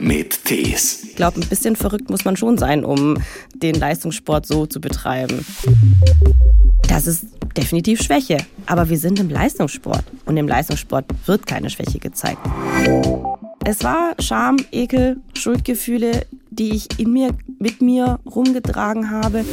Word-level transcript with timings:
mit 0.00 0.44
Tees. 0.44 1.04
Ich 1.04 1.16
glaube, 1.16 1.40
ein 1.40 1.48
bisschen 1.48 1.76
verrückt 1.76 2.10
muss 2.10 2.24
man 2.24 2.36
schon 2.36 2.58
sein, 2.58 2.84
um 2.84 3.18
den 3.54 3.74
Leistungssport 3.74 4.46
so 4.46 4.66
zu 4.66 4.80
betreiben. 4.80 5.44
Das 6.88 7.06
ist 7.06 7.26
definitiv 7.56 8.02
Schwäche. 8.02 8.38
Aber 8.66 8.88
wir 8.88 8.98
sind 8.98 9.20
im 9.20 9.28
Leistungssport. 9.28 10.04
Und 10.24 10.36
im 10.36 10.48
Leistungssport 10.48 11.06
wird 11.26 11.46
keine 11.46 11.70
Schwäche 11.70 11.98
gezeigt. 11.98 12.40
Es 13.64 13.84
war 13.84 14.14
Scham, 14.18 14.56
Ekel, 14.72 15.18
Schuldgefühle, 15.34 16.26
die 16.50 16.70
ich 16.70 16.98
in 16.98 17.12
mir, 17.12 17.36
mit 17.58 17.82
mir 17.82 18.18
rumgetragen 18.24 19.10
habe. 19.10 19.44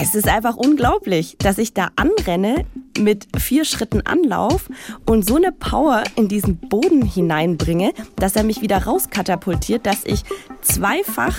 Es 0.00 0.14
ist 0.14 0.28
einfach 0.28 0.56
unglaublich, 0.56 1.36
dass 1.38 1.58
ich 1.58 1.72
da 1.72 1.88
anrenne 1.96 2.64
mit 2.98 3.26
vier 3.38 3.64
Schritten 3.64 4.02
Anlauf 4.02 4.68
und 5.06 5.26
so 5.26 5.36
eine 5.36 5.52
Power 5.52 6.04
in 6.16 6.28
diesen 6.28 6.56
Boden 6.56 7.02
hineinbringe, 7.02 7.92
dass 8.16 8.36
er 8.36 8.44
mich 8.44 8.60
wieder 8.60 8.84
rauskatapultiert, 8.84 9.86
dass 9.86 10.04
ich 10.04 10.22
zweifach 10.62 11.36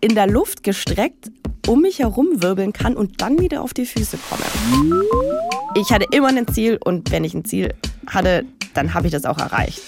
in 0.00 0.14
der 0.14 0.26
Luft 0.26 0.62
gestreckt 0.62 1.30
um 1.66 1.82
mich 1.82 1.98
herum 1.98 2.42
wirbeln 2.42 2.72
kann 2.72 2.96
und 2.96 3.20
dann 3.20 3.38
wieder 3.38 3.62
auf 3.62 3.74
die 3.74 3.86
Füße 3.86 4.18
komme. 4.28 5.04
Ich 5.74 5.92
hatte 5.92 6.06
immer 6.10 6.28
ein 6.28 6.48
Ziel 6.48 6.78
und 6.82 7.10
wenn 7.10 7.22
ich 7.22 7.34
ein 7.34 7.44
Ziel 7.44 7.74
hatte, 8.08 8.44
dann 8.74 8.94
habe 8.94 9.06
ich 9.06 9.12
das 9.12 9.24
auch 9.24 9.38
erreicht. 9.38 9.80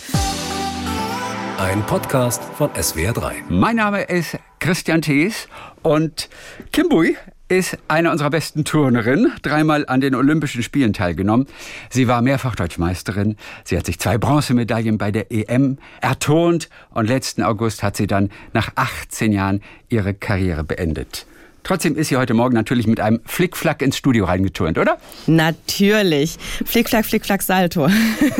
Ein 1.58 1.84
Podcast 1.86 2.42
von 2.56 2.70
SWR3. 2.70 3.32
Mein 3.48 3.76
Name 3.76 4.02
ist 4.02 4.38
Christian 4.58 5.02
Thees 5.02 5.48
und 5.82 6.28
Kimbui 6.72 7.16
ist 7.52 7.76
eine 7.86 8.10
unserer 8.10 8.30
besten 8.30 8.64
Turnerinnen, 8.64 9.32
dreimal 9.42 9.84
an 9.86 10.00
den 10.00 10.14
Olympischen 10.14 10.62
Spielen 10.62 10.94
teilgenommen. 10.94 11.46
Sie 11.90 12.08
war 12.08 12.22
mehrfach 12.22 12.54
Deutschmeisterin. 12.54 13.36
Sie 13.64 13.76
hat 13.76 13.84
sich 13.84 13.98
zwei 13.98 14.16
Bronzemedaillen 14.16 14.96
bei 14.96 15.10
der 15.10 15.30
EM 15.30 15.76
erturnt 16.00 16.70
und 16.90 17.08
letzten 17.08 17.42
August 17.42 17.82
hat 17.82 17.96
sie 17.96 18.06
dann 18.06 18.30
nach 18.54 18.70
18 18.76 19.32
Jahren 19.32 19.60
ihre 19.90 20.14
Karriere 20.14 20.64
beendet. 20.64 21.26
Trotzdem 21.62 21.94
ist 21.96 22.08
sie 22.08 22.16
heute 22.16 22.34
Morgen 22.34 22.54
natürlich 22.54 22.86
mit 22.86 23.00
einem 23.00 23.20
Flickflack 23.26 23.82
ins 23.82 23.96
Studio 23.98 24.24
reingeturnt, 24.24 24.78
oder? 24.78 24.98
Natürlich. 25.26 26.38
Flickflack, 26.64 27.04
Flickflack, 27.04 27.42
Salto. 27.42 27.88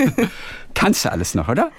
Kannst 0.75 1.05
du 1.05 1.13
alles 1.13 1.35
noch, 1.35 1.49
oder? 1.49 1.71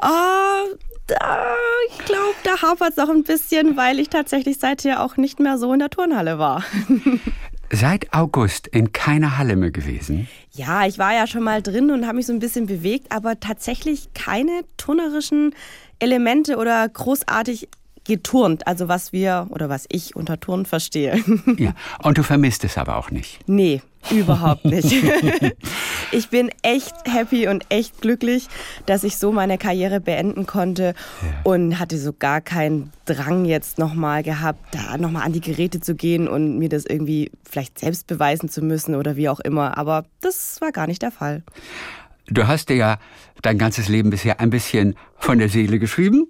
Oh, 0.00 0.76
da, 1.08 1.54
ich 1.90 1.98
glaube, 2.04 2.36
da 2.44 2.62
hapert 2.62 2.92
es 2.92 2.98
auch 2.98 3.08
ein 3.08 3.24
bisschen, 3.24 3.76
weil 3.76 3.98
ich 3.98 4.08
tatsächlich 4.08 4.58
seither 4.58 5.02
auch 5.02 5.16
nicht 5.16 5.40
mehr 5.40 5.58
so 5.58 5.72
in 5.72 5.80
der 5.80 5.90
Turnhalle 5.90 6.38
war. 6.38 6.64
Seit 7.70 8.14
August 8.14 8.66
in 8.68 8.92
keiner 8.92 9.36
Halle 9.36 9.56
mehr 9.56 9.70
gewesen? 9.70 10.28
Ja, 10.52 10.86
ich 10.86 10.98
war 10.98 11.12
ja 11.12 11.26
schon 11.26 11.42
mal 11.42 11.60
drin 11.60 11.90
und 11.90 12.06
habe 12.06 12.16
mich 12.16 12.26
so 12.26 12.32
ein 12.32 12.38
bisschen 12.38 12.66
bewegt, 12.66 13.12
aber 13.12 13.40
tatsächlich 13.40 14.08
keine 14.14 14.62
turnerischen 14.78 15.54
Elemente 15.98 16.56
oder 16.56 16.88
großartig 16.88 17.68
geturnt, 18.08 18.66
also 18.66 18.88
was 18.88 19.12
wir 19.12 19.46
oder 19.50 19.68
was 19.68 19.86
ich 19.90 20.16
unter 20.16 20.40
Turnen 20.40 20.66
verstehe. 20.66 21.22
Ja, 21.58 21.74
und 22.02 22.18
du 22.18 22.22
vermisst 22.22 22.64
es 22.64 22.78
aber 22.78 22.96
auch 22.96 23.10
nicht. 23.10 23.40
Nee, 23.46 23.82
überhaupt 24.10 24.64
nicht. 24.64 24.92
ich 26.12 26.28
bin 26.28 26.50
echt 26.62 26.94
happy 27.04 27.48
und 27.48 27.66
echt 27.68 28.00
glücklich, 28.00 28.48
dass 28.86 29.02
ich 29.02 29.18
so 29.18 29.32
meine 29.32 29.58
Karriere 29.58 30.00
beenden 30.00 30.46
konnte 30.46 30.94
ja. 31.22 31.28
und 31.44 31.78
hatte 31.78 31.98
so 31.98 32.12
gar 32.12 32.40
keinen 32.40 32.92
Drang 33.06 33.44
jetzt 33.44 33.78
nochmal 33.78 34.22
gehabt, 34.22 34.60
da 34.72 34.96
nochmal 34.98 35.24
an 35.24 35.32
die 35.32 35.40
Geräte 35.40 35.80
zu 35.80 35.94
gehen 35.94 36.28
und 36.28 36.58
mir 36.58 36.68
das 36.68 36.84
irgendwie 36.84 37.30
vielleicht 37.48 37.78
selbst 37.78 38.06
beweisen 38.06 38.48
zu 38.48 38.62
müssen 38.62 38.94
oder 38.94 39.16
wie 39.16 39.28
auch 39.28 39.40
immer. 39.40 39.76
Aber 39.76 40.04
das 40.20 40.60
war 40.60 40.70
gar 40.70 40.86
nicht 40.86 41.02
der 41.02 41.10
Fall. 41.10 41.42
Du 42.30 42.46
hast 42.46 42.68
dir 42.68 42.76
ja 42.76 42.98
dein 43.42 43.56
ganzes 43.56 43.88
Leben 43.88 44.10
bisher 44.10 44.40
ein 44.40 44.50
bisschen 44.50 44.96
von 45.16 45.38
der 45.38 45.48
Seele 45.48 45.78
geschrieben. 45.78 46.26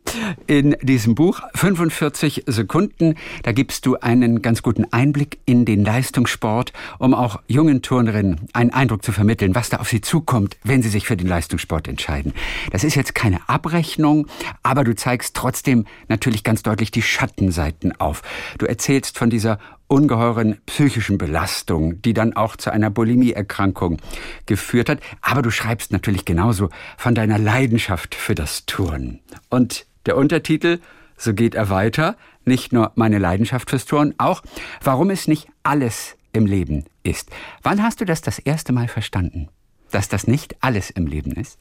In 0.47 0.77
diesem 0.81 1.15
Buch 1.15 1.41
45 1.55 2.45
Sekunden, 2.47 3.17
da 3.43 3.53
gibst 3.53 3.85
du 3.87 3.97
einen 3.97 4.41
ganz 4.41 4.63
guten 4.63 4.91
Einblick 4.93 5.39
in 5.45 5.65
den 5.65 5.85
Leistungssport, 5.85 6.73
um 6.99 7.15
auch 7.15 7.41
jungen 7.49 7.83
Turnerinnen 7.83 8.49
einen 8.53 8.71
Eindruck 8.71 9.03
zu 9.03 9.13
vermitteln, 9.13 9.55
was 9.55 9.71
da 9.71 9.79
auf 9.79 9.89
sie 9.89 10.01
zukommt, 10.01 10.57
wenn 10.63 10.83
sie 10.83 10.89
sich 10.89 11.07
für 11.07 11.17
den 11.17 11.27
Leistungssport 11.27 11.89
entscheiden. 11.89 12.33
Das 12.71 12.85
ist 12.85 12.95
jetzt 12.95 13.15
keine 13.15 13.49
Abrechnung, 13.49 14.27
aber 14.63 14.85
du 14.85 14.95
zeigst 14.95 15.35
trotzdem 15.35 15.87
natürlich 16.09 16.45
ganz 16.45 16.63
deutlich 16.63 16.91
die 16.91 17.03
Schattenseiten 17.03 17.99
auf. 18.01 18.23
Du 18.59 18.67
erzählst 18.67 19.19
von 19.19 19.31
dieser 19.31 19.59
ungeheuren 19.89 20.59
psychischen 20.67 21.19
Belastung, 21.19 22.01
die 22.03 22.15
dann 22.15 22.37
auch 22.37 22.57
zu 22.57 22.71
einer 22.71 22.91
Bulimieerkrankung 22.91 23.99
geführt 24.47 24.89
hat. 24.89 25.01
Aber 25.23 25.43
du 25.43 25.51
schreibst 25.51 25.93
natürlich 25.93 26.25
genauso 26.25 26.69
von 26.97 27.15
deiner 27.15 27.39
Leidenschaft 27.39 28.15
für 28.15 28.35
das 28.35 28.67
Turnen. 28.67 29.21
Und 29.49 29.87
der 30.07 30.17
Untertitel, 30.17 30.79
so 31.17 31.35
geht 31.35 31.55
er 31.55 31.71
weiter, 31.71 32.17
nicht 32.45 32.73
nur 32.73 32.93
meine 32.95 33.19
Leidenschaft 33.19 33.71
fürs 33.71 33.85
Turnen, 33.85 34.15
auch 34.19 34.43
warum 34.83 35.11
es 35.11 35.27
nicht 35.27 35.49
alles 35.63 36.17
im 36.33 36.47
Leben 36.47 36.85
ist. 37.03 37.31
Wann 37.63 37.83
hast 37.83 38.01
du 38.01 38.05
das 38.05 38.23
das 38.23 38.39
erste 38.39 38.73
Mal 38.73 38.89
verstanden, 38.89 39.49
dass 39.91 40.09
das 40.09 40.27
nicht 40.27 40.57
alles 40.63 40.91
im 40.91 41.07
Leben 41.07 41.33
ist? 41.33 41.59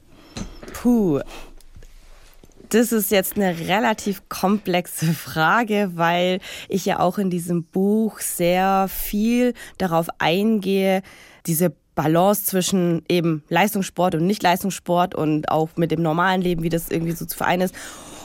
Puh, 0.73 1.21
das 2.69 2.91
ist 2.91 3.11
jetzt 3.11 3.35
eine 3.35 3.57
relativ 3.67 4.27
komplexe 4.29 5.13
Frage, 5.13 5.91
weil 5.95 6.39
ich 6.69 6.85
ja 6.85 6.99
auch 6.99 7.17
in 7.17 7.29
diesem 7.29 7.63
Buch 7.63 8.19
sehr 8.19 8.87
viel 8.89 9.53
darauf 9.77 10.07
eingehe, 10.19 11.01
diese 11.45 11.73
Balance 11.95 12.45
zwischen 12.45 13.03
eben 13.09 13.43
Leistungssport 13.49 14.15
und 14.15 14.27
Nicht-Leistungssport 14.27 15.15
und 15.15 15.49
auch 15.49 15.69
mit 15.77 15.91
dem 15.91 16.01
normalen 16.01 16.41
Leben, 16.41 16.61
wie 16.61 16.69
das 16.69 16.89
irgendwie 16.89 17.13
so 17.13 17.25
zu 17.25 17.35
vereinen 17.35 17.63
ist 17.63 17.75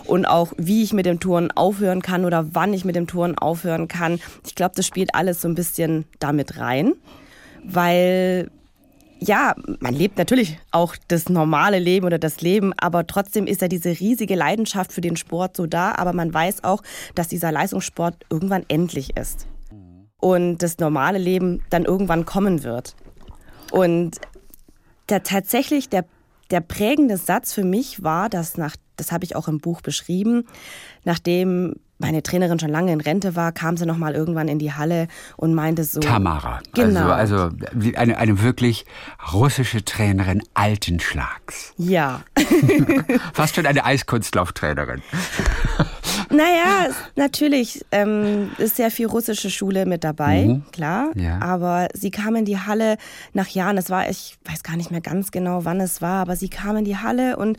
und 0.07 0.27
auch 0.27 0.53
wie 0.59 0.83
ich 0.83 0.93
mit 0.93 1.07
dem 1.07 1.21
Touren 1.21 1.51
aufhören 1.51 2.03
kann 2.03 2.25
oder 2.25 2.55
wann 2.55 2.75
ich 2.75 2.85
mit 2.85 2.97
dem 2.97 3.07
Touren 3.07 3.39
aufhören 3.39 3.89
kann. 3.89 4.21
Ich 4.45 4.55
glaube, 4.55 4.75
das 4.77 4.87
spielt 4.87 5.15
alles 5.15 5.41
so 5.41 5.49
ein 5.49 5.55
bisschen 5.55 6.05
damit 6.19 6.59
rein, 6.59 6.95
weil 7.65 8.51
ja, 9.23 9.55
man 9.81 9.95
lebt 9.95 10.19
natürlich 10.19 10.59
auch 10.71 10.97
das 11.09 11.29
normale 11.29 11.79
Leben 11.79 12.07
oder 12.07 12.19
das 12.19 12.41
Leben, 12.41 12.73
aber 12.77 13.07
trotzdem 13.07 13.47
ist 13.47 13.63
ja 13.63 13.69
diese 13.69 13.91
riesige 13.91 14.35
Leidenschaft 14.35 14.93
für 14.93 15.01
den 15.01 15.17
Sport 15.17 15.57
so 15.57 15.67
da, 15.67 15.95
aber 15.95 16.13
man 16.13 16.33
weiß 16.35 16.65
auch, 16.65 16.83
dass 17.15 17.29
dieser 17.29 17.53
Leistungssport 17.53 18.17
irgendwann 18.31 18.65
endlich 18.69 19.17
ist 19.17 19.47
und 20.21 20.59
das 20.59 20.79
normale 20.79 21.19
Leben 21.19 21.63
dann 21.71 21.85
irgendwann 21.85 22.25
kommen 22.25 22.63
wird. 22.63 22.97
Und 23.71 24.21
der, 25.09 25.23
tatsächlich 25.23 25.89
der, 25.89 26.05
der 26.53 26.61
prägende 26.61 27.17
Satz 27.17 27.53
für 27.53 27.65
mich 27.65 28.03
war, 28.03 28.29
dass 28.29 28.57
nach, 28.57 28.77
das 28.97 29.11
habe 29.11 29.25
ich 29.25 29.35
auch 29.35 29.49
im 29.49 29.59
Buch 29.59 29.81
beschrieben, 29.81 30.47
nachdem 31.05 31.75
meine 31.99 32.23
Trainerin 32.23 32.59
schon 32.59 32.69
lange 32.69 32.93
in 32.93 33.01
Rente 33.01 33.37
war, 33.37 33.53
kam 33.53 33.77
sie 33.77 33.87
noch 33.87 33.97
mal 33.97 34.15
irgendwann 34.15 34.49
in 34.49 34.59
die 34.59 34.73
Halle 34.73 35.07
und 35.37 35.55
meinte 35.55 35.85
so. 35.85 36.01
Tamara. 36.01 36.61
Genau. 36.75 37.09
Also, 37.09 37.37
also 37.37 37.57
eine, 37.97 38.19
eine 38.19 38.43
wirklich 38.43 38.85
russische 39.33 39.85
Trainerin 39.85 40.43
alten 40.53 41.01
Schlags. 41.01 41.73
Ja. 41.79 42.23
Fast 43.33 43.55
schon 43.55 43.67
eine 43.67 43.85
Eiskunstlauftrainerin. 43.85 45.01
Naja, 46.33 46.89
natürlich 47.15 47.85
ähm, 47.91 48.51
ist 48.59 48.77
sehr 48.77 48.91
viel 48.91 49.07
russische 49.07 49.51
Schule 49.51 49.87
mit 49.87 50.03
dabei, 50.03 50.47
mhm. 50.47 50.65
klar. 50.73 51.11
Ja. 51.15 51.41
Aber 51.41 51.89
sie 51.95 52.11
kam 52.11 52.37
in 52.37 52.45
die 52.45 52.59
Halle 52.59 52.97
nach 53.35 53.49
Jahren. 53.49 53.77
Es 53.77 53.91
war, 53.91 54.09
ich 54.09 54.39
weiß 54.45 54.63
gar 54.63 54.77
nicht 54.77 54.91
mehr 54.91 55.03
ganz 55.03 55.31
genau, 55.31 55.65
wann 55.65 55.81
es 55.81 56.01
war, 56.01 56.23
aber 56.23 56.37
sie 56.37 56.49
kam 56.49 56.77
in 56.77 56.85
die 56.85 56.97
Halle 56.97 57.37
und 57.37 57.59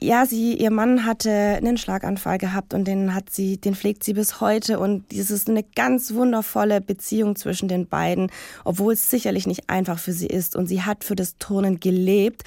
ja, 0.00 0.26
sie, 0.26 0.54
ihr 0.54 0.70
Mann 0.70 1.04
hatte 1.04 1.30
einen 1.30 1.76
Schlaganfall 1.76 2.38
gehabt 2.38 2.72
und 2.72 2.84
den 2.84 3.14
hat 3.14 3.30
sie, 3.30 3.56
den 3.56 3.74
pflegt 3.74 4.04
sie 4.04 4.12
bis 4.12 4.40
heute 4.40 4.78
und 4.78 5.12
es 5.12 5.30
ist 5.30 5.48
eine 5.48 5.64
ganz 5.64 6.14
wundervolle 6.14 6.80
Beziehung 6.80 7.34
zwischen 7.34 7.68
den 7.68 7.88
beiden, 7.88 8.30
obwohl 8.64 8.92
es 8.92 9.10
sicherlich 9.10 9.48
nicht 9.48 9.68
einfach 9.68 9.98
für 9.98 10.12
sie 10.12 10.28
ist 10.28 10.54
und 10.54 10.68
sie 10.68 10.82
hat 10.82 11.02
für 11.02 11.16
das 11.16 11.36
Turnen 11.38 11.80
gelebt 11.80 12.44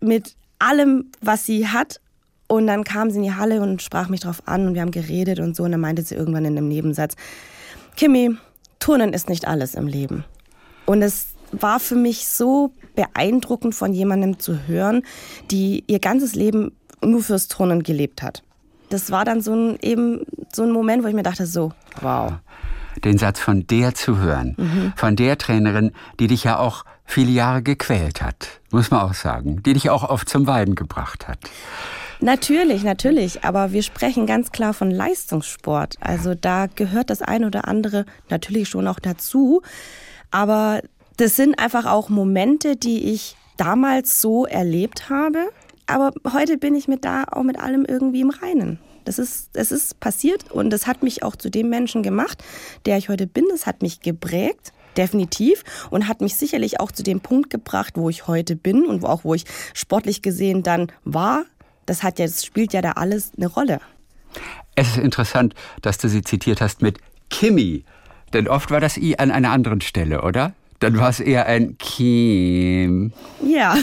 mit 0.00 0.36
allem, 0.58 1.10
was 1.22 1.46
sie 1.46 1.66
hat 1.66 2.01
und 2.52 2.66
dann 2.66 2.84
kam 2.84 3.10
sie 3.10 3.16
in 3.16 3.22
die 3.22 3.34
Halle 3.34 3.62
und 3.62 3.80
sprach 3.80 4.10
mich 4.10 4.20
drauf 4.20 4.42
an 4.44 4.66
und 4.66 4.74
wir 4.74 4.82
haben 4.82 4.90
geredet 4.90 5.40
und 5.40 5.56
so 5.56 5.62
und 5.62 5.72
dann 5.72 5.80
meinte 5.80 6.02
sie 6.02 6.14
irgendwann 6.14 6.44
in 6.44 6.58
einem 6.58 6.68
Nebensatz, 6.68 7.16
Kimi, 7.96 8.36
Turnen 8.78 9.14
ist 9.14 9.30
nicht 9.30 9.48
alles 9.48 9.74
im 9.74 9.86
Leben. 9.86 10.24
Und 10.84 11.00
es 11.00 11.28
war 11.52 11.80
für 11.80 11.94
mich 11.94 12.28
so 12.28 12.74
beeindruckend 12.94 13.74
von 13.74 13.94
jemandem 13.94 14.38
zu 14.38 14.66
hören, 14.66 15.02
die 15.50 15.82
ihr 15.86 15.98
ganzes 15.98 16.34
Leben 16.34 16.72
nur 17.02 17.22
fürs 17.22 17.48
Turnen 17.48 17.82
gelebt 17.82 18.22
hat. 18.22 18.42
Das 18.90 19.10
war 19.10 19.24
dann 19.24 19.40
so 19.40 19.54
ein, 19.54 19.78
eben 19.80 20.20
so 20.52 20.62
ein 20.62 20.72
Moment, 20.72 21.04
wo 21.04 21.08
ich 21.08 21.14
mir 21.14 21.22
dachte, 21.22 21.46
so, 21.46 21.72
wow. 22.02 22.34
Den 23.02 23.16
Satz 23.16 23.40
von 23.40 23.66
der 23.66 23.94
zu 23.94 24.18
hören, 24.18 24.56
mhm. 24.58 24.92
von 24.96 25.16
der 25.16 25.38
Trainerin, 25.38 25.92
die 26.20 26.26
dich 26.26 26.44
ja 26.44 26.58
auch 26.58 26.84
viele 27.06 27.30
Jahre 27.30 27.62
gequält 27.62 28.20
hat, 28.20 28.60
muss 28.70 28.90
man 28.90 29.00
auch 29.00 29.14
sagen, 29.14 29.62
die 29.62 29.72
dich 29.72 29.88
auch 29.88 30.04
oft 30.04 30.28
zum 30.28 30.46
Weiden 30.46 30.74
gebracht 30.74 31.26
hat. 31.28 31.38
Natürlich, 32.22 32.84
natürlich. 32.84 33.44
Aber 33.44 33.72
wir 33.72 33.82
sprechen 33.82 34.26
ganz 34.26 34.52
klar 34.52 34.72
von 34.72 34.90
Leistungssport. 34.90 35.96
Also 36.00 36.34
da 36.34 36.66
gehört 36.66 37.10
das 37.10 37.20
eine 37.20 37.46
oder 37.46 37.68
andere 37.68 38.06
natürlich 38.30 38.68
schon 38.68 38.88
auch 38.88 39.00
dazu. 39.00 39.60
Aber 40.30 40.80
das 41.16 41.36
sind 41.36 41.58
einfach 41.58 41.84
auch 41.84 42.08
Momente, 42.08 42.76
die 42.76 43.12
ich 43.12 43.36
damals 43.56 44.20
so 44.20 44.46
erlebt 44.46 45.10
habe 45.10 45.50
aber 45.92 46.12
heute 46.32 46.56
bin 46.58 46.74
ich 46.74 46.88
mit 46.88 47.04
da 47.04 47.24
auch 47.30 47.42
mit 47.42 47.58
allem 47.58 47.84
irgendwie 47.84 48.20
im 48.20 48.30
Reinen. 48.30 48.78
Das 49.04 49.18
ist, 49.18 49.50
es 49.54 49.72
ist 49.72 50.00
passiert 50.00 50.50
und 50.50 50.70
das 50.70 50.86
hat 50.86 51.02
mich 51.02 51.22
auch 51.22 51.34
zu 51.34 51.50
dem 51.50 51.68
Menschen 51.68 52.02
gemacht, 52.02 52.42
der 52.86 52.98
ich 52.98 53.08
heute 53.08 53.26
bin. 53.26 53.44
Das 53.50 53.66
hat 53.66 53.82
mich 53.82 54.00
geprägt 54.00 54.72
definitiv 54.96 55.64
und 55.90 56.06
hat 56.06 56.20
mich 56.20 56.36
sicherlich 56.36 56.78
auch 56.78 56.92
zu 56.92 57.02
dem 57.02 57.20
Punkt 57.20 57.48
gebracht, 57.48 57.94
wo 57.96 58.10
ich 58.10 58.26
heute 58.26 58.56
bin 58.56 58.84
und 58.84 59.04
auch 59.04 59.24
wo 59.24 59.34
ich 59.34 59.44
sportlich 59.72 60.20
gesehen 60.20 60.62
dann 60.62 60.92
war. 61.04 61.44
Das 61.92 62.02
hat 62.02 62.18
ja, 62.18 62.24
das 62.24 62.42
spielt 62.42 62.72
ja 62.72 62.80
da 62.80 62.92
alles 62.92 63.32
eine 63.36 63.48
Rolle. 63.48 63.78
Es 64.76 64.88
ist 64.88 64.96
interessant, 64.96 65.54
dass 65.82 65.98
du 65.98 66.08
sie 66.08 66.22
zitiert 66.22 66.62
hast 66.62 66.80
mit 66.80 66.96
Kimi, 67.28 67.84
denn 68.32 68.48
oft 68.48 68.70
war 68.70 68.80
das 68.80 68.96
I 68.96 69.18
an 69.18 69.30
einer 69.30 69.50
anderen 69.50 69.82
Stelle, 69.82 70.22
oder? 70.22 70.54
Dann 70.78 70.98
war 70.98 71.10
es 71.10 71.20
eher 71.20 71.44
ein 71.44 71.76
Kim. 71.76 73.12
Ja, 73.46 73.76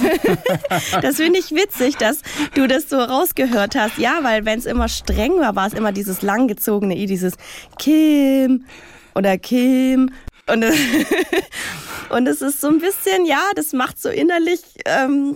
das 1.03 1.17
finde 1.17 1.37
ich 1.37 1.51
witzig, 1.51 1.97
dass 1.97 2.23
du 2.55 2.67
das 2.67 2.89
so 2.89 2.97
rausgehört 2.97 3.75
hast. 3.75 3.99
Ja, 3.99 4.21
weil 4.23 4.43
wenn 4.43 4.57
es 4.57 4.65
immer 4.65 4.87
streng 4.87 5.39
war, 5.39 5.55
war 5.55 5.67
es 5.67 5.73
immer 5.73 5.91
dieses 5.91 6.23
langgezogene 6.23 6.97
I, 6.97 7.05
dieses 7.05 7.35
Kim 7.77 8.65
oder 9.13 9.37
Kim. 9.37 10.09
Und, 10.51 10.65
und 12.09 12.27
es 12.27 12.41
ist 12.41 12.59
so 12.59 12.69
ein 12.69 12.79
bisschen, 12.79 13.27
ja, 13.27 13.51
das 13.55 13.71
macht 13.71 14.01
so 14.01 14.09
innerlich, 14.09 14.61
ähm, 14.85 15.35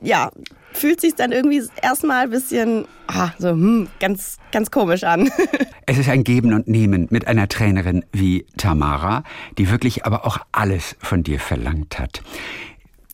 ja, 0.00 0.30
fühlt 0.72 1.00
sich 1.00 1.14
dann 1.14 1.32
irgendwie 1.32 1.62
erstmal 1.80 2.24
ein 2.24 2.30
bisschen 2.30 2.86
ah, 3.06 3.30
so 3.38 3.50
hm, 3.50 3.88
ganz, 4.00 4.38
ganz 4.50 4.70
komisch 4.70 5.04
an. 5.04 5.30
Es 5.84 5.98
ist 5.98 6.08
ein 6.08 6.24
Geben 6.24 6.54
und 6.54 6.68
Nehmen 6.68 7.08
mit 7.10 7.26
einer 7.26 7.48
Trainerin 7.48 8.04
wie 8.12 8.46
Tamara, 8.56 9.24
die 9.58 9.68
wirklich 9.68 10.06
aber 10.06 10.24
auch 10.24 10.38
alles 10.52 10.96
von 11.00 11.22
dir 11.22 11.40
verlangt 11.40 11.98
hat. 11.98 12.22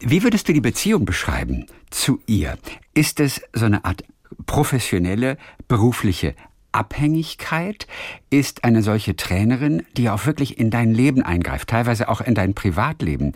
Wie 0.01 0.23
würdest 0.23 0.49
du 0.49 0.53
die 0.53 0.61
Beziehung 0.61 1.05
beschreiben 1.05 1.67
zu 1.91 2.21
ihr? 2.27 2.57
Ist 2.95 3.21
es 3.21 3.41
so 3.53 3.65
eine 3.65 3.85
Art 3.85 4.05
professionelle, 4.47 5.39
berufliche 5.67 6.35
Abhängigkeit? 6.71 7.89
Ist 8.31 8.65
eine 8.65 8.83
solche 8.83 9.17
Trainerin, 9.17 9.85
die 9.97 10.11
auch 10.11 10.27
wirklich 10.27 10.59
in 10.59 10.71
dein 10.71 10.93
Leben 10.95 11.23
eingreift, 11.23 11.69
teilweise 11.69 12.09
auch 12.09 12.21
in 12.21 12.35
dein 12.35 12.55
Privatleben, 12.55 13.33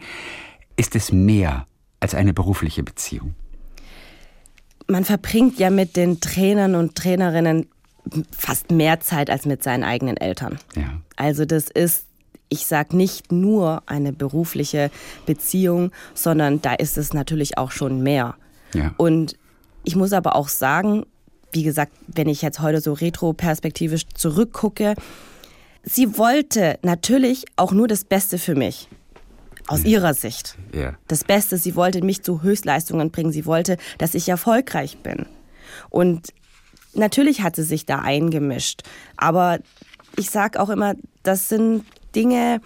ist 0.77 0.95
es 0.95 1.11
mehr 1.11 1.67
als 2.01 2.15
eine 2.15 2.33
berufliche 2.33 2.83
Beziehung? 2.83 3.35
Man 4.87 5.05
verbringt 5.05 5.58
ja 5.58 5.70
mit 5.70 5.96
den 5.96 6.20
Trainern 6.20 6.75
und 6.75 6.94
Trainerinnen 6.94 7.67
fast 8.37 8.70
mehr 8.70 9.00
Zeit 9.00 9.31
als 9.31 9.46
mit 9.46 9.62
seinen 9.62 9.84
eigenen 9.84 10.17
Eltern. 10.17 10.58
Ja. 10.75 11.00
Also 11.17 11.44
das 11.44 11.69
ist 11.69 12.06
ich 12.52 12.67
sage 12.67 12.94
nicht 12.94 13.32
nur 13.32 13.82
eine 13.87 14.12
berufliche 14.12 14.90
Beziehung, 15.25 15.90
sondern 16.12 16.61
da 16.61 16.75
ist 16.75 16.99
es 16.99 17.14
natürlich 17.14 17.56
auch 17.56 17.70
schon 17.70 18.02
mehr. 18.02 18.34
Ja. 18.75 18.93
Und 18.99 19.38
ich 19.84 19.96
muss 19.96 20.12
aber 20.12 20.37
auch 20.37 20.49
sagen, 20.49 21.06
wie 21.50 21.62
gesagt, 21.62 21.93
wenn 22.08 22.29
ich 22.29 22.43
jetzt 22.43 22.61
heute 22.61 22.82
so 22.82 22.93
retroperspektivisch 22.93 24.06
zurückgucke, 24.14 24.96
sie 25.82 26.19
wollte 26.19 26.79
natürlich 26.82 27.46
auch 27.56 27.73
nur 27.73 27.88
das 27.88 28.05
Beste 28.05 28.37
für 28.37 28.55
mich 28.55 28.88
aus 29.67 29.85
ihrer 29.85 30.14
Sicht. 30.14 30.56
Ja. 30.75 30.94
Das 31.09 31.25
Beste, 31.25 31.56
sie 31.56 31.76
wollte 31.76 32.03
mich 32.03 32.23
zu 32.23 32.43
Höchstleistungen 32.43 33.11
bringen. 33.11 33.32
Sie 33.32 33.47
wollte, 33.47 33.76
dass 33.99 34.14
ich 34.14 34.29
erfolgreich 34.29 34.99
bin. 34.99 35.26
Und 35.91 36.32
natürlich 36.94 37.43
hat 37.43 37.56
sie 37.56 37.62
sich 37.62 37.87
da 37.87 38.00
eingemischt. 38.00 38.82
Aber 39.17 39.59
ich 40.17 40.31
sage 40.31 40.61
auch 40.61 40.69
immer, 40.69 40.94
das 41.23 41.49
sind 41.49 41.85
Dinge, 42.14 42.61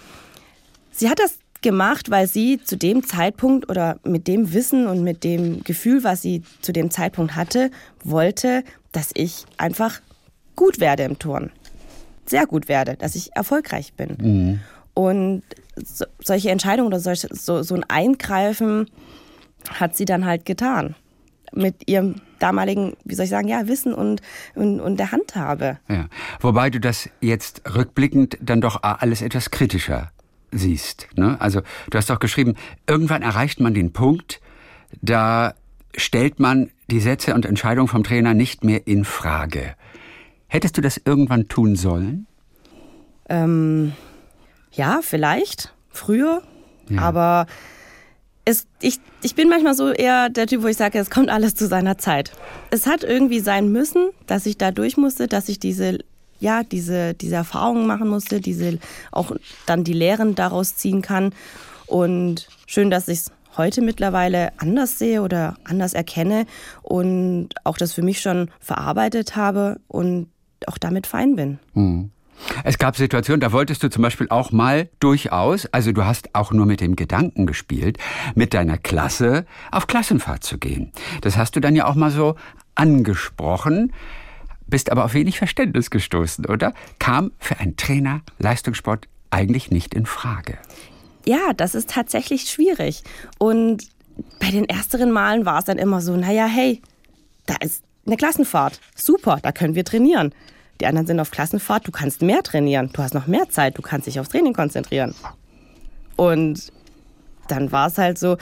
sie 0.91 1.09
hat 1.09 1.19
das 1.19 1.39
gemacht, 1.63 2.11
weil 2.11 2.27
sie 2.27 2.61
zu 2.63 2.77
dem 2.77 3.05
Zeitpunkt 3.05 3.69
oder 3.69 3.99
mit 4.05 4.29
dem 4.29 4.53
Wissen 4.53 4.87
und 4.87 5.03
mit 5.03 5.25
dem 5.25 5.65
Gefühl, 5.65 6.05
was 6.05 6.23
sie 6.23 6.43
zu 6.61 6.73
dem 6.73 6.91
Zeitpunkt 6.91 7.35
hatte, 7.35 7.71
wollte, 8.05 8.65
dass 8.93 9.11
ich 9.15 9.45
einfach 9.59 10.01
gut 10.55 10.81
werde 10.81 11.05
im 11.05 11.19
Turn. 11.19 11.51
Sehr 12.27 12.47
gut 12.47 12.69
werde, 12.69 12.97
dass 12.97 13.15
ich 13.15 13.35
erfolgreich 13.35 13.95
bin. 13.95 14.17
Mhm. 14.21 14.61
Und 14.97 15.43
so, 15.77 16.07
solche 16.25 16.49
Entscheidungen 16.49 16.87
oder 16.87 17.01
solch, 17.01 17.27
so, 17.31 17.63
so 17.63 17.75
ein 17.75 17.85
Eingreifen 17.85 18.89
hat 19.69 19.95
sie 19.95 20.07
dann 20.07 20.25
halt 20.25 20.47
getan. 20.47 20.95
Mit 21.53 21.87
ihrem 21.87 22.15
damaligen, 22.39 22.95
wie 23.05 23.15
soll 23.15 23.25
ich 23.25 23.31
sagen, 23.31 23.47
ja, 23.47 23.69
Wissen 23.69 23.93
und, 23.93 24.23
und, 24.55 24.81
und 24.81 24.97
der 24.97 25.13
Handhabe. 25.13 25.79
Ja. 25.89 26.07
Wobei 26.41 26.71
du 26.71 26.81
das 26.81 27.11
jetzt 27.21 27.61
rückblickend 27.75 28.39
dann 28.41 28.63
doch 28.63 28.83
alles 28.83 29.21
etwas 29.21 29.51
kritischer 29.51 30.13
siehst. 30.51 31.09
Ne? 31.15 31.39
Also 31.43 31.61
du 31.91 31.99
hast 31.99 32.09
doch 32.09 32.19
geschrieben, 32.19 32.55
irgendwann 32.87 33.21
erreicht 33.21 33.61
man 33.61 33.75
den 33.75 33.93
Punkt, 33.93 34.41
da 35.03 35.53
stellt 35.95 36.41
man 36.41 36.71
die 36.91 37.01
Sätze 37.01 37.35
und 37.35 37.45
Entscheidungen 37.45 37.89
vom 37.89 38.03
Trainer 38.03 38.33
nicht 38.33 38.65
mehr 38.65 38.87
in 38.87 39.05
Frage. 39.05 39.75
Hättest 40.47 40.79
du 40.79 40.81
das 40.81 40.99
irgendwann 41.05 41.49
tun 41.49 41.77
sollen? 41.77 42.27
Ähm, 43.29 43.93
ja, 44.77 45.01
vielleicht, 45.03 45.73
früher, 45.91 46.43
ja. 46.89 47.01
aber 47.01 47.47
es, 48.45 48.67
ich, 48.81 49.01
ich 49.23 49.35
bin 49.35 49.49
manchmal 49.49 49.75
so 49.75 49.91
eher 49.91 50.29
der 50.29 50.47
Typ, 50.47 50.63
wo 50.63 50.69
ich 50.69 50.77
sage, 50.77 50.99
es 50.99 51.11
kommt 51.11 51.31
alles 51.31 51.55
zu 51.55 51.67
seiner 51.67 51.99
Zeit. 51.99 52.33
Es 52.71 52.87
hat 52.87 53.03
irgendwie 53.03 53.41
sein 53.41 53.73
müssen, 53.73 54.11
dass 54.27 54.47
ich 54.47 54.57
da 54.57 54.71
durch 54.71 54.97
musste, 54.97 55.27
dass 55.27 55.49
ich 55.49 55.59
diese, 55.59 55.99
ja, 56.39 56.63
diese, 56.63 57.15
diese 57.15 57.35
Erfahrungen 57.35 57.87
machen 57.87 58.09
musste, 58.09 58.41
diese, 58.41 58.79
auch 59.11 59.33
dann 59.67 59.83
die 59.83 59.93
Lehren 59.93 60.37
daraus 60.37 60.77
ziehen 60.77 61.03
kann. 61.03 61.35
Und 61.87 62.49
schön, 62.67 62.89
dass 62.89 63.09
ich 63.09 63.19
es 63.19 63.33
heute 63.57 63.83
mittlerweile 63.83 64.53
anders 64.59 64.99
sehe 64.99 65.23
oder 65.23 65.57
anders 65.65 65.95
erkenne 65.95 66.47
und 66.83 67.49
auch 67.65 67.79
das 67.79 67.93
für 67.93 68.03
mich 68.03 68.21
schon 68.21 68.51
verarbeitet 68.61 69.35
habe 69.35 69.81
und 69.89 70.29
auch 70.67 70.79
damit 70.79 71.07
fein 71.09 71.35
bin. 71.35 71.59
Mhm. 71.75 72.11
Es 72.65 72.79
gab 72.79 72.97
Situationen, 72.97 73.41
da 73.41 73.53
wolltest 73.53 73.83
du 73.83 73.91
zum 73.91 74.03
Beispiel 74.03 74.29
auch 74.31 74.53
mal 74.53 74.89
durchaus, 75.01 75.67
also 75.67 75.93
du 75.93 76.05
hast 76.05 76.35
auch 76.35 76.53
nur 76.53 76.67
mit 76.67 76.81
dem 76.81 76.97
Gedanken 76.97 77.47
gespielt, 77.47 77.99
mit 78.35 78.55
deiner 78.55 78.79
Klasse 78.79 79.47
auf 79.71 79.87
Klassenfahrt 79.87 80.45
zu 80.45 80.59
gehen. 80.59 80.93
Das 81.23 81.37
hast 81.37 81.57
du 81.57 81.61
dann 81.61 81.75
ja 81.75 81.87
auch 81.87 81.95
mal 81.95 82.11
so 82.11 82.37
angesprochen, 82.75 83.93
bist 84.67 84.91
aber 84.91 85.05
auf 85.05 85.15
wenig 85.15 85.39
Verständnis 85.39 85.91
gestoßen, 85.91 86.47
oder? 86.47 86.75
Kam 86.99 87.33
für 87.39 87.59
einen 87.59 87.77
Trainer 87.77 88.23
Leistungssport 88.39 89.09
eigentlich 89.31 89.71
nicht 89.71 89.95
in 89.95 90.07
Frage. 90.07 90.59
Ja, 91.25 91.53
das 91.57 91.75
ist 91.75 91.91
tatsächlich 91.91 92.43
schwierig. 92.51 93.03
Und 93.39 93.89
bei 94.41 94.51
den 94.51 94.65
ersteren 94.65 95.11
Malen 95.11 95.45
war 95.45 95.59
es 95.59 95.65
dann 95.65 95.79
immer 95.79 96.01
so, 96.01 96.17
naja, 96.17 96.47
hey, 96.47 96.81
da 97.47 97.57
ist 97.57 97.83
eine 98.07 98.17
Klassenfahrt. 98.17 98.81
Super, 98.95 99.39
da 99.43 99.53
können 99.53 99.75
wir 99.75 99.85
trainieren. 99.85 100.33
Die 100.81 100.87
anderen 100.87 101.07
sind 101.07 101.21
auf 101.21 101.31
Klassenfahrt, 101.31 101.87
du 101.87 101.93
kannst 101.93 102.23
mehr 102.23 102.43
trainieren, 102.43 102.91
du 102.93 103.03
hast 103.03 103.15
noch 103.15 103.27
mehr 103.27 103.49
Zeit, 103.49 103.79
du 103.79 103.83
kannst 103.83 104.07
dich 104.07 104.21
aufs 104.21 104.29
Training 104.29 104.53
konzentrieren. 104.53 105.15
Und 106.17 106.73
dann 107.49 107.73
war 107.73 107.89
es 107.89 107.99
halt 107.99 108.19
so 108.19 108.37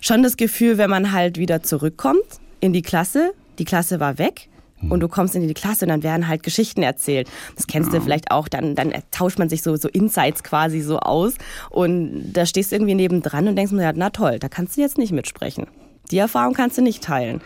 schon 0.00 0.22
das 0.22 0.36
Gefühl, 0.36 0.78
wenn 0.78 0.90
man 0.90 1.12
halt 1.12 1.38
wieder 1.38 1.62
zurückkommt 1.62 2.24
in 2.60 2.72
die 2.72 2.82
Klasse, 2.82 3.32
die 3.58 3.64
Klasse 3.64 4.00
war 4.00 4.18
weg 4.18 4.48
und 4.88 5.00
du 5.00 5.08
kommst 5.08 5.34
in 5.34 5.46
die 5.46 5.54
Klasse 5.54 5.84
und 5.84 5.90
dann 5.90 6.02
werden 6.02 6.26
halt 6.28 6.42
Geschichten 6.42 6.82
erzählt. 6.82 7.28
Das 7.56 7.66
kennst 7.66 7.92
du 7.92 8.00
vielleicht 8.00 8.30
auch, 8.30 8.48
dann, 8.48 8.74
dann 8.74 8.92
tauscht 9.10 9.38
man 9.38 9.48
sich 9.48 9.62
so, 9.62 9.76
so 9.76 9.88
Insights 9.88 10.42
quasi 10.42 10.80
so 10.80 10.98
aus 10.98 11.34
und 11.70 12.32
da 12.32 12.46
stehst 12.46 12.72
du 12.72 12.76
irgendwie 12.76 12.94
nebendran 12.94 13.48
und 13.48 13.56
denkst 13.56 13.72
mir, 13.72 13.92
na 13.94 14.10
toll, 14.10 14.38
da 14.38 14.48
kannst 14.48 14.76
du 14.76 14.80
jetzt 14.80 14.98
nicht 14.98 15.12
mitsprechen. 15.12 15.66
Die 16.10 16.18
Erfahrung 16.18 16.54
kannst 16.54 16.78
du 16.78 16.82
nicht 16.82 17.02
teilen. 17.02 17.40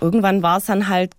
Irgendwann 0.00 0.42
war 0.42 0.58
es 0.58 0.66
dann 0.66 0.88
halt 0.88 1.14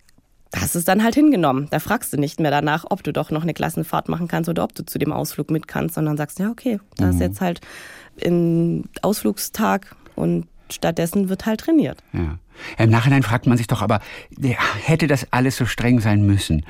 hast 0.60 0.76
es 0.76 0.84
dann 0.84 1.02
halt 1.02 1.14
hingenommen. 1.14 1.68
Da 1.70 1.78
fragst 1.78 2.12
du 2.12 2.16
nicht 2.16 2.40
mehr 2.40 2.50
danach, 2.50 2.84
ob 2.88 3.02
du 3.02 3.12
doch 3.12 3.30
noch 3.30 3.42
eine 3.42 3.54
Klassenfahrt 3.54 4.08
machen 4.08 4.28
kannst 4.28 4.48
oder 4.48 4.64
ob 4.64 4.74
du 4.74 4.84
zu 4.84 4.98
dem 4.98 5.12
Ausflug 5.12 5.50
mit 5.50 5.68
kannst, 5.68 5.94
sondern 5.94 6.16
sagst, 6.16 6.38
ja, 6.38 6.50
okay, 6.50 6.80
da 6.96 7.08
ist 7.08 7.16
mhm. 7.16 7.22
jetzt 7.22 7.40
halt 7.40 7.60
ein 8.24 8.88
Ausflugstag 9.02 9.96
und 10.14 10.46
stattdessen 10.70 11.28
wird 11.28 11.46
halt 11.46 11.60
trainiert. 11.60 12.02
Ja. 12.12 12.38
Im 12.78 12.90
Nachhinein 12.90 13.22
fragt 13.22 13.46
man 13.46 13.58
sich 13.58 13.66
doch 13.66 13.82
aber, 13.82 14.00
hätte 14.84 15.06
das 15.06 15.26
alles 15.32 15.56
so 15.56 15.66
streng 15.66 16.00
sein 16.00 16.24
müssen? 16.24 16.64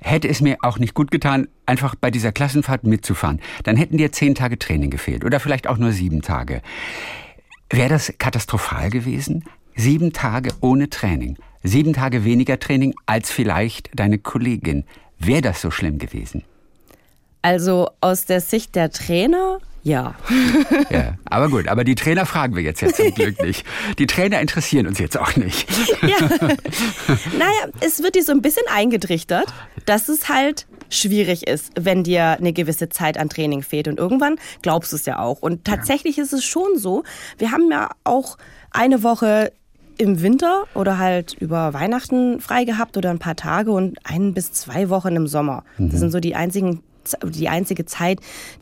Hätte 0.00 0.28
es 0.28 0.40
mir 0.40 0.58
auch 0.62 0.78
nicht 0.78 0.94
gut 0.94 1.10
getan, 1.10 1.46
einfach 1.66 1.94
bei 1.94 2.10
dieser 2.10 2.32
Klassenfahrt 2.32 2.84
mitzufahren? 2.84 3.40
Dann 3.62 3.76
hätten 3.76 3.96
dir 3.96 4.12
zehn 4.12 4.34
Tage 4.34 4.58
Training 4.58 4.90
gefehlt 4.90 5.24
oder 5.24 5.38
vielleicht 5.40 5.68
auch 5.68 5.78
nur 5.78 5.92
sieben 5.92 6.22
Tage. 6.22 6.62
Wäre 7.70 7.88
das 7.88 8.12
katastrophal 8.18 8.90
gewesen? 8.90 9.44
Sieben 9.76 10.12
Tage 10.12 10.50
ohne 10.60 10.90
Training. 10.90 11.38
Sieben 11.62 11.92
Tage 11.92 12.24
weniger 12.24 12.58
Training 12.58 12.94
als 13.06 13.30
vielleicht 13.30 13.90
deine 13.94 14.18
Kollegin. 14.18 14.84
Wäre 15.18 15.42
das 15.42 15.60
so 15.60 15.70
schlimm 15.70 15.98
gewesen? 15.98 16.42
Also 17.42 17.90
aus 18.00 18.24
der 18.26 18.40
Sicht 18.40 18.74
der 18.74 18.90
Trainer, 18.90 19.58
ja. 19.82 20.14
ja. 20.90 21.14
Aber 21.24 21.48
gut, 21.48 21.68
aber 21.68 21.84
die 21.84 21.94
Trainer 21.94 22.26
fragen 22.26 22.54
wir 22.54 22.62
jetzt 22.62 22.80
ja 22.82 22.92
zum 22.92 23.14
Glück 23.14 23.42
nicht. 23.42 23.64
Die 23.98 24.06
Trainer 24.06 24.40
interessieren 24.40 24.86
uns 24.86 24.98
jetzt 24.98 25.18
auch 25.18 25.36
nicht. 25.36 25.68
ja. 26.02 26.16
Naja, 27.38 27.72
es 27.80 28.02
wird 28.02 28.14
dir 28.14 28.24
so 28.24 28.32
ein 28.32 28.42
bisschen 28.42 28.64
eingetrichtert, 28.72 29.52
dass 29.86 30.08
es 30.08 30.28
halt 30.28 30.66
schwierig 30.90 31.46
ist, 31.46 31.72
wenn 31.78 32.04
dir 32.04 32.32
eine 32.38 32.52
gewisse 32.52 32.88
Zeit 32.88 33.16
an 33.16 33.28
Training 33.28 33.62
fehlt. 33.62 33.88
Und 33.88 33.98
irgendwann 33.98 34.36
glaubst 34.62 34.92
du 34.92 34.96
es 34.96 35.06
ja 35.06 35.18
auch. 35.18 35.40
Und 35.40 35.64
tatsächlich 35.64 36.16
ja. 36.16 36.24
ist 36.24 36.32
es 36.32 36.44
schon 36.44 36.76
so, 36.76 37.04
wir 37.38 37.52
haben 37.52 37.70
ja 37.70 37.90
auch 38.04 38.36
eine 38.70 39.02
Woche 39.02 39.52
im 40.00 40.22
Winter 40.22 40.64
oder 40.74 40.98
halt 40.98 41.34
über 41.34 41.74
Weihnachten 41.74 42.40
frei 42.40 42.64
gehabt 42.64 42.96
oder 42.96 43.10
ein 43.10 43.18
paar 43.18 43.36
Tage 43.36 43.70
und 43.70 43.98
ein 44.04 44.32
bis 44.32 44.50
zwei 44.52 44.88
Wochen 44.88 45.14
im 45.14 45.26
Sommer. 45.26 45.62
Mhm. 45.76 45.90
Das 45.90 46.00
sind 46.00 46.10
so 46.10 46.20
die 46.20 46.34
einzigen, 46.34 46.82
die 47.22 47.50
einzige 47.50 47.84
Zeit, 47.84 48.20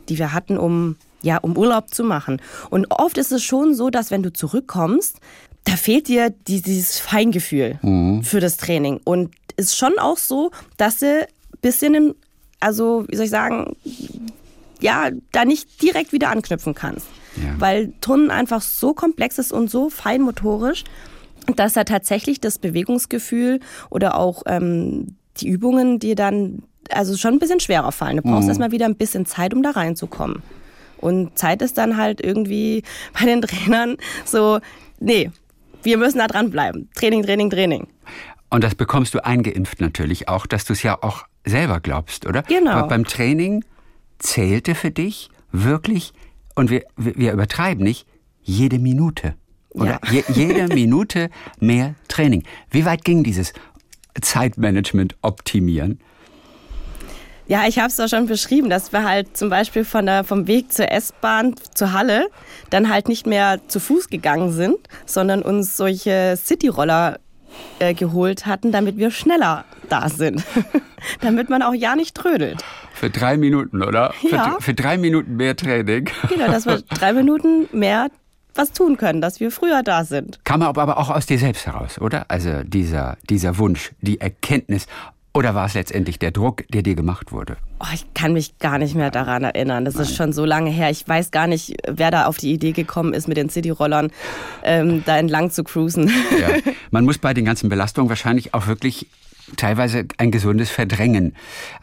die 0.08 0.18
wir 0.18 0.32
hatten, 0.32 0.58
um 0.58 0.96
ja, 1.22 1.38
um 1.38 1.56
Urlaub 1.56 1.92
zu 1.94 2.04
machen. 2.04 2.40
Und 2.70 2.90
oft 2.90 3.18
ist 3.18 3.32
es 3.32 3.42
schon 3.42 3.74
so, 3.74 3.90
dass 3.90 4.10
wenn 4.10 4.22
du 4.22 4.32
zurückkommst, 4.32 5.18
da 5.64 5.72
fehlt 5.72 6.08
dir 6.08 6.30
dieses 6.30 6.98
Feingefühl 6.98 7.78
mhm. 7.82 8.22
für 8.22 8.40
das 8.40 8.56
Training. 8.56 9.00
Und 9.04 9.30
ist 9.56 9.76
schon 9.76 9.98
auch 9.98 10.16
so, 10.16 10.50
dass 10.76 11.00
sie 11.00 11.22
ein 11.22 11.26
bisschen, 11.60 11.94
in, 11.94 12.14
also 12.60 13.04
wie 13.08 13.16
soll 13.16 13.24
ich 13.24 13.30
sagen, 13.30 13.76
ja, 14.80 15.10
da 15.32 15.44
nicht 15.44 15.82
direkt 15.82 16.12
wieder 16.12 16.30
anknüpfen 16.30 16.74
kannst. 16.74 17.06
Ja. 17.36 17.54
Weil 17.58 17.92
Turnen 18.00 18.30
einfach 18.30 18.62
so 18.62 18.94
komplex 18.94 19.38
ist 19.38 19.52
und 19.52 19.70
so 19.70 19.90
feinmotorisch, 19.90 20.84
dass 21.56 21.74
da 21.74 21.84
tatsächlich 21.84 22.40
das 22.40 22.58
Bewegungsgefühl 22.58 23.60
oder 23.90 24.18
auch 24.18 24.42
ähm, 24.46 25.16
die 25.38 25.48
Übungen 25.48 25.98
dir 25.98 26.14
dann 26.14 26.62
also 26.90 27.16
schon 27.16 27.34
ein 27.34 27.38
bisschen 27.38 27.60
schwerer 27.60 27.92
fallen. 27.92 28.16
Du 28.16 28.22
brauchst 28.22 28.44
mhm. 28.44 28.48
erstmal 28.48 28.72
wieder 28.72 28.86
ein 28.86 28.96
bisschen 28.96 29.26
Zeit, 29.26 29.54
um 29.54 29.62
da 29.62 29.70
reinzukommen. 29.70 30.42
Und 30.98 31.38
Zeit 31.38 31.62
ist 31.62 31.78
dann 31.78 31.96
halt 31.96 32.20
irgendwie 32.20 32.82
bei 33.18 33.26
den 33.26 33.42
Trainern 33.42 33.96
so, 34.24 34.60
nee, 35.00 35.30
wir 35.82 35.96
müssen 35.96 36.18
da 36.18 36.26
dranbleiben. 36.26 36.88
Training, 36.94 37.22
Training, 37.22 37.50
Training. 37.50 37.86
Und 38.50 38.64
das 38.64 38.74
bekommst 38.74 39.14
du 39.14 39.24
eingeimpft 39.24 39.80
natürlich 39.80 40.28
auch, 40.28 40.46
dass 40.46 40.64
du 40.64 40.72
es 40.72 40.82
ja 40.82 40.98
auch 41.02 41.24
selber 41.44 41.80
glaubst, 41.80 42.26
oder? 42.26 42.42
Genau. 42.42 42.72
Aber 42.72 42.88
beim 42.88 43.04
Training 43.04 43.64
zählte 44.18 44.74
für 44.74 44.90
dich 44.90 45.28
wirklich, 45.52 46.12
und 46.54 46.70
wir, 46.70 46.84
wir 46.96 47.32
übertreiben 47.32 47.84
nicht, 47.84 48.06
jede 48.42 48.78
Minute. 48.78 49.34
Oder 49.78 50.00
ja. 50.04 50.10
Je, 50.10 50.24
jede 50.28 50.68
Minute 50.74 51.30
mehr 51.60 51.94
Training. 52.08 52.44
Wie 52.70 52.84
weit 52.84 53.04
ging 53.04 53.22
dieses 53.22 53.52
Zeitmanagement 54.20 55.16
optimieren? 55.22 56.00
Ja, 57.46 57.66
ich 57.66 57.78
habe 57.78 57.88
es 57.88 57.96
doch 57.96 58.08
schon 58.08 58.26
beschrieben, 58.26 58.68
dass 58.68 58.92
wir 58.92 59.04
halt 59.04 59.34
zum 59.34 59.48
Beispiel 59.48 59.84
von 59.86 60.04
der, 60.04 60.22
vom 60.22 60.46
Weg 60.46 60.70
zur 60.70 60.92
S-Bahn 60.92 61.54
zur 61.74 61.94
Halle 61.94 62.28
dann 62.68 62.90
halt 62.90 63.08
nicht 63.08 63.26
mehr 63.26 63.58
zu 63.68 63.80
Fuß 63.80 64.08
gegangen 64.08 64.52
sind, 64.52 64.76
sondern 65.06 65.40
uns 65.40 65.74
solche 65.74 66.34
Cityroller 66.36 67.18
äh, 67.78 67.94
geholt 67.94 68.44
hatten, 68.44 68.70
damit 68.70 68.98
wir 68.98 69.10
schneller 69.10 69.64
da 69.88 70.10
sind. 70.10 70.44
damit 71.22 71.48
man 71.48 71.62
auch 71.62 71.72
ja 71.72 71.96
nicht 71.96 72.14
trödelt. 72.14 72.62
Für 72.92 73.08
drei 73.08 73.38
Minuten, 73.38 73.82
oder? 73.82 74.12
Ja. 74.30 74.56
Für, 74.56 74.60
für 74.60 74.74
drei 74.74 74.98
Minuten 74.98 75.36
mehr 75.36 75.56
Training. 75.56 76.10
Genau, 76.28 76.48
dass 76.48 76.66
wir 76.66 76.82
drei 76.90 77.14
Minuten 77.14 77.66
mehr 77.72 78.08
was 78.58 78.72
tun 78.72 78.96
können, 78.96 79.20
dass 79.20 79.40
wir 79.40 79.50
früher 79.50 79.82
da 79.82 80.04
sind. 80.04 80.40
Kam 80.44 80.62
aber 80.62 80.98
auch 80.98 81.10
aus 81.10 81.26
dir 81.26 81.38
selbst 81.38 81.66
heraus, 81.66 82.00
oder? 82.00 82.26
Also 82.28 82.62
dieser, 82.64 83.16
dieser 83.30 83.56
Wunsch, 83.58 83.92
die 84.00 84.20
Erkenntnis, 84.20 84.86
oder 85.32 85.54
war 85.54 85.66
es 85.66 85.74
letztendlich 85.74 86.18
der 86.18 86.32
Druck, 86.32 86.64
der 86.68 86.82
dir 86.82 86.96
gemacht 86.96 87.30
wurde? 87.30 87.58
Oh, 87.78 87.86
ich 87.94 88.12
kann 88.12 88.32
mich 88.32 88.58
gar 88.58 88.78
nicht 88.78 88.96
mehr 88.96 89.12
daran 89.12 89.44
erinnern. 89.44 89.84
Das 89.84 89.94
Nein. 89.94 90.02
ist 90.02 90.16
schon 90.16 90.32
so 90.32 90.44
lange 90.44 90.70
her. 90.70 90.90
Ich 90.90 91.06
weiß 91.06 91.30
gar 91.30 91.46
nicht, 91.46 91.76
wer 91.86 92.10
da 92.10 92.26
auf 92.26 92.38
die 92.38 92.52
Idee 92.52 92.72
gekommen 92.72 93.14
ist, 93.14 93.28
mit 93.28 93.36
den 93.36 93.48
Cityrollern 93.48 94.10
ähm, 94.64 95.04
da 95.06 95.16
entlang 95.16 95.52
zu 95.52 95.62
cruisen. 95.62 96.10
Ja. 96.40 96.72
Man 96.90 97.04
muss 97.04 97.18
bei 97.18 97.34
den 97.34 97.44
ganzen 97.44 97.68
Belastungen 97.68 98.08
wahrscheinlich 98.08 98.52
auch 98.52 98.66
wirklich 98.66 99.06
teilweise 99.56 100.06
ein 100.18 100.30
gesundes 100.30 100.70
Verdrängen 100.70 101.34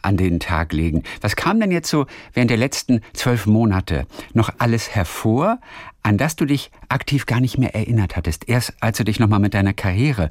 an 0.02 0.16
den 0.16 0.40
Tag 0.40 0.72
legen. 0.72 1.02
Was 1.20 1.36
kam 1.36 1.58
denn 1.58 1.70
jetzt 1.70 1.88
so 1.88 2.06
während 2.32 2.50
der 2.50 2.58
letzten 2.58 3.00
zwölf 3.12 3.46
Monate 3.46 4.06
noch 4.34 4.50
alles 4.58 4.94
hervor, 4.94 5.58
an 6.06 6.18
das 6.18 6.36
du 6.36 6.44
dich 6.44 6.70
aktiv 6.88 7.26
gar 7.26 7.40
nicht 7.40 7.58
mehr 7.58 7.74
erinnert 7.74 8.16
hattest, 8.16 8.48
erst 8.48 8.74
als 8.78 8.98
du 8.98 9.04
dich 9.04 9.18
nochmal 9.18 9.40
mit 9.40 9.54
deiner 9.54 9.72
Karriere 9.72 10.30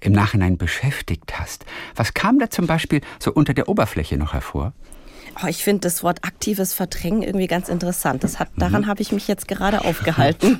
im 0.00 0.12
Nachhinein 0.12 0.56
beschäftigt 0.56 1.40
hast? 1.40 1.66
Was 1.96 2.14
kam 2.14 2.38
da 2.38 2.48
zum 2.48 2.68
Beispiel 2.68 3.00
so 3.18 3.32
unter 3.32 3.52
der 3.52 3.68
Oberfläche 3.68 4.16
noch 4.18 4.34
hervor? 4.34 4.72
Oh, 5.42 5.48
ich 5.48 5.64
finde 5.64 5.80
das 5.80 6.04
Wort 6.04 6.24
aktives 6.24 6.72
Verdrängen 6.72 7.22
irgendwie 7.22 7.48
ganz 7.48 7.68
interessant. 7.68 8.22
Das 8.22 8.38
hat, 8.38 8.50
daran 8.56 8.82
mhm. 8.82 8.86
habe 8.86 9.02
ich 9.02 9.10
mich 9.10 9.26
jetzt 9.26 9.48
gerade 9.48 9.84
aufgehalten. 9.84 10.56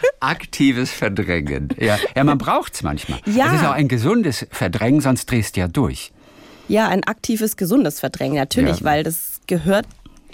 aktives 0.20 0.90
Verdrängen. 0.90 1.68
Ja, 1.78 1.98
ja 2.16 2.24
man 2.24 2.38
braucht 2.38 2.74
es 2.74 2.82
manchmal. 2.82 3.20
Ja. 3.26 3.48
Es 3.48 3.60
ist 3.60 3.66
auch 3.66 3.72
ein 3.72 3.88
gesundes 3.88 4.46
Verdrängen, 4.50 5.02
sonst 5.02 5.30
drehst 5.30 5.56
du 5.56 5.60
ja 5.60 5.68
durch. 5.68 6.12
Ja, 6.66 6.88
ein 6.88 7.04
aktives, 7.04 7.58
gesundes 7.58 8.00
Verdrängen, 8.00 8.36
natürlich, 8.36 8.80
ja. 8.80 8.84
weil 8.84 9.02
das 9.02 9.40
gehört, 9.46 9.86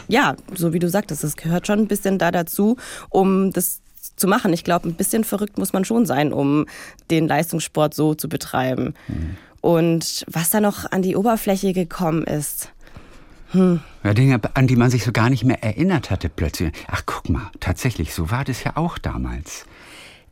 ja, 0.08 0.36
so 0.54 0.72
wie 0.72 0.78
du 0.78 0.88
sagtest, 0.88 1.24
das 1.24 1.36
gehört 1.36 1.66
schon 1.66 1.78
ein 1.78 1.88
bisschen 1.88 2.18
da 2.18 2.30
dazu, 2.30 2.76
um 3.10 3.52
das 3.52 3.80
zu 4.16 4.26
machen. 4.26 4.52
Ich 4.52 4.64
glaube, 4.64 4.88
ein 4.88 4.94
bisschen 4.94 5.24
verrückt 5.24 5.58
muss 5.58 5.72
man 5.72 5.84
schon 5.84 6.06
sein, 6.06 6.32
um 6.32 6.66
den 7.10 7.26
Leistungssport 7.26 7.94
so 7.94 8.14
zu 8.14 8.28
betreiben. 8.28 8.94
Mhm. 9.08 9.36
Und 9.60 10.24
was 10.28 10.50
da 10.50 10.60
noch 10.60 10.90
an 10.92 11.02
die 11.02 11.16
Oberfläche 11.16 11.72
gekommen 11.72 12.24
ist, 12.24 12.70
hm. 13.54 13.80
Ja, 14.02 14.12
Dinge, 14.12 14.40
an 14.54 14.66
die 14.66 14.76
man 14.76 14.90
sich 14.90 15.04
so 15.04 15.12
gar 15.12 15.30
nicht 15.30 15.44
mehr 15.44 15.62
erinnert 15.62 16.10
hatte 16.10 16.28
plötzlich. 16.28 16.72
Ach, 16.88 17.02
guck 17.06 17.28
mal, 17.28 17.50
tatsächlich, 17.60 18.12
so 18.12 18.30
war 18.30 18.44
das 18.44 18.64
ja 18.64 18.76
auch 18.76 18.98
damals. 18.98 19.64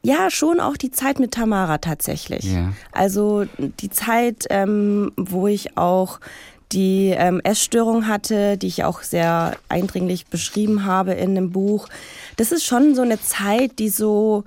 Ja, 0.03 0.31
schon 0.31 0.59
auch 0.59 0.77
die 0.77 0.91
Zeit 0.91 1.21
mit 1.21 1.33
Tamara 1.33 1.79
tatsächlich. 1.79 2.43
Ja. 2.43 2.73
Also 2.91 3.47
die 3.59 3.91
Zeit, 3.91 4.47
ähm, 4.51 5.13
wo 5.17 5.47
ich 5.47 5.79
auch 5.79 6.19
die 6.73 7.15
ähm, 7.17 7.41
Essstörung 7.45 8.07
hatte, 8.07 8.57
die 8.57 8.67
ich 8.67 8.85
auch 8.85 9.03
sehr 9.03 9.57
eindringlich 9.69 10.27
beschrieben 10.27 10.85
habe 10.85 11.13
in 11.13 11.35
dem 11.35 11.51
Buch. 11.51 11.89
Das 12.37 12.53
ist 12.53 12.65
schon 12.65 12.95
so 12.95 13.03
eine 13.03 13.21
Zeit, 13.21 13.79
die 13.79 13.89
so, 13.89 14.45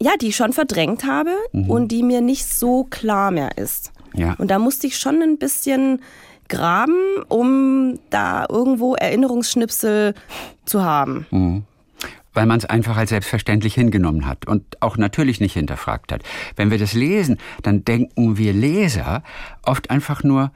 ja, 0.00 0.12
die 0.20 0.28
ich 0.28 0.36
schon 0.36 0.52
verdrängt 0.52 1.04
habe 1.04 1.34
mhm. 1.52 1.70
und 1.70 1.88
die 1.88 2.02
mir 2.02 2.20
nicht 2.20 2.46
so 2.46 2.84
klar 2.84 3.30
mehr 3.30 3.56
ist. 3.58 3.92
Ja. 4.14 4.34
Und 4.38 4.50
da 4.50 4.58
musste 4.58 4.86
ich 4.86 4.98
schon 4.98 5.22
ein 5.22 5.38
bisschen 5.38 6.00
graben, 6.48 7.22
um 7.28 7.98
da 8.10 8.44
irgendwo 8.48 8.94
Erinnerungsschnipsel 8.94 10.14
zu 10.64 10.82
haben. 10.82 11.26
Mhm. 11.30 11.62
Weil 12.32 12.46
man 12.46 12.58
es 12.58 12.64
einfach 12.64 12.96
als 12.96 13.10
selbstverständlich 13.10 13.74
hingenommen 13.74 14.26
hat 14.26 14.46
und 14.46 14.80
auch 14.80 14.96
natürlich 14.96 15.40
nicht 15.40 15.54
hinterfragt 15.54 16.12
hat. 16.12 16.22
Wenn 16.54 16.70
wir 16.70 16.78
das 16.78 16.92
lesen, 16.92 17.38
dann 17.62 17.84
denken 17.84 18.36
wir 18.36 18.52
Leser 18.52 19.22
oft 19.62 19.90
einfach 19.90 20.22
nur, 20.22 20.52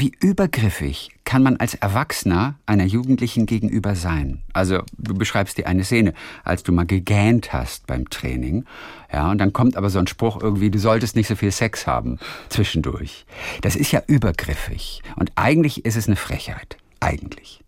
wie 0.00 0.12
übergriffig 0.20 1.10
kann 1.24 1.42
man 1.42 1.56
als 1.56 1.74
Erwachsener 1.74 2.54
einer 2.66 2.84
Jugendlichen 2.84 3.46
gegenüber 3.46 3.94
sein? 3.94 4.42
Also 4.52 4.82
du 4.96 5.14
beschreibst 5.14 5.58
dir 5.58 5.66
eine 5.66 5.84
Szene, 5.84 6.14
als 6.44 6.62
du 6.62 6.72
mal 6.72 6.86
gegähnt 6.86 7.52
hast 7.52 7.86
beim 7.86 8.08
Training, 8.08 8.64
ja, 9.12 9.30
und 9.30 9.38
dann 9.38 9.52
kommt 9.52 9.76
aber 9.76 9.90
so 9.90 9.98
ein 9.98 10.06
Spruch 10.06 10.42
irgendwie, 10.42 10.70
du 10.70 10.78
solltest 10.78 11.16
nicht 11.16 11.28
so 11.28 11.36
viel 11.36 11.50
Sex 11.50 11.86
haben 11.86 12.18
zwischendurch. 12.48 13.26
Das 13.62 13.76
ist 13.76 13.92
ja 13.92 14.02
übergriffig 14.06 15.02
und 15.16 15.32
eigentlich 15.36 15.84
ist 15.84 15.96
es 15.96 16.06
eine 16.06 16.16
Frechheit, 16.16 16.76
eigentlich. 17.00 17.62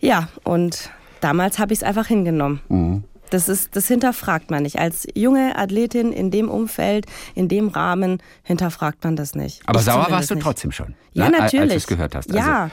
Ja, 0.00 0.28
und 0.44 0.90
damals 1.20 1.58
habe 1.58 1.72
ich 1.72 1.80
es 1.80 1.82
einfach 1.82 2.06
hingenommen. 2.06 2.60
Mhm. 2.68 3.04
Das, 3.32 3.48
ist, 3.48 3.74
das 3.76 3.88
hinterfragt 3.88 4.50
man 4.50 4.62
nicht. 4.62 4.78
Als 4.78 5.06
junge 5.14 5.56
Athletin 5.56 6.12
in 6.12 6.30
dem 6.30 6.50
Umfeld, 6.50 7.06
in 7.34 7.48
dem 7.48 7.68
Rahmen, 7.68 8.22
hinterfragt 8.42 9.02
man 9.04 9.16
das 9.16 9.34
nicht. 9.34 9.62
Aber 9.66 9.80
ich 9.80 9.86
sauer 9.86 10.06
warst 10.10 10.30
du 10.30 10.34
nicht. 10.34 10.44
trotzdem 10.44 10.72
schon. 10.72 10.94
Ja, 11.12 11.30
ne? 11.30 11.38
natürlich. 11.38 11.62
Als 11.62 11.70
du 11.70 11.76
es 11.76 11.86
gehört 11.86 12.14
hast. 12.14 12.32
Ja. 12.32 12.64
Also, 12.64 12.72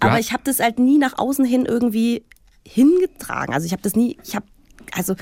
aber 0.00 0.20
ich 0.20 0.32
habe 0.32 0.42
das 0.44 0.60
halt 0.60 0.78
nie 0.78 0.98
nach 0.98 1.18
außen 1.18 1.44
hin 1.44 1.64
irgendwie 1.64 2.24
hingetragen. 2.66 3.54
Also 3.54 3.66
ich 3.66 3.72
habe 3.72 3.82
das 3.82 3.96
nie, 3.96 4.18
ich 4.22 4.36
habe, 4.36 4.46
also 4.92 5.14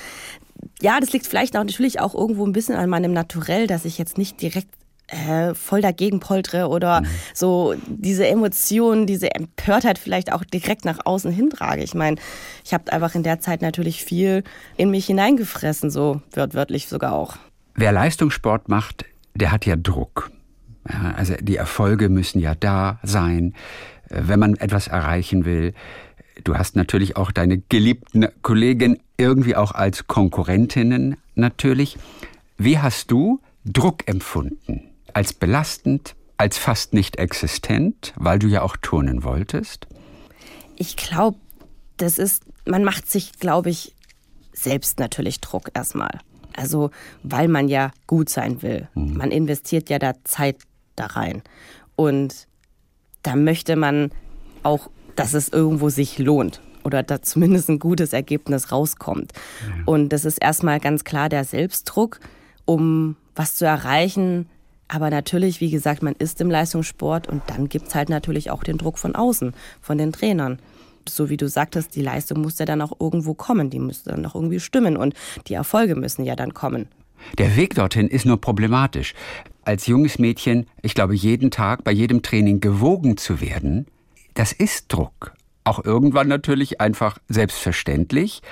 ja, 0.81 1.01
das 1.01 1.13
liegt 1.13 1.27
vielleicht 1.27 1.57
auch 1.57 1.65
natürlich 1.65 2.01
auch 2.01 2.15
irgendwo 2.15 2.45
ein 2.45 2.53
bisschen 2.53 2.75
an 2.75 2.91
meinem 2.91 3.13
Naturell, 3.13 3.67
dass 3.67 3.85
ich 3.85 3.99
jetzt 3.99 4.19
nicht 4.19 4.41
direkt 4.43 4.69
äh, 5.09 5.55
voll 5.55 5.81
dagegen 5.81 6.21
poltere 6.21 6.69
oder 6.69 7.03
mhm. 7.03 7.07
so 7.35 7.75
diese 7.87 8.27
Emotionen, 8.27 9.07
diese 9.07 9.35
Empörtheit 9.35 9.99
vielleicht 9.99 10.33
auch 10.33 10.45
direkt 10.45 10.85
nach 10.85 10.99
außen 11.05 11.31
hintrage. 11.31 11.83
Ich 11.83 11.95
meine, 11.95 12.17
ich 12.65 12.75
habe 12.75 12.93
einfach 12.93 13.15
in 13.15 13.23
der 13.23 13.41
Zeit 13.41 13.63
natürlich 13.63 14.05
viel 14.05 14.43
in 14.77 14.91
mich 14.91 15.07
hineingefressen, 15.07 15.91
so 15.91 16.21
wörtlich 16.35 16.89
sogar 16.89 17.13
auch. 17.13 17.37
Wer 17.75 17.93
Leistungssport 17.93 18.69
macht, 18.69 19.05
der 19.35 19.53
hat 19.53 19.67
ja 19.67 19.77
Druck. 19.77 20.31
Also 21.17 21.35
die 21.41 21.57
Erfolge 21.57 22.09
müssen 22.09 22.39
ja 22.41 22.55
da 22.55 22.99
sein, 23.03 23.55
äh, 24.09 24.23
wenn 24.25 24.41
man 24.41 24.57
etwas 24.57 24.89
erreichen 24.89 25.45
will. 25.45 25.75
Du 26.45 26.57
hast 26.57 26.77
natürlich 26.77 27.17
auch 27.17 27.33
deine 27.33 27.59
geliebten 27.59 28.27
Kollegen 28.43 28.99
irgendwie 29.17 29.57
auch 29.57 29.73
als 29.73 30.07
Konkurrentinnen 30.07 31.17
natürlich. 31.35 31.97
Wie 32.59 32.79
hast 32.79 33.11
du 33.11 33.41
Druck 33.65 34.07
empfunden? 34.07 34.83
Als 35.17 35.33
belastend, 35.33 36.15
als 36.37 36.59
fast 36.59 36.93
nicht 36.93 37.17
existent, 37.17 38.13
weil 38.17 38.39
du 38.39 38.49
ja 38.49 38.61
auch 38.61 38.77
turnen 38.77 39.25
wolltest? 39.25 39.87
Ich 40.77 40.95
glaube, 40.95 41.39
das 41.97 42.19
ist, 42.19 42.43
man 42.67 42.85
macht 42.85 43.11
sich, 43.11 43.33
glaube 43.39 43.71
ich, 43.71 43.95
selbst 44.53 44.99
natürlich 44.99 45.41
Druck 45.41 45.71
erstmal. 45.73 46.19
Also, 46.55 46.91
weil 47.23 47.49
man 47.49 47.69
ja 47.69 47.93
gut 48.07 48.29
sein 48.29 48.61
will. 48.61 48.91
Mhm. 48.95 49.17
Man 49.17 49.31
investiert 49.31 49.89
ja 49.89 49.99
da 49.99 50.13
Zeit 50.25 50.59
da 50.97 51.07
rein. 51.07 51.43
Und 51.97 52.47
da 53.23 53.37
möchte 53.37 53.75
man 53.75 54.11
auch, 54.65 54.91
dass 55.15 55.33
es 55.33 55.49
irgendwo 55.49 55.89
sich 55.89 56.19
lohnt 56.19 56.61
oder 56.85 57.03
da 57.03 57.23
zumindest 57.23 57.71
ein 57.71 57.79
gutes 57.79 58.13
Ergebnis 58.13 58.71
rauskommt. 58.71 59.33
Ja. 59.67 59.83
Und 59.87 60.11
das 60.11 60.27
ist 60.27 60.37
erstmal 60.43 60.79
ganz 60.79 61.05
klar 61.05 61.31
der 61.31 61.45
Selbstdruck. 61.45 62.21
um 62.67 63.17
was 63.37 63.55
zu 63.55 63.65
erreichen. 63.65 64.49
Aber 64.89 65.11
natürlich, 65.11 65.61
wie 65.61 65.71
gesagt, 65.71 66.03
man 66.03 66.15
ist 66.15 66.41
im 66.41 66.51
Leistungssport 66.51 67.29
und 67.29 67.43
dann 67.49 67.69
gibt 67.69 67.89
es 67.89 67.95
halt 67.95 68.09
natürlich 68.09 68.51
auch 68.51 68.63
den 68.63 68.79
Druck 68.79 68.99
von 68.99 69.15
außen, 69.15 69.53
von 69.81 69.99
den 69.99 70.13
Trainern. 70.13 70.59
So 71.09 71.29
wie 71.29 71.37
du 71.37 71.49
sagtest, 71.49 71.95
die 71.95 72.03
Leistung 72.03 72.41
muss 72.41 72.59
ja 72.59 72.67
dann 72.67 72.83
auch 72.83 72.93
irgendwo 73.01 73.35
kommen, 73.35 73.71
die 73.71 73.79
muss 73.79 74.05
dann 74.05 74.27
auch 74.27 74.35
irgendwie 74.35 74.61
stimmen 74.61 74.97
und 74.97 75.15
die 75.47 75.55
Erfolge 75.55 75.95
müssen 75.97 76.25
ja 76.25 76.37
dann 76.37 76.55
kommen. 76.55 76.89
Der 77.39 77.57
Weg 77.57 77.75
dorthin 77.75 78.09
ist 78.09 78.27
nur 78.27 78.41
problematisch. 78.41 79.15
Als 79.65 79.87
junges 79.87 80.19
Mädchen, 80.19 80.67
ich 80.83 80.95
glaube, 80.95 81.15
jeden 81.15 81.51
Tag 81.51 81.83
bei 81.83 81.93
jedem 81.93 82.23
Training 82.23 82.61
gewogen 82.61 83.17
zu 83.17 83.41
werden, 83.41 83.87
das 84.35 84.53
ist 84.53 84.93
Druck. 84.93 85.35
Auch 85.65 85.85
irgendwann 85.85 86.29
natürlich 86.29 86.81
einfach 86.81 87.19
selbstverständlich. 87.29 88.43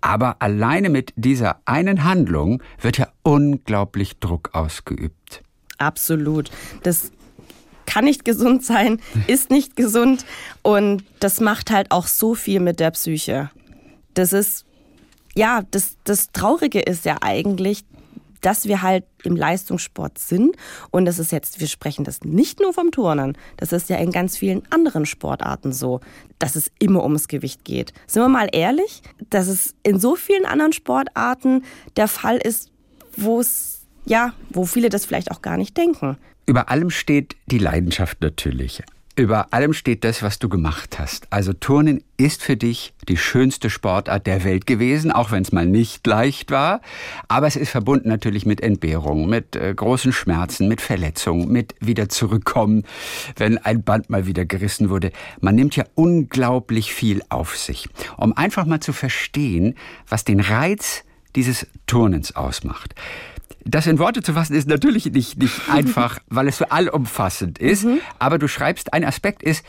Aber 0.00 0.36
alleine 0.40 0.90
mit 0.90 1.12
dieser 1.16 1.60
einen 1.64 2.04
Handlung 2.04 2.62
wird 2.80 2.98
ja 2.98 3.08
unglaublich 3.22 4.20
Druck 4.20 4.50
ausgeübt. 4.52 5.42
Absolut. 5.78 6.50
Das 6.82 7.10
kann 7.86 8.04
nicht 8.04 8.24
gesund 8.24 8.64
sein, 8.64 9.00
ist 9.26 9.50
nicht 9.50 9.76
gesund 9.76 10.24
und 10.62 11.04
das 11.20 11.40
macht 11.40 11.70
halt 11.70 11.90
auch 11.90 12.06
so 12.06 12.34
viel 12.34 12.60
mit 12.60 12.80
der 12.80 12.90
Psyche. 12.90 13.50
Das 14.14 14.32
ist, 14.32 14.64
ja, 15.34 15.62
das, 15.70 15.96
das 16.04 16.32
Traurige 16.32 16.80
ist 16.80 17.04
ja 17.04 17.18
eigentlich, 17.20 17.84
dass 18.40 18.66
wir 18.66 18.82
halt 18.82 19.04
im 19.24 19.34
Leistungssport 19.34 20.18
sind. 20.18 20.56
Und 20.90 21.04
das 21.04 21.18
ist 21.18 21.32
jetzt, 21.32 21.58
wir 21.58 21.66
sprechen 21.66 22.04
das 22.04 22.22
nicht 22.22 22.60
nur 22.60 22.72
vom 22.72 22.92
Turnen, 22.92 23.36
das 23.56 23.72
ist 23.72 23.88
ja 23.88 23.96
in 23.96 24.12
ganz 24.12 24.36
vielen 24.36 24.62
anderen 24.70 25.04
Sportarten 25.04 25.72
so, 25.72 26.00
dass 26.38 26.54
es 26.54 26.70
immer 26.78 27.02
ums 27.02 27.26
Gewicht 27.26 27.64
geht. 27.64 27.92
Sind 28.06 28.22
wir 28.22 28.28
mal 28.28 28.48
ehrlich, 28.52 29.02
dass 29.30 29.48
es 29.48 29.74
in 29.82 29.98
so 29.98 30.14
vielen 30.14 30.44
anderen 30.44 30.72
Sportarten 30.72 31.64
der 31.96 32.06
Fall 32.06 32.36
ist, 32.36 32.70
wo 33.16 33.40
es, 33.40 33.75
ja, 34.06 34.32
wo 34.50 34.64
viele 34.64 34.88
das 34.88 35.04
vielleicht 35.04 35.30
auch 35.30 35.42
gar 35.42 35.56
nicht 35.56 35.76
denken. 35.76 36.16
Über 36.46 36.70
allem 36.70 36.90
steht 36.90 37.36
die 37.46 37.58
Leidenschaft 37.58 38.20
natürlich. 38.20 38.82
Über 39.18 39.54
allem 39.54 39.72
steht 39.72 40.04
das, 40.04 40.22
was 40.22 40.38
du 40.38 40.50
gemacht 40.50 40.98
hast. 40.98 41.26
Also 41.32 41.54
Turnen 41.54 42.04
ist 42.18 42.42
für 42.42 42.58
dich 42.58 42.92
die 43.08 43.16
schönste 43.16 43.70
Sportart 43.70 44.26
der 44.26 44.44
Welt 44.44 44.66
gewesen, 44.66 45.10
auch 45.10 45.30
wenn 45.30 45.40
es 45.40 45.52
mal 45.52 45.64
nicht 45.64 46.06
leicht 46.06 46.50
war. 46.50 46.82
Aber 47.26 47.46
es 47.46 47.56
ist 47.56 47.70
verbunden 47.70 48.10
natürlich 48.10 48.44
mit 48.44 48.60
Entbehrungen, 48.60 49.26
mit 49.26 49.56
äh, 49.56 49.72
großen 49.74 50.12
Schmerzen, 50.12 50.68
mit 50.68 50.82
Verletzungen, 50.82 51.50
mit 51.50 51.74
wieder 51.80 52.10
zurückkommen, 52.10 52.82
wenn 53.36 53.56
ein 53.56 53.82
Band 53.82 54.10
mal 54.10 54.26
wieder 54.26 54.44
gerissen 54.44 54.90
wurde. 54.90 55.12
Man 55.40 55.54
nimmt 55.54 55.76
ja 55.76 55.84
unglaublich 55.94 56.92
viel 56.92 57.22
auf 57.30 57.56
sich. 57.56 57.88
Um 58.18 58.36
einfach 58.36 58.66
mal 58.66 58.80
zu 58.80 58.92
verstehen, 58.92 59.76
was 60.06 60.24
den 60.24 60.40
Reiz 60.40 61.04
dieses 61.34 61.66
Turnens 61.86 62.36
ausmacht. 62.36 62.94
Das 63.64 63.86
in 63.86 63.98
Worte 63.98 64.22
zu 64.22 64.34
fassen 64.34 64.54
ist 64.54 64.68
natürlich 64.68 65.06
nicht, 65.06 65.38
nicht 65.38 65.60
einfach, 65.70 66.18
weil 66.28 66.48
es 66.48 66.58
so 66.58 66.66
allumfassend 66.66 67.58
ist. 67.58 67.84
Mhm. 67.84 68.00
Aber 68.18 68.38
du 68.38 68.48
schreibst, 68.48 68.92
ein 68.92 69.04
Aspekt 69.04 69.42
ist, 69.42 69.64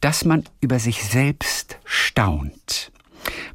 dass 0.00 0.24
man 0.24 0.44
über 0.60 0.78
sich 0.78 1.02
selbst 1.04 1.78
staunt. 1.84 2.92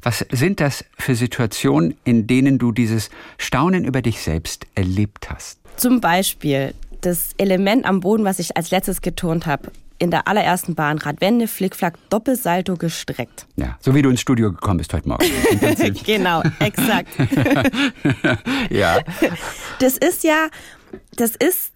Was 0.02 0.24
sind 0.30 0.60
das 0.60 0.84
für 0.98 1.14
Situationen, 1.14 1.96
in 2.04 2.26
denen 2.26 2.58
du 2.58 2.70
dieses 2.70 3.10
Staunen 3.38 3.84
über 3.84 4.02
dich 4.02 4.20
selbst 4.20 4.66
erlebt 4.74 5.30
hast? 5.30 5.58
Zum 5.76 6.00
Beispiel 6.00 6.74
das 7.00 7.30
Element 7.38 7.84
am 7.84 8.00
Boden, 8.00 8.24
was 8.24 8.38
ich 8.38 8.56
als 8.56 8.70
letztes 8.70 9.00
geturnt 9.00 9.46
habe 9.46 9.72
in 9.98 10.10
der 10.10 10.28
allerersten 10.28 10.74
Bahn 10.74 10.98
Radwende, 10.98 11.48
Flickflack, 11.48 11.98
Doppelsalto 12.10 12.76
gestreckt. 12.76 13.46
Ja, 13.56 13.76
so 13.80 13.94
wie 13.94 14.02
du 14.02 14.10
ins 14.10 14.20
Studio 14.20 14.50
gekommen 14.50 14.78
bist 14.78 14.92
heute 14.92 15.08
Morgen. 15.08 15.24
genau, 16.04 16.42
exakt. 16.58 17.08
ja. 18.70 18.98
Das 19.78 19.96
ist 19.96 20.24
ja, 20.24 20.48
das 21.16 21.36
ist, 21.36 21.72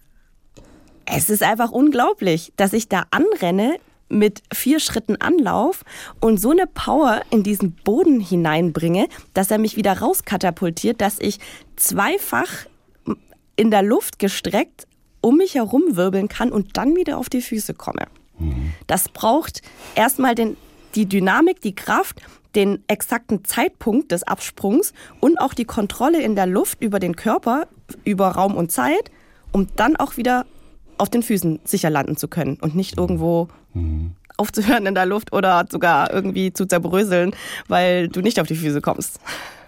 es 1.05 1.29
ist 1.29 1.43
einfach 1.43 1.71
unglaublich, 1.71 2.53
dass 2.57 2.73
ich 2.73 2.89
da 2.89 3.05
anrenne 3.11 3.77
mit 4.09 4.41
vier 4.53 4.79
Schritten 4.79 5.17
Anlauf 5.17 5.83
und 6.19 6.39
so 6.39 6.51
eine 6.51 6.65
Power 6.67 7.21
in 7.29 7.43
diesen 7.43 7.73
Boden 7.73 8.19
hineinbringe, 8.19 9.07
dass 9.33 9.51
er 9.51 9.59
mich 9.59 9.75
wieder 9.75 9.99
rauskatapultiert, 9.99 10.99
dass 10.99 11.19
ich 11.19 11.39
zweifach 11.75 12.49
in 13.55 13.71
der 13.71 13.83
Luft 13.83 14.19
gestreckt 14.19 14.87
um 15.21 15.37
mich 15.37 15.55
herum 15.55 15.83
wirbeln 15.95 16.27
kann 16.27 16.51
und 16.51 16.77
dann 16.77 16.95
wieder 16.95 17.17
auf 17.17 17.29
die 17.29 17.41
Füße 17.41 17.73
komme. 17.73 18.07
Mhm. 18.39 18.73
Das 18.87 19.09
braucht 19.09 19.61
erstmal 19.95 20.35
den, 20.35 20.57
die 20.95 21.05
Dynamik, 21.05 21.61
die 21.61 21.75
Kraft, 21.75 22.21
den 22.55 22.83
exakten 22.87 23.45
Zeitpunkt 23.45 24.11
des 24.11 24.23
Absprungs 24.23 24.93
und 25.19 25.39
auch 25.39 25.53
die 25.53 25.65
Kontrolle 25.65 26.21
in 26.21 26.35
der 26.35 26.47
Luft 26.47 26.81
über 26.81 26.99
den 26.99 27.15
Körper, 27.15 27.67
über 28.03 28.29
Raum 28.29 28.55
und 28.55 28.71
Zeit, 28.71 29.11
um 29.51 29.67
dann 29.75 29.95
auch 29.95 30.17
wieder 30.17 30.45
auf 30.97 31.09
den 31.09 31.23
Füßen 31.23 31.59
sicher 31.63 31.89
landen 31.89 32.17
zu 32.17 32.27
können 32.27 32.57
und 32.59 32.75
nicht 32.75 32.97
irgendwo 32.97 33.47
mhm. 33.73 34.11
aufzuhören 34.37 34.85
in 34.85 34.95
der 34.95 35.05
Luft 35.05 35.31
oder 35.31 35.65
sogar 35.69 36.11
irgendwie 36.11 36.51
zu 36.51 36.65
zerbröseln, 36.65 37.35
weil 37.67 38.07
du 38.07 38.21
nicht 38.21 38.39
auf 38.39 38.47
die 38.47 38.55
Füße 38.55 38.81
kommst. 38.81 39.19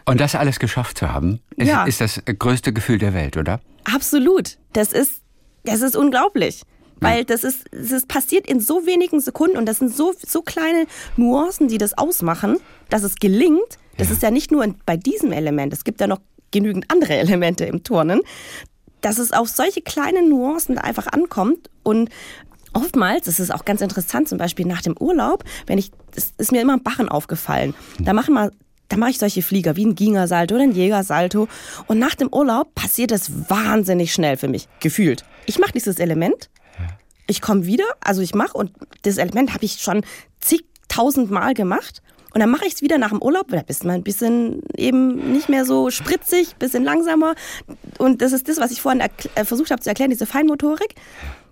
Und 0.05 0.19
das 0.19 0.33
alles 0.33 0.59
geschafft 0.59 0.97
zu 0.97 1.11
haben, 1.13 1.39
ist, 1.55 1.67
ja. 1.67 1.85
ist 1.85 2.01
das 2.01 2.21
größte 2.25 2.73
Gefühl 2.73 2.97
der 2.97 3.13
Welt, 3.13 3.37
oder? 3.37 3.61
Absolut. 3.85 4.57
Das 4.73 4.91
ist 4.91 5.21
das 5.63 5.81
ist 5.81 5.95
unglaublich. 5.95 6.63
Weil 7.01 7.25
das 7.25 7.43
ist, 7.43 7.65
das 7.71 8.05
passiert 8.05 8.47
in 8.47 8.59
so 8.59 8.85
wenigen 8.85 9.19
Sekunden 9.19 9.57
und 9.57 9.65
das 9.65 9.79
sind 9.79 9.93
so, 9.93 10.13
so 10.25 10.41
kleine 10.41 10.85
Nuancen, 11.17 11.67
die 11.67 11.77
das 11.79 11.97
ausmachen, 11.97 12.57
dass 12.89 13.03
es 13.03 13.15
gelingt. 13.15 13.79
Das 13.97 14.07
ja. 14.07 14.13
ist 14.13 14.23
ja 14.23 14.31
nicht 14.31 14.51
nur 14.51 14.65
bei 14.85 14.97
diesem 14.97 15.31
Element, 15.31 15.73
es 15.73 15.83
gibt 15.83 15.99
ja 15.99 16.07
noch 16.07 16.19
genügend 16.51 16.85
andere 16.89 17.13
Elemente 17.15 17.65
im 17.65 17.83
Turnen, 17.83 18.21
dass 19.01 19.17
es 19.17 19.31
auf 19.31 19.47
solche 19.49 19.81
kleinen 19.81 20.29
Nuancen 20.29 20.77
einfach 20.77 21.07
ankommt 21.07 21.69
und 21.83 22.09
Oftmals, 22.73 23.25
das 23.25 23.41
ist 23.41 23.53
auch 23.53 23.65
ganz 23.65 23.81
interessant, 23.81 24.29
zum 24.29 24.37
Beispiel 24.37 24.65
nach 24.65 24.81
dem 24.81 24.95
Urlaub, 24.97 25.43
wenn 25.67 25.77
ich, 25.77 25.91
das 26.15 26.31
ist 26.37 26.53
mir 26.53 26.61
immer 26.61 26.71
ein 26.71 26.83
Bachen 26.83 27.09
aufgefallen. 27.09 27.73
Da 27.99 28.13
machen 28.13 28.33
wir 28.33 28.51
da 28.87 28.97
mache 28.97 29.11
ich 29.11 29.19
solche 29.19 29.41
Flieger 29.41 29.77
wie 29.77 29.85
ein 29.85 29.95
Gingersalto 29.95 30.55
oder 30.55 30.65
ein 30.65 30.73
Jägersalto. 30.73 31.47
Und 31.87 31.97
nach 31.97 32.13
dem 32.13 32.27
Urlaub 32.27 32.75
passiert 32.75 33.11
das 33.11 33.49
wahnsinnig 33.49 34.11
schnell 34.11 34.35
für 34.35 34.49
mich, 34.49 34.67
gefühlt. 34.81 35.23
Ich 35.45 35.59
mache 35.59 35.71
dieses 35.71 35.97
Element, 35.97 36.49
ich 37.31 37.41
komme 37.41 37.65
wieder, 37.65 37.85
also 38.01 38.21
ich 38.21 38.35
mache 38.35 38.57
und 38.57 38.71
das 39.03 39.17
Element 39.17 39.53
habe 39.53 39.65
ich 39.65 39.79
schon 39.79 40.03
zigtausend 40.39 41.31
Mal 41.31 41.53
gemacht. 41.53 42.01
Und 42.33 42.39
dann 42.39 42.49
mache 42.49 42.65
ich 42.65 42.75
es 42.75 42.81
wieder 42.81 42.97
nach 42.97 43.09
dem 43.09 43.21
Urlaub, 43.21 43.49
da 43.49 43.61
bist 43.61 43.83
du 43.83 43.87
mal 43.87 43.93
ein 43.93 44.03
bisschen 44.03 44.61
eben 44.77 45.33
nicht 45.33 45.49
mehr 45.49 45.65
so 45.65 45.89
spritzig, 45.89 46.55
bisschen 46.55 46.83
langsamer. 46.83 47.35
Und 47.97 48.21
das 48.21 48.31
ist 48.31 48.47
das, 48.47 48.57
was 48.57 48.71
ich 48.71 48.81
vorhin 48.81 49.01
äh, 49.35 49.43
versucht 49.43 49.71
habe 49.71 49.81
zu 49.81 49.89
erklären, 49.89 50.11
diese 50.11 50.25
Feinmotorik. 50.25 50.95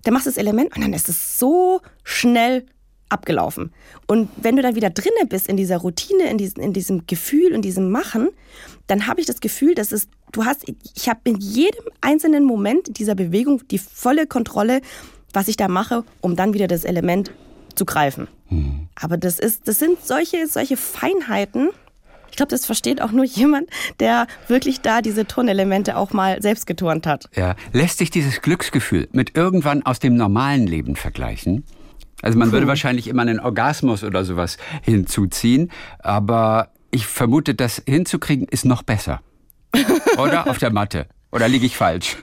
Dann 0.04 0.13
machst 0.13 0.26
du 0.26 0.30
das 0.30 0.38
Element 0.38 0.76
und 0.76 0.82
dann 0.82 0.94
ist 0.94 1.10
es 1.10 1.38
so 1.38 1.82
schnell 2.04 2.65
abgelaufen. 3.10 3.74
Und 4.08 4.30
wenn 4.38 4.56
du 4.56 4.62
dann 4.62 4.76
wieder 4.76 4.89
drinnen 4.89 5.28
bist 5.28 5.50
in 5.50 5.58
dieser 5.58 5.78
Routine, 5.78 6.30
in 6.30 6.38
diesem, 6.38 6.63
in 6.63 6.74
diesem 6.74 7.08
Gefühl, 7.08 7.52
in 7.52 7.62
diesem 7.62 7.92
Machen, 7.92 8.30
dann 8.88 9.08
habe 9.08 9.20
ich 9.20 9.28
das 9.28 9.42
Gefühl, 9.42 9.76
dass 9.76 9.92
es, 9.92 10.08
du 10.32 10.46
hast, 10.46 10.63
ich 10.96 11.10
habe 11.10 11.20
in 11.26 11.38
jedem 11.38 11.86
einzelnen 12.02 12.46
Moment 12.46 12.98
dieser 12.98 13.15
Bewegung 13.15 13.68
die 13.68 13.80
volle 13.80 14.28
Kontrolle, 14.28 14.82
was 15.34 15.48
ich 15.48 15.58
da 15.58 15.68
mache, 15.68 16.04
um 16.22 16.36
dann 16.36 16.54
wieder 16.54 16.68
das 16.68 16.84
Element 16.84 17.32
zu 17.76 17.86
greifen. 17.86 18.28
Mhm. 18.50 18.88
Aber 18.96 19.18
das 19.18 19.39
ist, 19.39 19.68
das 19.68 19.80
sind 19.80 20.04
solche, 20.04 20.48
solche 20.48 20.78
Feinheiten. 20.78 21.70
Ich 22.30 22.36
glaube, 22.36 22.50
das 22.52 22.65
versteht 22.65 23.02
auch 23.02 23.12
nur 23.12 23.26
jemand, 23.26 23.70
der 24.00 24.28
wirklich 24.48 24.82
da 24.82 25.02
diese 25.02 25.26
Turnelemente 25.26 25.98
auch 25.98 26.13
mal 26.13 26.42
selbst 26.42 26.68
geturnt 26.68 27.08
hat. 27.08 27.30
Ja, 27.36 27.56
lässt 27.74 27.98
sich 28.00 28.10
dieses 28.10 28.42
Glücksgefühl 28.42 29.08
mit 29.12 29.36
irgendwann 29.36 29.84
aus 29.84 30.00
dem 30.00 30.15
normalen 30.15 30.68
Leben 30.68 30.96
vergleichen? 30.96 31.63
Also 32.22 32.38
man 32.38 32.52
würde 32.52 32.68
wahrscheinlich 32.68 33.08
immer 33.08 33.22
einen 33.22 33.39
Orgasmus 33.39 34.04
oder 34.04 34.26
sowas 34.26 34.58
hinzuziehen, 34.82 35.72
aber 36.00 36.70
ich 36.92 37.08
vermute, 37.08 37.56
das 37.56 37.82
hinzukriegen 37.88 38.48
ist 38.48 38.65
noch 38.65 38.84
besser. 38.84 39.22
Oder 40.18 40.50
auf 40.50 40.58
der 40.58 40.72
Matte. 40.72 41.06
Oder 41.32 41.48
liege 41.48 41.65
ich 41.65 41.78
falsch? 41.78 42.18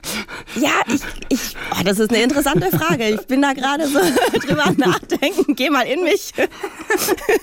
Ja, 0.55 0.81
ich, 0.87 1.01
ich 1.29 1.55
oh, 1.71 1.83
das 1.83 1.97
ist 1.99 2.11
eine 2.11 2.21
interessante 2.21 2.69
Frage. 2.77 3.07
Ich 3.07 3.25
bin 3.27 3.41
da 3.41 3.53
gerade 3.53 3.87
so 3.87 3.99
drüber 4.39 4.73
nachdenken. 4.75 5.55
Geh 5.55 5.69
mal 5.69 5.83
in 5.83 6.03
mich. 6.03 6.33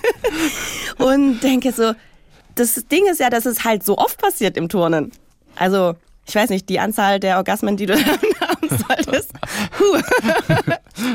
Und 0.99 1.41
denke 1.41 1.73
so, 1.73 1.95
das 2.55 2.75
Ding 2.87 3.07
ist 3.11 3.21
ja, 3.21 3.31
dass 3.31 3.47
es 3.47 3.65
halt 3.65 3.83
so 3.83 3.97
oft 3.97 4.21
passiert 4.21 4.59
im 4.59 4.69
Turnen. 4.69 5.11
Also, 5.57 5.95
ich 6.27 6.35
weiß 6.35 6.51
nicht, 6.51 6.69
die 6.69 6.81
Anzahl 6.81 7.19
der 7.19 7.39
Orgasmen, 7.39 7.79
die 7.79 7.87
du 7.87 7.95
haben 8.41 8.69
solltest. 8.69 9.33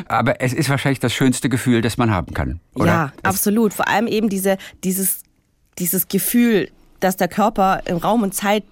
Aber 0.07 0.41
es 0.41 0.53
ist 0.53 0.69
wahrscheinlich 0.69 0.99
das 0.99 1.13
schönste 1.13 1.49
Gefühl, 1.49 1.81
das 1.81 1.97
man 1.97 2.09
haben 2.09 2.33
kann. 2.33 2.59
Oder? 2.73 2.85
Ja, 2.87 3.13
absolut. 3.21 3.73
Vor 3.73 3.87
allem 3.87 4.07
eben 4.07 4.29
diese, 4.29 4.57
dieses, 4.83 5.21
dieses 5.77 6.07
Gefühl, 6.07 6.71
dass 6.99 7.17
der 7.17 7.27
Körper 7.27 7.81
im 7.85 7.97
Raum 7.97 8.23
und 8.23 8.33
Zeit 8.33 8.63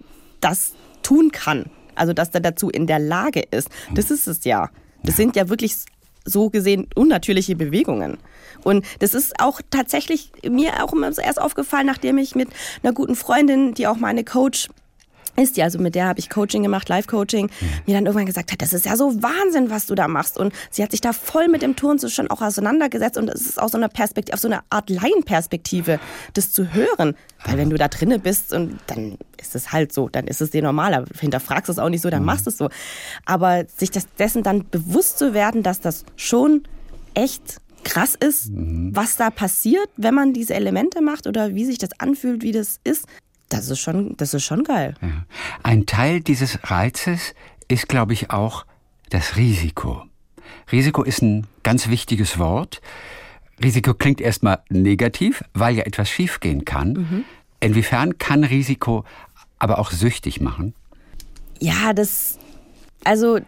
das 0.42 0.74
tun 1.08 1.32
kann. 1.32 1.70
Also, 1.96 2.12
dass 2.12 2.30
er 2.30 2.42
dazu 2.42 2.70
in 2.70 2.86
der 2.86 3.00
Lage 3.00 3.42
ist. 3.52 3.70
Das 3.94 4.12
ist 4.12 4.28
es 4.28 4.44
ja. 4.44 4.70
Das 5.04 5.16
sind 5.16 5.36
ja 5.38 5.48
wirklich 5.48 5.76
so 6.26 6.50
gesehen 6.50 6.88
unnatürliche 6.96 7.56
Bewegungen. 7.56 8.18
Und 8.64 8.86
das 9.00 9.14
ist 9.14 9.40
auch 9.40 9.62
tatsächlich 9.70 10.32
mir 10.48 10.84
auch 10.84 10.92
immer 10.92 11.10
erst 11.18 11.42
aufgefallen, 11.42 11.88
nachdem 11.88 12.18
ich 12.18 12.36
mit 12.36 12.50
einer 12.84 12.92
guten 12.92 13.16
Freundin, 13.16 13.74
die 13.74 13.88
auch 13.88 13.96
meine 13.96 14.26
Coach 14.26 14.68
ist 15.44 15.58
die, 15.58 15.64
also 15.64 15.80
mit 15.80 15.96
der 15.96 16.08
habe 16.08 16.20
ich 16.20 16.30
Coaching 16.30 16.64
gemacht, 16.64 16.90
Live-Coaching, 16.90 17.50
mir 17.86 17.96
dann 17.96 18.06
irgendwann 18.06 18.26
gesagt 18.26 18.52
hat, 18.52 18.62
das 18.62 18.74
ist 18.74 18.86
ja 18.86 18.96
so 18.96 19.22
Wahnsinn, 19.22 19.70
was 19.70 19.86
du 19.86 19.96
da 19.96 20.08
machst. 20.08 20.38
Und 20.38 20.54
sie 20.72 20.84
hat 20.84 20.92
sich 20.92 21.02
da 21.02 21.14
voll 21.14 21.48
mit 21.48 21.62
dem 21.62 21.76
Turn 21.76 22.00
so 22.00 22.10
schon 22.10 22.30
auch 22.30 22.42
auseinandergesetzt 22.42 23.18
und 23.18 23.30
es 23.30 23.42
ist 23.42 23.62
auch 23.62 23.70
so 23.70 23.78
eine 23.78 23.90
Perspektive, 23.90 24.34
auf 24.34 24.40
so 24.40 24.48
eine 24.48 24.62
Art 24.70 24.90
Laienperspektive, 24.90 26.00
das 26.34 26.52
zu 26.52 26.74
hören. 26.74 27.16
Weil 27.46 27.58
wenn 27.58 27.70
du 27.70 27.78
da 27.78 27.88
drinnen 27.88 28.22
bist 28.22 28.54
und 28.54 28.80
dann 28.88 29.18
ist 29.40 29.56
es 29.56 29.72
halt 29.72 29.94
so, 29.94 30.10
dann 30.10 30.28
ist 30.28 30.42
es 30.42 30.50
dir 30.50 30.62
normal, 30.62 30.94
aber 30.94 31.08
hinterfragst 31.20 31.70
es 31.70 31.80
auch 31.80 31.90
nicht 31.90 32.02
so, 32.02 32.10
dann 32.10 32.22
mhm. 32.22 32.26
machst 32.28 32.46
du 32.46 32.50
es 32.50 32.58
so. 32.58 32.70
Aber 33.26 33.66
sich 33.68 33.92
das, 33.92 34.08
dessen 34.18 34.44
dann 34.44 34.68
bewusst 34.70 35.20
zu 35.20 35.34
werden, 35.34 35.64
dass 35.64 35.80
das 35.80 36.06
schon 36.16 36.64
echt 37.14 37.62
krass 37.84 38.16
ist, 38.16 38.50
mhm. 38.50 38.96
was 38.96 39.18
da 39.18 39.30
passiert, 39.30 39.90
wenn 39.98 40.14
man 40.14 40.34
diese 40.34 40.54
Elemente 40.56 41.02
macht 41.02 41.28
oder 41.28 41.56
wie 41.56 41.66
sich 41.66 41.78
das 41.78 41.92
anfühlt, 42.00 42.44
wie 42.44 42.52
das 42.52 42.80
ist, 42.84 43.06
das 43.50 43.70
ist 43.70 43.80
schon, 43.80 44.16
das 44.18 44.34
ist 44.34 44.44
schon 44.44 44.64
geil. 44.64 44.96
Ja. 45.02 45.26
Ein 45.64 45.86
Teil 45.86 46.22
dieses 46.22 46.60
Reizes 46.64 47.34
ist, 47.68 47.88
glaube 47.88 48.14
ich, 48.14 48.32
auch 48.32 48.66
das 49.10 49.38
Risiko. 49.38 50.04
Risiko 50.72 51.04
ist 51.04 51.22
ein 51.22 51.48
ganz 51.64 51.88
wichtiges 51.88 52.40
Wort. 52.40 52.82
Risiko 53.64 53.94
klingt 53.94 54.22
erstmal 54.22 54.60
negativ, 54.70 55.44
weil 55.54 55.76
ja 55.76 55.84
etwas 55.84 56.10
schiefgehen 56.10 56.66
kann. 56.66 56.94
Mhm. 56.94 57.26
Inwiefern 57.60 58.18
kann 58.18 58.44
Risiko 58.44 59.04
aber 59.60 59.80
auch 59.80 59.92
süchtig 59.92 60.42
machen? 60.42 60.74
Ja, 61.60 61.94
das, 61.94 62.38
also, 63.04 63.40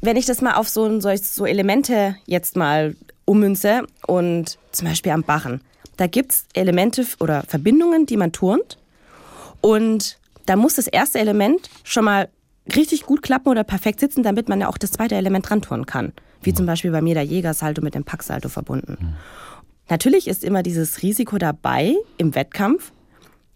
wenn 0.00 0.16
ich 0.16 0.26
das 0.26 0.40
mal 0.40 0.54
auf 0.54 0.68
so, 0.68 1.00
so 1.00 1.46
Elemente 1.46 2.16
jetzt 2.26 2.56
mal 2.56 2.94
ummünze 3.24 3.86
und 4.06 4.58
zum 4.70 4.86
Beispiel 4.86 5.12
am 5.12 5.24
Barren, 5.24 5.62
da 5.96 6.06
gibt 6.06 6.32
es 6.32 6.44
Elemente 6.54 7.04
oder 7.18 7.42
Verbindungen, 7.42 8.06
die 8.06 8.16
man 8.16 8.32
turnt 8.32 8.78
und 9.60 10.18
da 10.46 10.56
muss 10.56 10.74
das 10.74 10.86
erste 10.86 11.18
Element 11.18 11.70
schon 11.84 12.04
mal 12.04 12.28
richtig 12.74 13.04
gut 13.04 13.22
klappen 13.22 13.48
oder 13.48 13.64
perfekt 13.64 14.00
sitzen, 14.00 14.22
damit 14.22 14.48
man 14.48 14.60
ja 14.60 14.68
auch 14.68 14.78
das 14.78 14.92
zweite 14.92 15.14
Element 15.14 15.48
dran 15.48 15.86
kann. 15.86 16.12
Wie 16.42 16.54
zum 16.54 16.66
Beispiel 16.66 16.90
bei 16.90 17.02
mir 17.02 17.14
der 17.14 17.24
Jägersalto 17.24 17.82
mit 17.82 17.94
dem 17.94 18.04
Packsalto 18.04 18.48
verbunden. 18.48 19.16
Natürlich 19.88 20.28
ist 20.28 20.44
immer 20.44 20.62
dieses 20.62 21.02
Risiko 21.02 21.36
dabei 21.38 21.94
im 22.16 22.34
Wettkampf. 22.34 22.92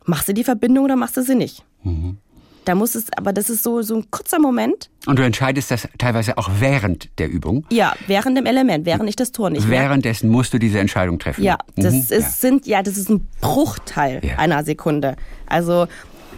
Machst 0.04 0.28
du 0.28 0.34
die 0.34 0.44
Verbindung 0.44 0.84
oder 0.84 0.96
machst 0.96 1.16
du 1.16 1.22
sie 1.22 1.34
nicht? 1.34 1.64
Mhm. 1.82 2.18
Da 2.64 2.74
muss 2.74 2.94
es, 2.94 3.06
aber 3.16 3.32
das 3.32 3.50
ist 3.50 3.62
so, 3.62 3.82
so 3.82 3.96
ein 3.96 4.10
kurzer 4.10 4.38
Moment. 4.38 4.88
Und 5.06 5.18
du 5.18 5.22
entscheidest 5.22 5.70
das 5.70 5.86
teilweise 5.98 6.38
auch 6.38 6.50
während 6.60 7.18
der 7.18 7.28
Übung? 7.28 7.66
Ja, 7.70 7.94
während 8.06 8.38
dem 8.38 8.46
Element, 8.46 8.86
während 8.86 9.08
ich 9.08 9.16
das 9.16 9.32
Tor 9.32 9.50
nicht 9.50 9.68
Währenddessen 9.68 10.30
musst 10.30 10.54
du 10.54 10.58
diese 10.58 10.78
Entscheidung 10.78 11.18
treffen. 11.18 11.42
Ja, 11.42 11.58
das 11.76 11.92
mhm, 11.92 12.00
ist, 12.00 12.10
ja. 12.10 12.20
sind, 12.20 12.66
ja, 12.66 12.82
das 12.82 12.96
ist 12.96 13.10
ein 13.10 13.28
Bruchteil 13.40 14.20
ja. 14.24 14.38
einer 14.38 14.64
Sekunde. 14.64 15.16
Also, 15.46 15.86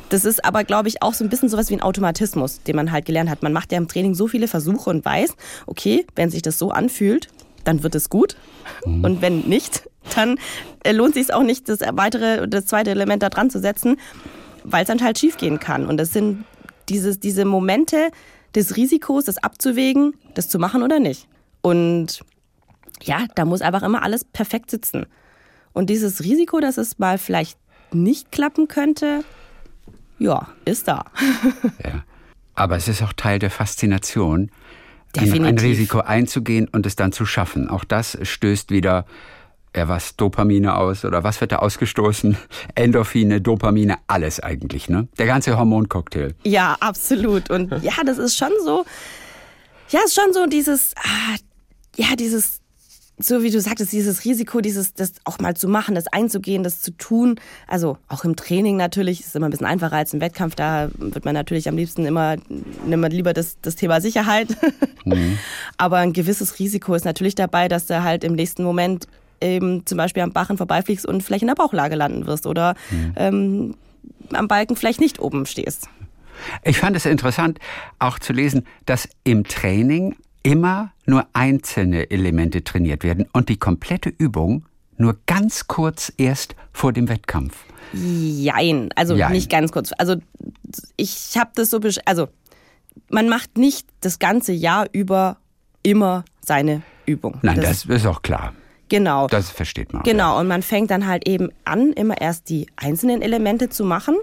das 0.08 0.24
ist 0.24 0.44
aber, 0.44 0.64
glaube 0.64 0.88
ich, 0.88 1.02
auch 1.02 1.14
so 1.14 1.24
ein 1.24 1.30
bisschen 1.30 1.48
sowas 1.48 1.70
wie 1.70 1.74
ein 1.74 1.82
Automatismus, 1.82 2.62
den 2.62 2.76
man 2.76 2.90
halt 2.92 3.04
gelernt 3.04 3.30
hat. 3.30 3.42
Man 3.42 3.52
macht 3.52 3.70
ja 3.72 3.78
im 3.78 3.88
Training 3.88 4.14
so 4.14 4.26
viele 4.26 4.48
Versuche 4.48 4.90
und 4.90 5.04
weiß, 5.04 5.34
okay, 5.66 6.06
wenn 6.16 6.30
sich 6.30 6.42
das 6.42 6.58
so 6.58 6.70
anfühlt, 6.70 7.28
dann 7.64 7.82
wird 7.82 7.94
es 7.94 8.10
gut. 8.10 8.36
Mhm. 8.84 9.04
Und 9.04 9.22
wenn 9.22 9.40
nicht, 9.40 9.88
dann 10.14 10.38
äh, 10.82 10.92
lohnt 10.92 11.14
sich 11.14 11.24
es 11.24 11.30
auch 11.30 11.42
nicht, 11.42 11.68
das 11.68 11.80
weitere, 11.92 12.48
das 12.48 12.66
zweite 12.66 12.90
Element 12.90 13.22
da 13.22 13.28
dran 13.28 13.50
zu 13.50 13.60
setzen 13.60 13.96
weil 14.70 14.82
es 14.82 14.88
dann 14.88 15.02
halt 15.02 15.18
schiefgehen 15.18 15.60
kann. 15.60 15.86
Und 15.86 15.96
das 15.96 16.12
sind 16.12 16.44
dieses, 16.88 17.20
diese 17.20 17.44
Momente 17.44 18.10
des 18.54 18.76
Risikos, 18.76 19.24
das 19.24 19.38
abzuwägen, 19.38 20.14
das 20.34 20.48
zu 20.48 20.58
machen 20.58 20.82
oder 20.82 21.00
nicht. 21.00 21.28
Und 21.62 22.20
ja, 23.02 23.26
da 23.34 23.44
muss 23.44 23.60
einfach 23.62 23.82
immer 23.82 24.02
alles 24.02 24.24
perfekt 24.24 24.70
sitzen. 24.70 25.06
Und 25.72 25.90
dieses 25.90 26.22
Risiko, 26.22 26.60
dass 26.60 26.78
es 26.78 26.98
mal 26.98 27.18
vielleicht 27.18 27.58
nicht 27.92 28.32
klappen 28.32 28.68
könnte, 28.68 29.24
ja, 30.18 30.48
ist 30.64 30.88
da. 30.88 31.04
ja. 31.84 32.04
Aber 32.54 32.76
es 32.76 32.88
ist 32.88 33.02
auch 33.02 33.12
Teil 33.12 33.38
der 33.38 33.50
Faszination, 33.50 34.50
ein, 35.16 35.44
ein, 35.44 35.58
Risiko 35.58 36.00
einzugehen 36.00 36.68
und 36.68 36.86
es 36.86 36.96
dann 36.96 37.12
zu 37.12 37.26
schaffen. 37.26 37.68
Auch 37.68 37.84
das 37.84 38.18
stößt 38.22 38.70
wieder 38.70 39.06
ja, 39.76 39.88
was 39.88 40.16
Dopamine 40.16 40.76
aus 40.76 41.04
oder 41.04 41.22
was 41.22 41.40
wird 41.40 41.52
da 41.52 41.56
ausgestoßen? 41.56 42.36
Endorphine, 42.74 43.40
Dopamine, 43.40 43.96
alles 44.06 44.40
eigentlich, 44.40 44.88
ne? 44.88 45.06
Der 45.18 45.26
ganze 45.26 45.58
Hormoncocktail. 45.58 46.34
Ja, 46.44 46.76
absolut. 46.80 47.50
Und 47.50 47.70
ja, 47.82 47.92
das 48.04 48.16
ist 48.18 48.36
schon 48.36 48.52
so, 48.64 48.86
ja, 49.90 50.00
ist 50.04 50.14
schon 50.14 50.32
so 50.32 50.46
dieses, 50.46 50.94
ah, 50.96 51.36
ja, 51.96 52.16
dieses, 52.16 52.60
so 53.18 53.42
wie 53.42 53.50
du 53.50 53.60
sagtest, 53.60 53.92
dieses 53.92 54.24
Risiko, 54.24 54.60
dieses, 54.60 54.94
das 54.94 55.12
auch 55.24 55.38
mal 55.38 55.54
zu 55.54 55.68
machen, 55.68 55.94
das 55.94 56.06
einzugehen, 56.06 56.62
das 56.62 56.80
zu 56.80 56.90
tun. 56.92 57.38
Also 57.66 57.98
auch 58.08 58.24
im 58.24 58.34
Training 58.34 58.76
natürlich, 58.76 59.20
ist 59.20 59.36
immer 59.36 59.46
ein 59.46 59.50
bisschen 59.50 59.66
einfacher 59.66 59.96
als 59.96 60.14
im 60.14 60.22
Wettkampf. 60.22 60.54
Da 60.54 60.88
wird 60.96 61.24
man 61.26 61.34
natürlich 61.34 61.68
am 61.68 61.76
liebsten 61.76 62.06
immer, 62.06 62.36
nimmt 62.86 63.02
man 63.02 63.12
lieber 63.12 63.34
das, 63.34 63.58
das 63.60 63.76
Thema 63.76 64.00
Sicherheit. 64.00 64.56
Mhm. 65.04 65.38
Aber 65.76 65.98
ein 65.98 66.14
gewisses 66.14 66.58
Risiko 66.58 66.94
ist 66.94 67.04
natürlich 67.04 67.34
dabei, 67.34 67.68
dass 67.68 67.86
du 67.86 68.02
halt 68.02 68.24
im 68.24 68.34
nächsten 68.34 68.64
Moment 68.64 69.06
eben 69.40 69.86
zum 69.86 69.98
Beispiel 69.98 70.22
am 70.22 70.32
Bachen 70.32 70.56
vorbeifliegst 70.56 71.06
und 71.06 71.22
vielleicht 71.22 71.42
in 71.42 71.48
der 71.48 71.54
Bauchlage 71.54 71.94
landen 71.94 72.26
wirst 72.26 72.46
oder 72.46 72.74
mhm. 72.90 73.12
ähm, 73.16 73.74
am 74.32 74.48
Balken 74.48 74.76
vielleicht 74.76 75.00
nicht 75.00 75.20
oben 75.20 75.46
stehst. 75.46 75.88
Ich 76.64 76.78
fand 76.78 76.96
es 76.96 77.06
interessant, 77.06 77.58
auch 77.98 78.18
zu 78.18 78.32
lesen, 78.32 78.66
dass 78.84 79.08
im 79.24 79.44
Training 79.44 80.16
immer 80.42 80.92
nur 81.06 81.26
einzelne 81.32 82.10
Elemente 82.10 82.62
trainiert 82.62 83.04
werden 83.04 83.26
und 83.32 83.48
die 83.48 83.56
komplette 83.56 84.10
Übung 84.10 84.64
nur 84.98 85.18
ganz 85.26 85.66
kurz 85.66 86.12
erst 86.16 86.54
vor 86.72 86.92
dem 86.92 87.08
Wettkampf. 87.08 87.64
Jein, 87.92 88.90
also 88.94 89.14
Jein. 89.14 89.32
nicht 89.32 89.50
ganz 89.50 89.72
kurz. 89.72 89.92
Also 89.98 90.16
ich 90.96 91.36
habe 91.36 91.50
das 91.54 91.70
so, 91.70 91.80
also 92.04 92.28
man 93.08 93.28
macht 93.28 93.58
nicht 93.58 93.86
das 94.00 94.18
ganze 94.18 94.52
Jahr 94.52 94.86
über 94.92 95.38
immer 95.82 96.24
seine 96.44 96.82
Übung. 97.06 97.38
Nein, 97.42 97.60
das, 97.60 97.86
das 97.86 98.02
ist 98.02 98.06
auch 98.06 98.22
klar. 98.22 98.54
Genau. 98.88 99.26
Das 99.26 99.50
versteht 99.50 99.92
man. 99.92 100.02
Genau, 100.02 100.34
ja. 100.34 100.40
und 100.40 100.48
man 100.48 100.62
fängt 100.62 100.90
dann 100.90 101.06
halt 101.06 101.26
eben 101.28 101.50
an, 101.64 101.92
immer 101.92 102.20
erst 102.20 102.48
die 102.48 102.66
einzelnen 102.76 103.22
Elemente 103.22 103.68
zu 103.68 103.84
machen, 103.84 104.16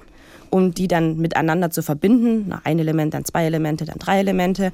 um 0.49 0.73
die 0.73 0.87
dann 0.87 1.17
miteinander 1.17 1.69
zu 1.69 1.81
verbinden. 1.83 2.53
ein 2.63 2.79
Element, 2.79 3.13
dann 3.13 3.25
zwei 3.25 3.45
Elemente, 3.45 3.85
dann 3.85 3.99
drei 3.99 4.19
Elemente. 4.19 4.71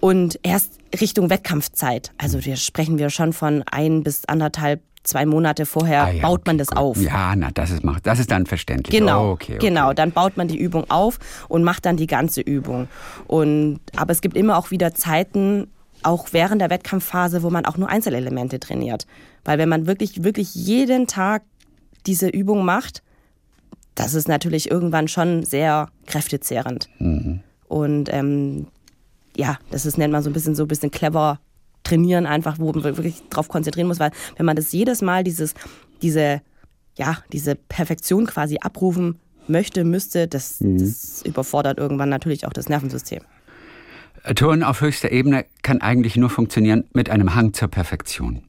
Und 0.00 0.38
erst 0.42 0.78
Richtung 1.00 1.30
Wettkampfzeit, 1.30 2.12
also 2.18 2.44
wir 2.44 2.56
sprechen 2.56 2.98
wir 2.98 3.10
schon 3.10 3.32
von 3.32 3.64
ein 3.70 4.02
bis 4.02 4.24
anderthalb 4.26 4.82
zwei 5.04 5.26
Monate 5.26 5.66
vorher 5.66 6.04
ah, 6.04 6.10
ja, 6.10 6.22
baut 6.22 6.46
man 6.46 6.58
das 6.58 6.68
gut. 6.68 6.78
auf. 6.78 6.96
Ja, 7.00 7.36
na, 7.36 7.50
das 7.52 7.70
ist, 7.70 7.82
das 8.02 8.18
ist 8.18 8.30
dann 8.30 8.46
verständlich. 8.46 8.98
Genau, 8.98 9.28
oh, 9.28 9.32
okay, 9.32 9.54
okay. 9.56 9.68
genau. 9.68 9.92
Dann 9.92 10.12
baut 10.12 10.36
man 10.36 10.48
die 10.48 10.58
Übung 10.58 10.90
auf 10.90 11.18
und 11.48 11.62
macht 11.62 11.86
dann 11.86 11.96
die 11.96 12.06
ganze 12.06 12.40
Übung. 12.40 12.88
Und, 13.26 13.80
aber 13.96 14.12
es 14.12 14.20
gibt 14.20 14.36
immer 14.36 14.58
auch 14.58 14.70
wieder 14.70 14.94
Zeiten, 14.94 15.68
auch 16.04 16.28
während 16.32 16.60
der 16.60 16.70
Wettkampfphase, 16.70 17.42
wo 17.42 17.50
man 17.50 17.64
auch 17.64 17.76
nur 17.76 17.88
Einzelelemente 17.88 18.60
trainiert. 18.60 19.06
Weil 19.44 19.58
wenn 19.58 19.68
man 19.68 19.86
wirklich, 19.86 20.22
wirklich 20.24 20.54
jeden 20.54 21.06
Tag 21.06 21.42
diese 22.06 22.28
Übung 22.28 22.64
macht, 22.64 23.02
das 23.94 24.14
ist 24.14 24.28
natürlich 24.28 24.70
irgendwann 24.70 25.08
schon 25.08 25.44
sehr 25.44 25.88
kräftezehrend. 26.06 26.88
Mhm. 26.98 27.40
Und 27.68 28.12
ähm, 28.12 28.66
ja, 29.36 29.58
das 29.70 29.86
ist, 29.86 29.98
nennt 29.98 30.12
man 30.12 30.22
so 30.22 30.30
ein 30.30 30.32
bisschen 30.32 30.54
so 30.54 30.64
ein 30.64 30.68
bisschen 30.68 30.90
clever 30.90 31.40
trainieren, 31.82 32.26
einfach, 32.26 32.58
wo 32.58 32.72
man 32.72 32.82
wirklich 32.82 33.22
drauf 33.30 33.48
konzentrieren 33.48 33.88
muss, 33.88 34.00
weil 34.00 34.10
wenn 34.36 34.46
man 34.46 34.56
das 34.56 34.72
jedes 34.72 35.02
Mal 35.02 35.22
dieses, 35.22 35.54
diese, 36.02 36.40
ja, 36.96 37.18
diese 37.32 37.54
Perfektion 37.54 38.26
quasi 38.26 38.58
abrufen 38.60 39.18
möchte, 39.46 39.84
müsste, 39.84 40.26
das, 40.26 40.60
mhm. 40.60 40.78
das 40.78 41.22
überfordert 41.22 41.78
irgendwann 41.78 42.08
natürlich 42.08 42.46
auch 42.46 42.52
das 42.52 42.68
Nervensystem. 42.68 43.20
Turnen 44.34 44.62
auf 44.62 44.80
höchster 44.80 45.12
Ebene 45.12 45.44
kann 45.62 45.80
eigentlich 45.80 46.16
nur 46.16 46.30
funktionieren 46.30 46.84
mit 46.94 47.10
einem 47.10 47.34
Hang 47.34 47.52
zur 47.52 47.68
Perfektion. 47.68 48.42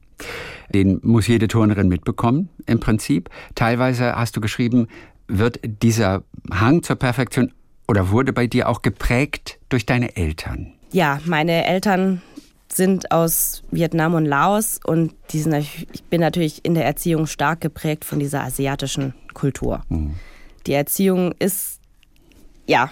Den 0.72 1.00
muss 1.02 1.26
jede 1.26 1.48
Turnerin 1.48 1.88
mitbekommen, 1.88 2.48
im 2.66 2.80
Prinzip. 2.80 3.28
Teilweise 3.54 4.16
hast 4.16 4.36
du 4.36 4.40
geschrieben, 4.40 4.88
wird 5.28 5.60
dieser 5.82 6.22
Hang 6.50 6.82
zur 6.82 6.96
Perfektion 6.96 7.52
oder 7.88 8.10
wurde 8.10 8.32
bei 8.32 8.46
dir 8.46 8.68
auch 8.68 8.82
geprägt 8.82 9.58
durch 9.68 9.86
deine 9.86 10.16
Eltern? 10.16 10.72
Ja, 10.92 11.20
meine 11.24 11.66
Eltern 11.66 12.22
sind 12.68 13.12
aus 13.12 13.62
Vietnam 13.70 14.14
und 14.14 14.24
Laos 14.24 14.80
und 14.84 15.14
die 15.30 15.40
sind, 15.40 15.54
ich 15.54 16.04
bin 16.10 16.20
natürlich 16.20 16.64
in 16.64 16.74
der 16.74 16.84
Erziehung 16.84 17.26
stark 17.26 17.60
geprägt 17.60 18.04
von 18.04 18.18
dieser 18.18 18.42
asiatischen 18.42 19.14
Kultur. 19.34 19.82
Mhm. 19.88 20.14
Die 20.66 20.72
Erziehung 20.72 21.32
ist 21.38 21.80
ja 22.66 22.90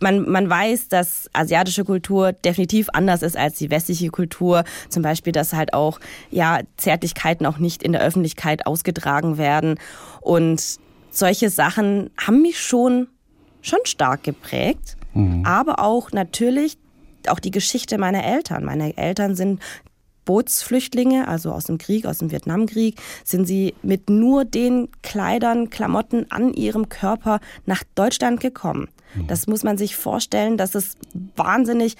man, 0.00 0.28
man 0.28 0.48
weiß, 0.48 0.88
dass 0.88 1.30
asiatische 1.32 1.84
Kultur 1.84 2.32
definitiv 2.32 2.88
anders 2.92 3.22
ist 3.22 3.36
als 3.36 3.58
die 3.58 3.70
westliche 3.70 4.10
Kultur. 4.10 4.64
Zum 4.88 5.02
Beispiel, 5.02 5.32
dass 5.32 5.52
halt 5.52 5.74
auch 5.74 6.00
ja, 6.30 6.60
Zärtlichkeiten 6.76 7.46
auch 7.46 7.58
nicht 7.58 7.82
in 7.82 7.92
der 7.92 8.02
Öffentlichkeit 8.02 8.66
ausgetragen 8.66 9.38
werden. 9.38 9.78
Und 10.20 10.78
solche 11.10 11.50
Sachen 11.50 12.10
haben 12.18 12.42
mich 12.42 12.60
schon, 12.60 13.08
schon 13.62 13.80
stark 13.84 14.22
geprägt. 14.22 14.96
Mhm. 15.14 15.44
Aber 15.46 15.80
auch 15.80 16.12
natürlich 16.12 16.76
auch 17.28 17.40
die 17.40 17.50
Geschichte 17.50 17.98
meiner 17.98 18.24
Eltern. 18.24 18.64
Meine 18.64 18.96
Eltern 18.96 19.34
sind 19.34 19.60
Bootsflüchtlinge, 20.26 21.26
also 21.26 21.52
aus 21.52 21.64
dem 21.64 21.78
Krieg, 21.78 22.04
aus 22.04 22.18
dem 22.18 22.30
Vietnamkrieg, 22.30 23.00
sind 23.24 23.46
sie 23.46 23.74
mit 23.82 24.10
nur 24.10 24.44
den 24.44 24.88
Kleidern, 25.02 25.70
Klamotten 25.70 26.30
an 26.30 26.52
ihrem 26.52 26.90
Körper 26.90 27.40
nach 27.64 27.82
Deutschland 27.94 28.40
gekommen. 28.40 28.88
Mhm. 29.14 29.28
Das 29.28 29.46
muss 29.46 29.62
man 29.62 29.78
sich 29.78 29.96
vorstellen, 29.96 30.58
dass 30.58 30.74
es 30.74 30.96
wahnsinnig 31.34 31.96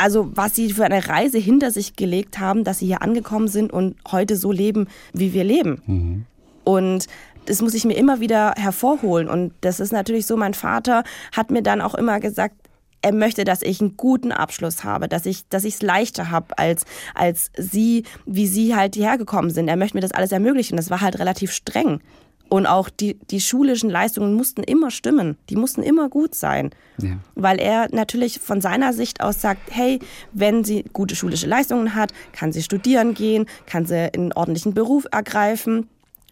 also 0.00 0.30
was 0.32 0.54
sie 0.54 0.72
für 0.72 0.84
eine 0.84 1.08
Reise 1.08 1.38
hinter 1.38 1.72
sich 1.72 1.96
gelegt 1.96 2.38
haben, 2.38 2.62
dass 2.62 2.78
sie 2.78 2.86
hier 2.86 3.02
angekommen 3.02 3.48
sind 3.48 3.72
und 3.72 3.96
heute 4.08 4.36
so 4.36 4.52
leben, 4.52 4.86
wie 5.12 5.32
wir 5.32 5.42
leben. 5.42 5.82
Mhm. 5.86 6.24
Und 6.62 7.08
das 7.46 7.62
muss 7.62 7.74
ich 7.74 7.84
mir 7.84 7.94
immer 7.94 8.20
wieder 8.20 8.54
hervorholen. 8.56 9.28
Und 9.28 9.52
das 9.62 9.80
ist 9.80 9.92
natürlich 9.92 10.26
so, 10.26 10.36
mein 10.36 10.54
Vater 10.54 11.02
hat 11.32 11.50
mir 11.50 11.62
dann 11.62 11.80
auch 11.80 11.94
immer 11.94 12.20
gesagt, 12.20 12.54
er 13.02 13.12
möchte, 13.12 13.44
dass 13.44 13.62
ich 13.62 13.80
einen 13.80 13.96
guten 13.96 14.32
Abschluss 14.32 14.84
habe, 14.84 15.08
dass 15.08 15.26
ich 15.26 15.48
dass 15.48 15.64
ich 15.64 15.74
es 15.74 15.82
leichter 15.82 16.30
habe 16.30 16.58
als 16.58 16.84
als 17.14 17.50
sie, 17.56 18.04
wie 18.26 18.46
sie 18.46 18.74
halt 18.74 18.94
hierher 18.94 19.18
gekommen 19.18 19.50
sind. 19.50 19.68
Er 19.68 19.76
möchte 19.76 19.96
mir 19.96 20.00
das 20.00 20.12
alles 20.12 20.32
ermöglichen. 20.32 20.76
Das 20.76 20.90
war 20.90 21.00
halt 21.00 21.18
relativ 21.18 21.52
streng. 21.52 22.00
Und 22.48 22.66
auch 22.66 22.88
die, 22.88 23.18
die 23.30 23.40
schulischen 23.40 23.90
Leistungen 23.90 24.34
mussten 24.34 24.62
immer 24.62 24.90
stimmen. 24.90 25.36
Die 25.50 25.56
mussten 25.56 25.82
immer 25.82 26.08
gut 26.08 26.34
sein. 26.34 26.70
Ja. 26.96 27.18
Weil 27.34 27.60
er 27.60 27.88
natürlich 27.94 28.40
von 28.40 28.62
seiner 28.62 28.94
Sicht 28.94 29.20
aus 29.20 29.42
sagt, 29.42 29.70
hey, 29.70 29.98
wenn 30.32 30.64
sie 30.64 30.84
gute 30.94 31.14
schulische 31.14 31.46
Leistungen 31.46 31.94
hat, 31.94 32.12
kann 32.32 32.52
sie 32.52 32.62
studieren 32.62 33.12
gehen, 33.12 33.46
kann 33.66 33.84
sie 33.84 34.12
einen 34.14 34.32
ordentlichen 34.32 34.72
Beruf 34.72 35.06
ergreifen 35.12 35.88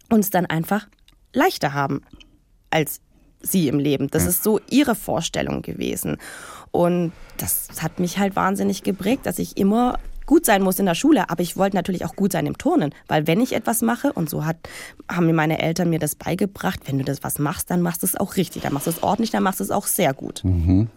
und 0.09 0.21
es 0.21 0.31
dann 0.31 0.47
einfach 0.47 0.87
leichter 1.33 1.73
haben 1.73 2.01
als 2.71 2.99
sie 3.41 3.67
im 3.67 3.79
Leben. 3.79 4.09
Das 4.09 4.23
ja. 4.23 4.29
ist 4.29 4.43
so 4.43 4.59
ihre 4.69 4.95
Vorstellung 4.95 5.61
gewesen. 5.61 6.17
Und 6.71 7.11
das 7.37 7.67
hat 7.81 7.99
mich 7.99 8.17
halt 8.17 8.35
wahnsinnig 8.35 8.83
geprägt, 8.83 9.25
dass 9.25 9.39
ich 9.39 9.57
immer 9.57 9.99
gut 10.27 10.45
sein 10.45 10.61
muss 10.61 10.77
in 10.77 10.85
der 10.85 10.93
Schule, 10.93 11.29
aber 11.29 11.41
ich 11.41 11.57
wollte 11.57 11.75
natürlich 11.75 12.05
auch 12.05 12.15
gut 12.15 12.33
sein 12.33 12.45
im 12.45 12.57
Turnen, 12.57 12.93
weil 13.07 13.25
wenn 13.27 13.39
ich 13.41 13.53
etwas 13.53 13.81
mache 13.81 14.11
und 14.11 14.29
so 14.29 14.45
hat, 14.45 14.57
haben 15.09 15.25
mir 15.25 15.33
meine 15.33 15.59
Eltern 15.59 15.89
mir 15.89 15.99
das 15.99 16.15
beigebracht, 16.15 16.81
wenn 16.85 16.97
du 16.99 17.05
das 17.05 17.23
was 17.23 17.39
machst, 17.39 17.71
dann 17.71 17.81
machst 17.81 18.03
du 18.03 18.05
es 18.05 18.15
auch 18.15 18.35
richtig, 18.35 18.63
dann 18.63 18.73
machst 18.73 18.87
du 18.87 18.91
es 18.91 19.01
ordentlich, 19.01 19.31
dann 19.31 19.41
machst 19.41 19.61
du 19.61 19.63
es 19.63 19.71
auch 19.71 19.87
sehr 19.87 20.13
gut. 20.13 20.43
Mhm. 20.43 20.89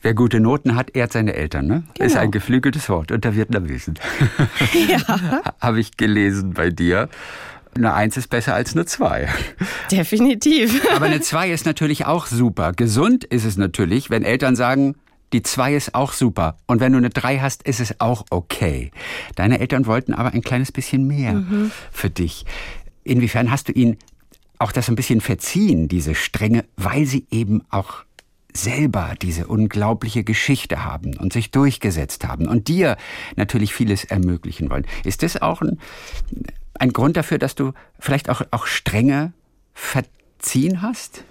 Wer 0.00 0.14
gute 0.14 0.40
Noten 0.40 0.76
hat, 0.76 0.96
ehrt 0.96 1.12
seine 1.12 1.34
Eltern, 1.34 1.66
ne? 1.66 1.82
Genau. 1.94 2.06
Ist 2.06 2.16
ein 2.16 2.30
geflügeltes 2.30 2.88
Wort 2.88 3.12
unter 3.12 3.34
Vietnamesen. 3.34 3.98
Ja. 4.88 5.42
Habe 5.60 5.80
ich 5.80 5.96
gelesen 5.96 6.54
bei 6.54 6.70
dir. 6.70 7.08
Eine 7.74 7.94
Eins 7.94 8.16
ist 8.16 8.28
besser 8.28 8.54
als 8.54 8.74
eine 8.74 8.86
Zwei. 8.86 9.28
Definitiv. 9.90 10.88
Aber 10.94 11.06
eine 11.06 11.20
Zwei 11.20 11.50
ist 11.50 11.66
natürlich 11.66 12.06
auch 12.06 12.26
super. 12.26 12.72
Gesund 12.72 13.24
ist 13.24 13.44
es 13.44 13.56
natürlich, 13.56 14.08
wenn 14.08 14.22
Eltern 14.22 14.56
sagen, 14.56 14.94
die 15.32 15.42
2 15.42 15.74
ist 15.74 15.94
auch 15.94 16.12
super. 16.12 16.56
Und 16.66 16.80
wenn 16.80 16.92
du 16.92 16.98
eine 16.98 17.10
3 17.10 17.38
hast, 17.38 17.62
ist 17.62 17.80
es 17.80 18.00
auch 18.00 18.24
okay. 18.30 18.90
Deine 19.34 19.60
Eltern 19.60 19.86
wollten 19.86 20.14
aber 20.14 20.32
ein 20.32 20.42
kleines 20.42 20.72
bisschen 20.72 21.06
mehr 21.06 21.34
mhm. 21.34 21.70
für 21.92 22.10
dich. 22.10 22.46
Inwiefern 23.04 23.50
hast 23.50 23.68
du 23.68 23.72
ihnen 23.72 23.96
auch 24.58 24.72
das 24.72 24.88
ein 24.88 24.96
bisschen 24.96 25.20
verziehen, 25.20 25.88
diese 25.88 26.14
Strenge, 26.14 26.64
weil 26.76 27.06
sie 27.06 27.26
eben 27.30 27.62
auch 27.70 28.04
selber 28.52 29.14
diese 29.20 29.46
unglaubliche 29.46 30.24
Geschichte 30.24 30.84
haben 30.84 31.16
und 31.16 31.32
sich 31.32 31.50
durchgesetzt 31.50 32.26
haben 32.26 32.48
und 32.48 32.68
dir 32.68 32.96
natürlich 33.36 33.72
vieles 33.74 34.04
ermöglichen 34.04 34.70
wollen. 34.70 34.86
Ist 35.04 35.22
das 35.22 35.40
auch 35.40 35.62
ein, 35.62 35.78
ein 36.74 36.92
Grund 36.92 37.16
dafür, 37.16 37.38
dass 37.38 37.54
du 37.54 37.72
vielleicht 38.00 38.30
auch, 38.30 38.42
auch 38.50 38.66
Strenge 38.66 39.32
verziehen 39.74 40.82
hast? 40.82 41.22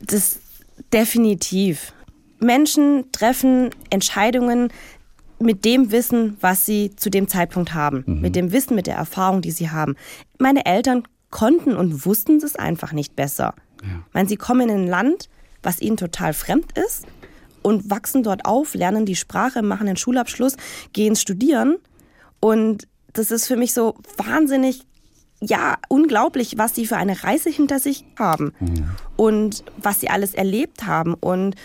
Das 0.00 0.40
definitiv. 0.92 1.92
Menschen 2.40 3.10
treffen 3.12 3.70
Entscheidungen 3.90 4.72
mit 5.38 5.64
dem 5.64 5.90
Wissen, 5.90 6.36
was 6.40 6.66
sie 6.66 6.94
zu 6.96 7.10
dem 7.10 7.28
Zeitpunkt 7.28 7.74
haben, 7.74 8.04
mhm. 8.06 8.20
mit 8.20 8.36
dem 8.36 8.52
Wissen, 8.52 8.74
mit 8.74 8.86
der 8.86 8.96
Erfahrung, 8.96 9.40
die 9.40 9.50
sie 9.50 9.70
haben. 9.70 9.96
Meine 10.38 10.66
Eltern 10.66 11.04
konnten 11.30 11.76
und 11.76 12.04
wussten 12.04 12.36
es 12.38 12.56
einfach 12.56 12.92
nicht 12.92 13.16
besser. 13.16 13.54
Ja. 13.82 13.88
Ich 14.08 14.14
meine, 14.14 14.28
sie 14.28 14.36
kommen 14.36 14.68
in 14.68 14.82
ein 14.82 14.86
Land, 14.86 15.28
was 15.62 15.80
ihnen 15.80 15.96
total 15.96 16.34
fremd 16.34 16.76
ist 16.78 17.06
und 17.62 17.90
wachsen 17.90 18.22
dort 18.22 18.44
auf, 18.44 18.74
lernen 18.74 19.06
die 19.06 19.16
Sprache, 19.16 19.62
machen 19.62 19.86
den 19.86 19.96
Schulabschluss, 19.96 20.56
gehen 20.92 21.16
studieren. 21.16 21.76
Und 22.40 22.86
das 23.12 23.30
ist 23.30 23.46
für 23.46 23.56
mich 23.56 23.72
so 23.72 23.96
wahnsinnig, 24.16 24.82
ja, 25.40 25.78
unglaublich, 25.88 26.58
was 26.58 26.74
sie 26.74 26.86
für 26.86 26.96
eine 26.96 27.22
Reise 27.22 27.50
hinter 27.50 27.78
sich 27.78 28.04
haben 28.18 28.52
mhm. 28.60 28.90
und 29.16 29.64
was 29.78 30.00
sie 30.00 30.10
alles 30.10 30.34
erlebt 30.34 30.86
haben. 30.86 31.14
Und 31.14 31.56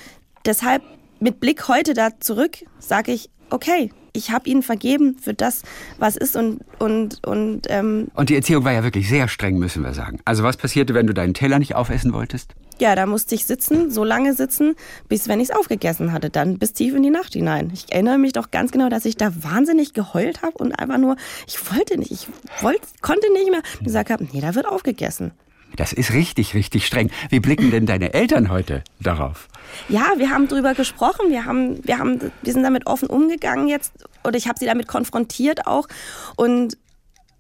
Deshalb 0.46 0.84
mit 1.20 1.40
Blick 1.40 1.68
heute 1.68 1.94
da 1.94 2.20
zurück 2.20 2.58
sage 2.80 3.12
ich, 3.12 3.30
okay, 3.50 3.92
ich 4.14 4.32
habe 4.32 4.50
ihnen 4.50 4.64
vergeben 4.64 5.18
für 5.20 5.34
das, 5.34 5.64
was 5.98 6.16
ist 6.16 6.36
und 6.36 6.62
und 6.80 7.26
und. 7.26 7.64
Ähm 7.70 8.08
und 8.14 8.30
die 8.30 8.36
Erziehung 8.36 8.64
war 8.64 8.72
ja 8.72 8.84
wirklich 8.84 9.10
sehr 9.10 9.28
streng, 9.28 9.58
müssen 9.58 9.84
wir 9.84 9.94
sagen. 9.94 10.20
Also 10.24 10.44
was 10.44 10.58
passierte, 10.58 10.94
wenn 10.94 11.08
du 11.08 11.14
deinen 11.14 11.34
Teller 11.34 11.60
nicht 11.60 11.76
aufessen 11.76 12.14
wolltest? 12.14 12.56
Ja, 12.80 12.96
da 12.96 13.06
musste 13.06 13.36
ich 13.36 13.46
sitzen, 13.46 13.90
so 13.90 14.04
lange 14.04 14.34
sitzen, 14.34 14.76
bis 15.08 15.28
wenn 15.28 15.40
ich 15.40 15.50
es 15.50 15.56
aufgegessen 15.56 16.12
hatte, 16.12 16.30
dann 16.30 16.60
bis 16.60 16.74
tief 16.74 16.94
in 16.94 17.04
die 17.04 17.10
Nacht 17.10 17.34
hinein. 17.34 17.72
Ich 17.74 17.92
erinnere 17.92 18.18
mich 18.18 18.34
doch 18.34 18.52
ganz 18.52 18.72
genau, 18.72 18.90
dass 18.90 19.06
ich 19.06 19.16
da 19.16 19.32
wahnsinnig 19.44 19.94
geheult 19.94 20.42
habe 20.42 20.58
und 20.58 20.74
einfach 20.74 20.98
nur, 20.98 21.16
ich 21.48 21.58
wollte 21.72 21.98
nicht, 21.98 22.12
ich 22.12 22.28
wollte, 22.62 22.82
konnte 23.02 23.32
nicht 23.32 23.50
mehr, 23.50 23.62
gesagt 23.82 24.10
habe, 24.10 24.28
nee, 24.32 24.42
da 24.42 24.56
wird 24.56 24.68
aufgegessen. 24.68 25.32
Das 25.76 25.94
ist 25.94 26.14
richtig, 26.14 26.54
richtig 26.54 26.86
streng. 26.86 27.12
Wie 27.30 27.40
blicken 27.40 27.72
denn 27.72 27.86
deine 27.86 28.14
Eltern 28.14 28.50
heute 28.50 28.84
darauf? 29.00 29.48
Ja, 29.90 30.14
wir 30.18 30.30
haben 30.30 30.48
drüber 30.48 30.74
gesprochen. 30.74 31.30
Wir 31.30 31.46
haben, 31.46 31.86
wir 31.86 31.98
haben, 31.98 32.32
wir 32.42 32.54
sind 32.54 32.64
damit 32.64 32.88
offen 32.88 33.10
umgegangen 33.10 33.68
jetzt 33.68 33.94
oder 34.24 34.38
ich 34.38 34.48
habe 34.48 34.60
sie 34.60 34.66
damit 34.66 34.88
konfrontiert 34.88 35.68
auch. 35.68 35.88
Und 36.36 36.78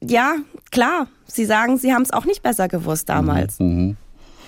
ja, 0.01 0.35
klar, 0.71 1.07
sie 1.27 1.45
sagen, 1.45 1.77
sie 1.77 1.93
haben 1.93 2.03
es 2.03 2.11
auch 2.11 2.25
nicht 2.25 2.43
besser 2.43 2.67
gewusst 2.67 3.09
damals. 3.09 3.59
Mhm. 3.59 3.67
mhm. 3.67 3.97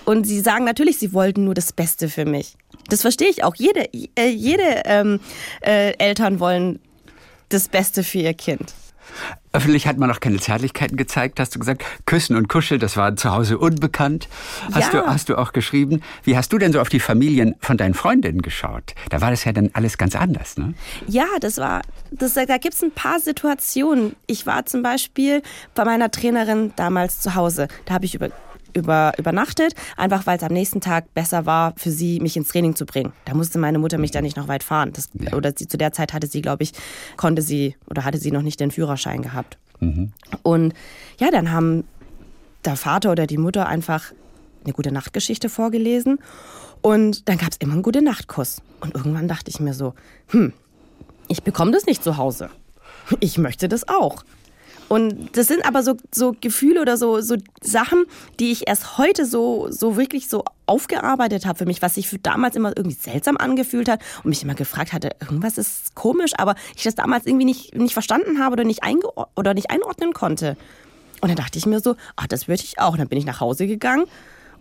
Und 0.06 0.26
sie 0.26 0.40
sagen 0.40 0.64
natürlich, 0.64 1.00
sie 1.00 1.12
wollten 1.12 1.44
nur 1.44 1.54
das 1.54 1.74
Beste 1.74 2.08
für 2.08 2.24
mich. 2.24 2.56
Das 2.88 3.02
verstehe 3.02 3.28
ich 3.28 3.44
auch. 3.44 3.56
Jede, 3.56 3.94
äh, 4.16 4.30
jede 4.30 4.84
ähm, 4.86 5.20
äh, 5.60 5.98
Eltern 5.98 6.40
wollen 6.40 6.80
das 7.50 7.68
Beste 7.68 8.06
für 8.06 8.20
ihr 8.20 8.34
Kind. 8.34 8.74
Öffentlich 9.58 9.88
hat 9.88 9.98
man 9.98 10.08
noch 10.08 10.20
keine 10.20 10.38
Zärtlichkeiten 10.38 10.98
gezeigt, 10.98 11.40
hast 11.40 11.56
du 11.56 11.60
gesagt. 11.60 11.84
Küssen 12.06 12.36
und 12.36 12.48
Kuscheln, 12.48 12.80
das 12.80 12.96
war 12.96 13.16
zu 13.16 13.32
Hause 13.32 13.58
unbekannt. 13.58 14.30
Hast, 14.72 14.94
ja. 14.94 15.02
du, 15.02 15.08
hast 15.08 15.30
du 15.30 15.36
auch 15.36 15.52
geschrieben. 15.52 16.04
Wie 16.24 16.38
hast 16.38 16.54
du 16.54 16.60
denn 16.60 16.72
so 16.72 16.80
auf 16.80 16.90
die 16.90 17.00
Familien 17.00 17.56
von 17.60 17.76
deinen 17.76 17.96
Freundinnen 17.96 18.44
geschaut? 18.44 18.94
Da 19.10 19.20
war 19.20 19.32
das 19.32 19.46
ja 19.46 19.54
dann 19.54 19.72
alles 19.74 19.98
ganz 19.98 20.16
anders, 20.16 20.58
ne? 20.58 20.76
Ja, 21.08 21.26
das 21.42 21.58
war, 21.58 21.82
das, 22.12 22.36
da 22.36 22.58
gibt 22.58 22.76
es 22.76 22.84
ein 22.84 22.92
paar 22.92 23.20
Situationen. 23.20 24.16
Ich 24.28 24.46
war 24.46 24.68
zum 24.68 24.84
Beispiel 24.84 25.42
bei 25.74 25.86
meiner 25.86 26.12
Trainerin 26.12 26.74
damals 26.76 27.20
zu 27.22 27.34
Hause. 27.34 27.68
Da 27.86 27.96
habe 27.96 28.06
ich 28.06 28.14
über 28.14 28.30
über, 28.78 29.14
übernachtet, 29.18 29.74
einfach 29.98 30.26
weil 30.26 30.38
es 30.38 30.44
am 30.44 30.54
nächsten 30.54 30.82
Tag 30.82 31.14
besser 31.14 31.46
war, 31.46 31.74
für 31.78 31.92
sie 31.92 32.20
mich 32.20 32.38
ins 32.38 32.50
Training 32.50 32.76
zu 32.76 32.86
bringen. 32.86 33.12
Da 33.26 33.34
musste 33.34 33.60
meine 33.60 33.80
Mutter 33.80 33.98
mich 33.98 34.12
da 34.12 34.22
nicht 34.22 34.38
noch 34.38 34.48
weit 34.48 34.64
fahren. 34.64 34.94
Das, 34.94 35.10
ja. 35.14 35.34
Oder 35.34 35.54
sie, 35.56 35.68
zu 35.68 35.78
der 35.78 35.92
Zeit 35.92 36.14
hatte 36.14 36.28
sie, 36.28 36.42
glaube 36.42 36.64
ich, 36.64 36.74
konnte 37.18 37.42
sie 37.42 37.76
oder 37.90 38.06
hatte 38.06 38.18
sie 38.18 38.32
noch 38.32 38.42
nicht 38.44 38.60
den 38.60 38.72
Führerschein 38.72 39.22
gehabt. 39.22 39.58
Mhm. 39.80 40.14
Und 40.44 40.74
ja, 41.20 41.32
dann 41.32 41.52
haben 41.52 41.84
der 42.66 42.76
Vater 42.76 43.12
oder 43.12 43.28
die 43.28 43.38
Mutter 43.38 43.68
einfach 43.68 44.12
eine 44.64 44.74
gute 44.74 44.92
Nachtgeschichte 44.92 45.50
vorgelesen 45.50 46.20
und 46.82 47.28
dann 47.30 47.38
gab 47.38 47.52
es 47.52 47.58
immer 47.58 47.74
einen 47.74 47.84
gute 47.84 48.02
Nachtkuss. 48.02 48.62
Und 48.82 48.96
irgendwann 48.96 49.28
dachte 49.28 49.50
ich 49.50 49.60
mir 49.60 49.74
so, 49.74 49.94
hm, 50.28 50.54
ich 51.28 51.44
bekomme 51.44 51.72
das 51.72 51.86
nicht 51.86 52.04
zu 52.04 52.18
Hause. 52.18 52.50
Ich 53.20 53.38
möchte 53.38 53.70
das 53.70 53.88
auch. 53.88 54.24
Und 54.90 55.36
das 55.36 55.48
sind 55.48 55.66
aber 55.66 55.84
so, 55.84 55.98
so 56.14 56.36
Gefühle 56.40 56.82
oder 56.82 56.98
so, 56.98 57.20
so 57.22 57.36
Sachen, 57.62 58.06
die 58.40 58.52
ich 58.52 58.68
erst 58.68 58.98
heute 58.98 59.26
so, 59.26 59.68
so 59.70 59.98
wirklich 59.98 60.30
so 60.30 60.46
aufgearbeitet 60.66 61.46
habe 61.46 61.58
für 61.58 61.66
mich, 61.66 61.82
was 61.82 61.96
sich 61.96 62.08
für 62.08 62.20
damals 62.20 62.56
immer 62.56 62.76
irgendwie 62.76 62.96
seltsam 62.96 63.38
angefühlt 63.38 63.90
hat 63.90 64.02
und 64.24 64.30
mich 64.30 64.44
immer 64.44 64.56
gefragt 64.56 64.94
hatte, 64.94 65.12
irgendwas 65.22 65.58
ist 65.58 65.96
komisch, 65.96 66.32
aber 66.38 66.56
ich 66.76 66.84
das 66.84 66.96
damals 66.96 67.26
irgendwie 67.26 67.46
nicht, 67.46 67.76
nicht 67.76 67.94
verstanden 67.94 68.40
habe 68.40 68.54
oder 68.54 68.64
nicht, 68.64 68.82
oder 69.36 69.54
nicht 69.54 69.70
einordnen 69.70 70.14
konnte. 70.14 70.58
Und 71.20 71.30
dann 71.30 71.38
dachte 71.38 71.58
ich 71.58 71.66
mir 71.66 71.80
so, 71.80 71.96
ach, 72.16 72.28
das 72.28 72.48
würde 72.48 72.64
ich 72.64 72.80
auch. 72.80 72.92
Und 72.92 73.00
dann 73.00 73.08
bin 73.08 73.18
ich 73.18 73.26
nach 73.26 73.42
Hause 73.42 73.68
gegangen 73.68 74.06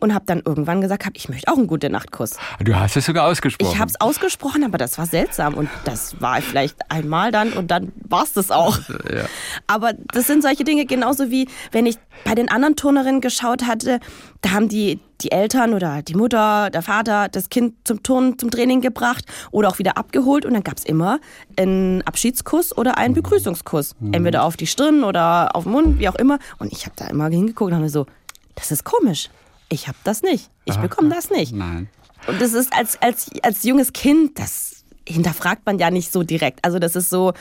und 0.01 0.15
habe 0.15 0.25
dann 0.27 0.43
irgendwann 0.45 0.81
gesagt, 0.81 1.07
hab, 1.07 1.17
ich 1.17 1.29
möchte 1.29 1.51
auch 1.51 1.57
einen 1.57 1.67
gute 1.67 1.91
Nachtkuss. 1.91 2.33
Du 2.63 2.75
hast 2.75 2.97
es 2.97 3.07
sogar 3.07 3.27
ausgesprochen. 3.27 3.73
Ich 3.73 3.79
habe 3.79 3.91
es 3.91 4.01
ausgesprochen, 4.01 4.65
aber 4.65 4.79
das 4.79 4.99
war 4.99 5.07
seltsam 5.07 5.55
und 5.55 5.69
das 5.85 6.21
war 6.21 6.41
vielleicht 6.43 6.77
einmal 6.91 7.33
dann 7.33 7.53
und 7.53 7.71
dann 7.71 7.93
war 8.09 8.25
es 8.25 8.33
das 8.33 8.51
auch. 8.51 8.79
Ja. 8.89 9.27
Aber 9.67 9.93
das 10.13 10.27
sind 10.27 10.43
solche 10.43 10.65
Dinge, 10.65 10.87
genauso 10.87 11.31
wie 11.31 11.49
wenn 11.73 11.87
ich 11.87 11.97
bei 12.25 12.35
den 12.35 12.51
anderen 12.51 12.77
Turnerinnen 12.77 13.21
geschaut 13.21 13.67
hatte, 13.67 14.01
da 14.43 14.51
haben 14.51 14.69
die 14.69 15.01
die 15.23 15.33
Eltern 15.33 15.73
oder 15.73 16.03
die 16.03 16.15
Mutter, 16.15 16.71
der 16.71 16.83
Vater 16.83 17.29
das 17.29 17.49
Kind 17.49 17.75
zum 17.85 18.03
Turnen, 18.03 18.39
zum 18.39 18.51
Training 18.51 18.81
gebracht 18.81 19.25
oder 19.51 19.69
auch 19.69 19.79
wieder 19.79 19.97
abgeholt 19.97 20.45
und 20.45 20.55
dann 20.55 20.63
gab 20.63 20.77
es 20.77 20.85
immer 20.85 21.21
einen 21.57 22.03
Abschiedskuss 22.03 22.77
oder 22.77 22.99
einen 22.99 23.15
Begrüßungskuss. 23.15 23.95
Mhm. 23.99 24.13
Entweder 24.13 24.45
auf 24.45 24.57
die 24.57 24.67
Stirn 24.67 25.05
oder 25.05 25.57
auf 25.57 25.65
den 25.65 25.73
Mund, 25.73 25.99
wie 25.99 26.09
auch 26.09 26.17
immer. 26.17 26.39
Und 26.59 26.73
ich 26.73 26.85
habe 26.85 26.97
da 26.97 27.07
immer 27.07 27.29
hingeguckt 27.29 27.73
und 27.73 27.79
habe 27.79 27.89
so, 27.89 28.07
das 28.55 28.71
ist 28.71 28.85
komisch 28.85 29.31
ich 29.69 29.89
habe 29.89 29.99
das 30.05 30.23
nicht. 30.23 30.51
Ich 30.65 30.77
bekomme 30.77 31.09
das 31.09 31.31
nicht. 31.31 31.55
Nein. 31.55 31.89
Und 32.27 32.41
das 32.41 32.53
ist 32.53 32.73
als, 32.73 33.01
als, 33.01 33.31
als 33.43 33.63
junges 33.63 33.93
Kind, 33.93 34.39
das 34.39 34.85
hinterfragt 35.09 35.65
man 35.67 35.79
ja 35.79 35.91
nicht 35.91 36.13
so 36.13 36.23
direkt. 36.23 36.65
Also 36.65 36.79
das 36.79 36.97
ist 36.97 37.11
so, 37.11 37.33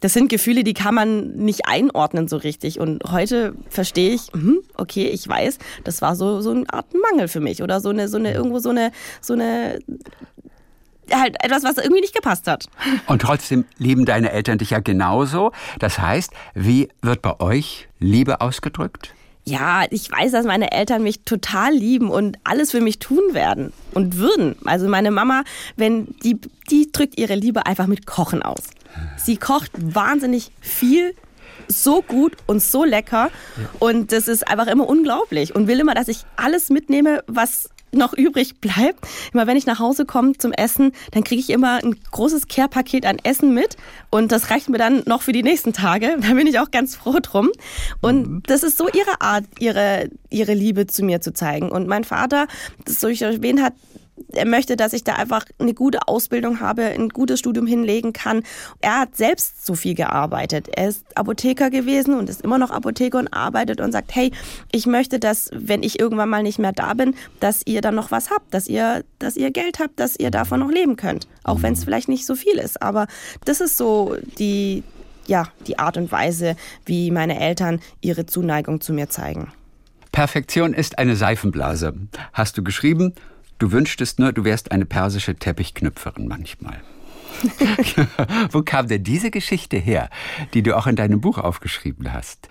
das 0.00 0.12
sind 0.12 0.28
Gefühle, 0.28 0.64
die 0.64 0.74
kann 0.74 0.94
man 0.94 1.32
nicht 1.32 1.66
einordnen 1.66 2.28
so 2.28 2.36
richtig. 2.36 2.78
Und 2.78 3.02
heute 3.10 3.54
verstehe 3.68 4.10
ich, 4.10 4.28
hm, 4.32 4.60
okay, 4.76 5.08
ich 5.08 5.26
weiß, 5.26 5.58
das 5.84 6.02
war 6.02 6.14
so, 6.14 6.40
so 6.40 6.50
eine 6.50 6.64
Art 6.72 6.86
Mangel 6.94 7.28
für 7.28 7.40
mich 7.40 7.62
oder 7.62 7.80
so 7.80 7.88
eine, 7.90 8.08
so 8.08 8.18
eine, 8.18 8.32
irgendwo 8.32 8.58
so 8.58 8.70
eine, 8.70 8.92
so 9.20 9.32
eine, 9.32 9.78
halt 11.12 11.36
etwas, 11.42 11.64
was 11.64 11.78
irgendwie 11.78 12.02
nicht 12.02 12.14
gepasst 12.14 12.46
hat. 12.46 12.66
Und 13.06 13.22
trotzdem 13.22 13.64
lieben 13.78 14.04
deine 14.04 14.30
Eltern 14.30 14.58
dich 14.58 14.70
ja 14.70 14.80
genauso. 14.80 15.52
Das 15.78 15.98
heißt, 15.98 16.32
wie 16.54 16.88
wird 17.02 17.22
bei 17.22 17.40
euch 17.40 17.88
Liebe 17.98 18.40
ausgedrückt? 18.40 19.14
Ja, 19.48 19.84
ich 19.90 20.10
weiß, 20.10 20.32
dass 20.32 20.44
meine 20.44 20.72
Eltern 20.72 21.02
mich 21.02 21.20
total 21.20 21.72
lieben 21.72 22.10
und 22.10 22.36
alles 22.44 22.70
für 22.70 22.80
mich 22.80 22.98
tun 22.98 23.22
werden 23.32 23.72
und 23.94 24.18
würden. 24.18 24.56
Also 24.64 24.88
meine 24.88 25.10
Mama, 25.10 25.42
wenn 25.76 26.14
die, 26.22 26.38
die 26.70 26.92
drückt 26.92 27.18
ihre 27.18 27.34
Liebe 27.34 27.64
einfach 27.66 27.86
mit 27.86 28.06
Kochen 28.06 28.42
aus. 28.42 28.64
Sie 29.16 29.36
kocht 29.36 29.70
wahnsinnig 29.74 30.50
viel, 30.60 31.14
so 31.66 32.02
gut 32.02 32.36
und 32.46 32.62
so 32.62 32.84
lecker. 32.84 33.30
Und 33.78 34.12
das 34.12 34.28
ist 34.28 34.46
einfach 34.46 34.66
immer 34.66 34.86
unglaublich 34.86 35.54
und 35.54 35.66
will 35.66 35.80
immer, 35.80 35.94
dass 35.94 36.08
ich 36.08 36.24
alles 36.36 36.68
mitnehme, 36.70 37.22
was 37.26 37.70
noch 37.92 38.12
übrig 38.12 38.60
bleibt. 38.60 39.06
Immer 39.32 39.46
wenn 39.46 39.56
ich 39.56 39.66
nach 39.66 39.78
Hause 39.78 40.04
komme 40.04 40.32
zum 40.36 40.52
Essen, 40.52 40.92
dann 41.12 41.24
kriege 41.24 41.40
ich 41.40 41.50
immer 41.50 41.82
ein 41.82 41.96
großes 42.10 42.48
Care-Paket 42.48 43.06
an 43.06 43.18
Essen 43.22 43.54
mit 43.54 43.76
und 44.10 44.32
das 44.32 44.50
reicht 44.50 44.68
mir 44.68 44.78
dann 44.78 45.02
noch 45.06 45.22
für 45.22 45.32
die 45.32 45.42
nächsten 45.42 45.72
Tage. 45.72 46.16
Da 46.28 46.34
bin 46.34 46.46
ich 46.46 46.58
auch 46.58 46.70
ganz 46.70 46.96
froh 46.96 47.18
drum. 47.22 47.50
Und 48.00 48.28
mhm. 48.28 48.42
das 48.46 48.62
ist 48.62 48.76
so 48.76 48.88
ihre 48.88 49.20
Art, 49.20 49.44
ihre, 49.58 50.10
ihre 50.30 50.54
Liebe 50.54 50.86
zu 50.86 51.02
mir 51.02 51.20
zu 51.20 51.32
zeigen. 51.32 51.70
Und 51.70 51.88
mein 51.88 52.04
Vater, 52.04 52.46
das 52.84 53.00
so 53.00 53.08
ich 53.08 53.22
erwähnt 53.22 53.62
hat, 53.62 53.72
er 54.32 54.46
möchte, 54.46 54.76
dass 54.76 54.92
ich 54.92 55.04
da 55.04 55.14
einfach 55.14 55.44
eine 55.58 55.74
gute 55.74 56.06
Ausbildung 56.08 56.60
habe, 56.60 56.84
ein 56.84 57.08
gutes 57.08 57.38
Studium 57.38 57.66
hinlegen 57.66 58.12
kann. 58.12 58.42
Er 58.80 59.00
hat 59.00 59.16
selbst 59.16 59.64
so 59.64 59.74
viel 59.74 59.94
gearbeitet. 59.94 60.68
Er 60.74 60.88
ist 60.88 61.04
Apotheker 61.16 61.70
gewesen 61.70 62.18
und 62.18 62.28
ist 62.28 62.42
immer 62.42 62.58
noch 62.58 62.70
Apotheker 62.70 63.18
und 63.18 63.28
arbeitet 63.28 63.80
und 63.80 63.92
sagt, 63.92 64.14
hey, 64.14 64.32
ich 64.72 64.86
möchte, 64.86 65.18
dass, 65.18 65.50
wenn 65.52 65.82
ich 65.82 65.98
irgendwann 66.00 66.28
mal 66.28 66.42
nicht 66.42 66.58
mehr 66.58 66.72
da 66.72 66.94
bin, 66.94 67.14
dass 67.40 67.62
ihr 67.64 67.80
dann 67.80 67.94
noch 67.94 68.10
was 68.10 68.30
habt, 68.30 68.52
dass 68.52 68.68
ihr, 68.68 69.04
dass 69.18 69.36
ihr 69.36 69.50
Geld 69.50 69.78
habt, 69.78 69.98
dass 69.98 70.18
ihr 70.18 70.30
davon 70.30 70.60
noch 70.60 70.70
leben 70.70 70.96
könnt. 70.96 71.28
Auch 71.44 71.62
wenn 71.62 71.72
es 71.72 71.84
vielleicht 71.84 72.08
nicht 72.08 72.26
so 72.26 72.34
viel 72.34 72.58
ist. 72.58 72.82
Aber 72.82 73.06
das 73.44 73.60
ist 73.60 73.76
so 73.76 74.16
die, 74.38 74.82
ja, 75.26 75.48
die 75.66 75.78
Art 75.78 75.96
und 75.96 76.10
Weise, 76.12 76.56
wie 76.84 77.10
meine 77.10 77.38
Eltern 77.40 77.80
ihre 78.00 78.26
Zuneigung 78.26 78.80
zu 78.80 78.92
mir 78.92 79.08
zeigen. 79.08 79.52
Perfektion 80.12 80.74
ist 80.74 80.98
eine 80.98 81.16
Seifenblase. 81.16 81.94
Hast 82.32 82.58
du 82.58 82.64
geschrieben? 82.64 83.14
Du 83.58 83.72
wünschtest 83.72 84.18
nur, 84.18 84.32
du 84.32 84.44
wärst 84.44 84.70
eine 84.70 84.86
persische 84.86 85.34
Teppichknüpferin 85.34 86.28
manchmal. 86.28 86.80
Wo 88.50 88.62
kam 88.62 88.88
denn 88.88 89.02
diese 89.02 89.30
Geschichte 89.30 89.76
her, 89.76 90.10
die 90.54 90.62
du 90.62 90.76
auch 90.76 90.86
in 90.86 90.96
deinem 90.96 91.20
Buch 91.20 91.38
aufgeschrieben 91.38 92.12
hast? 92.12 92.48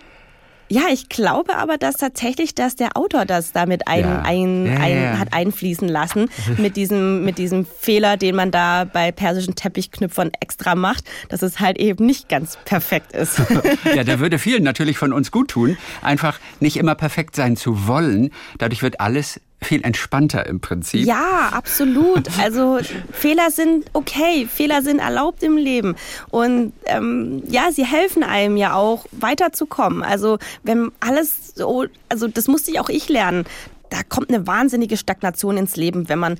Ja, 0.69 0.81
ich 0.91 1.07
glaube 1.07 1.55
aber, 1.55 1.77
dass 1.77 1.95
tatsächlich, 1.95 2.53
dass 2.53 2.75
der 2.75 2.97
Autor 2.97 3.23
das 3.23 3.53
damit 3.53 3.87
ein, 3.87 4.01
ja. 4.01 4.21
Ein, 4.23 4.65
ja, 4.65 4.73
ein, 4.79 5.01
ja. 5.01 5.17
hat 5.17 5.31
einfließen 5.31 5.87
lassen 5.87 6.29
mit 6.57 6.75
diesem, 6.75 7.23
mit 7.23 7.37
diesem 7.37 7.65
Fehler, 7.65 8.17
den 8.17 8.35
man 8.35 8.51
da 8.51 8.83
bei 8.83 9.13
persischen 9.13 9.55
Teppichknüpfern 9.55 10.31
extra 10.41 10.75
macht, 10.75 11.05
dass 11.29 11.41
es 11.41 11.61
halt 11.61 11.77
eben 11.77 12.05
nicht 12.05 12.27
ganz 12.27 12.57
perfekt 12.65 13.13
ist. 13.13 13.41
ja, 13.95 14.03
der 14.03 14.19
würde 14.19 14.39
vielen 14.39 14.63
natürlich 14.63 14.97
von 14.97 15.13
uns 15.13 15.31
gut 15.31 15.51
tun, 15.51 15.77
einfach 16.01 16.37
nicht 16.59 16.75
immer 16.75 16.95
perfekt 16.95 17.37
sein 17.37 17.55
zu 17.55 17.87
wollen. 17.87 18.31
Dadurch 18.57 18.83
wird 18.83 18.99
alles 18.99 19.39
viel 19.61 19.83
entspannter 19.83 20.45
im 20.45 20.59
Prinzip. 20.59 21.05
Ja, 21.05 21.49
absolut. 21.51 22.29
Also 22.39 22.79
Fehler 23.11 23.49
sind 23.49 23.85
okay, 23.93 24.47
Fehler 24.51 24.81
sind 24.81 24.99
erlaubt 24.99 25.41
im 25.43 25.57
Leben. 25.57 25.95
Und 26.29 26.73
ähm, 26.85 27.41
ja, 27.47 27.71
sie 27.71 27.85
helfen 27.85 28.23
einem 28.23 28.55
ja 28.57 28.75
auch 28.75 29.05
weiterzukommen. 29.11 30.03
Also 30.03 30.37
wenn 30.63 30.91
alles 30.99 31.53
so, 31.55 31.85
also 32.09 32.27
das 32.27 32.47
musste 32.47 32.71
ich 32.71 32.79
auch 32.79 32.89
ich 32.89 33.09
lernen. 33.09 33.45
Da 33.89 34.03
kommt 34.03 34.29
eine 34.29 34.45
wahnsinnige 34.45 34.97
Stagnation 34.97 35.57
ins 35.57 35.75
Leben, 35.75 36.07
wenn 36.09 36.19
man 36.19 36.39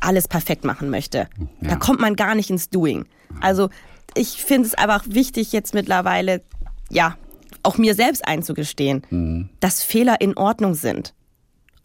alles 0.00 0.28
perfekt 0.28 0.64
machen 0.64 0.90
möchte. 0.90 1.28
Ja. 1.60 1.70
Da 1.70 1.76
kommt 1.76 2.00
man 2.00 2.16
gar 2.16 2.34
nicht 2.34 2.50
ins 2.50 2.68
Doing. 2.68 3.06
Also 3.40 3.70
ich 4.14 4.42
finde 4.42 4.68
es 4.68 4.74
einfach 4.74 5.04
wichtig 5.06 5.52
jetzt 5.52 5.74
mittlerweile, 5.74 6.42
ja, 6.90 7.16
auch 7.62 7.78
mir 7.78 7.94
selbst 7.94 8.26
einzugestehen, 8.26 9.02
mhm. 9.10 9.48
dass 9.60 9.82
Fehler 9.82 10.20
in 10.20 10.36
Ordnung 10.36 10.74
sind. 10.74 11.14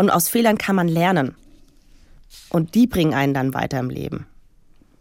Und 0.02 0.10
aus 0.10 0.30
Fehlern 0.30 0.58
kann 0.58 0.76
man 0.76 0.88
lernen. 0.88 1.36
Und 2.50 2.74
die 2.74 2.88
bringen 2.88 3.14
einen 3.14 3.36
dann 3.36 3.54
weiter 3.54 3.80
im 3.80 3.92
Leben. 3.92 4.26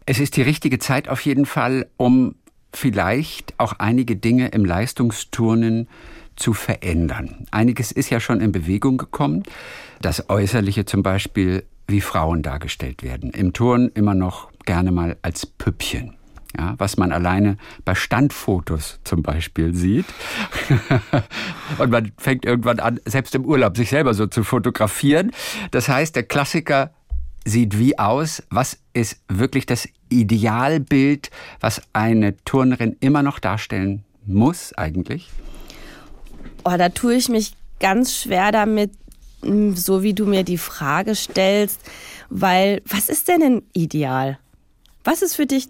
Es 0.04 0.20
ist 0.20 0.36
die 0.36 0.42
richtige 0.42 0.78
Zeit 0.78 1.08
auf 1.08 1.22
jeden 1.22 1.46
Fall, 1.46 1.86
um 1.96 2.34
vielleicht 2.74 3.54
auch 3.56 3.72
einige 3.78 4.14
Dinge 4.16 4.48
im 4.48 4.66
Leistungsturnen 4.66 5.88
zu 6.36 6.52
verändern. 6.52 7.46
Einiges 7.50 7.92
ist 7.92 8.10
ja 8.10 8.20
schon 8.20 8.42
in 8.42 8.52
Bewegung 8.52 8.98
gekommen. 8.98 9.44
Das 10.02 10.28
Äußerliche 10.28 10.84
zum 10.84 11.02
Beispiel, 11.02 11.64
wie 11.86 12.02
Frauen 12.02 12.42
dargestellt 12.42 13.02
werden. 13.02 13.30
Im 13.30 13.54
Turn 13.54 13.90
immer 13.94 14.14
noch 14.14 14.50
gerne 14.66 14.92
mal 14.92 15.16
als 15.22 15.46
Püppchen 15.46 16.14
ja, 16.58 16.74
was 16.78 16.96
man 16.96 17.12
alleine 17.12 17.56
bei 17.84 17.94
Standfotos 17.94 19.00
zum 19.04 19.22
Beispiel 19.22 19.74
sieht. 19.74 20.06
und 21.78 21.90
man 21.90 22.12
fängt 22.18 22.44
irgendwann 22.44 22.80
an, 22.80 23.00
selbst 23.04 23.34
im 23.34 23.44
Urlaub 23.44 23.76
sich 23.76 23.90
selber 23.90 24.14
so 24.14 24.26
zu 24.26 24.42
fotografieren. 24.42 25.30
Das 25.70 25.88
heißt, 25.88 26.16
der 26.16 26.24
Klassiker 26.24 26.92
sieht 27.44 27.78
wie 27.78 27.98
aus? 27.98 28.42
Was 28.50 28.78
ist 28.92 29.20
wirklich 29.28 29.66
das 29.66 29.88
Idealbild, 30.08 31.30
was 31.60 31.82
eine 31.92 32.36
Turnerin 32.44 32.96
immer 33.00 33.22
noch 33.22 33.38
darstellen 33.38 34.04
muss 34.26 34.72
eigentlich? 34.74 35.28
Oh, 36.64 36.76
da 36.76 36.88
tue 36.88 37.14
ich 37.14 37.28
mich 37.28 37.54
ganz 37.78 38.14
schwer 38.14 38.52
damit, 38.52 38.92
so 39.42 40.02
wie 40.02 40.12
du 40.12 40.26
mir 40.26 40.44
die 40.44 40.58
Frage 40.58 41.14
stellst, 41.14 41.80
weil 42.28 42.82
was 42.84 43.08
ist 43.08 43.28
denn 43.28 43.42
ein 43.42 43.62
Ideal? 43.72 44.38
Was 45.02 45.22
ist 45.22 45.36
für 45.36 45.46
dich 45.46 45.68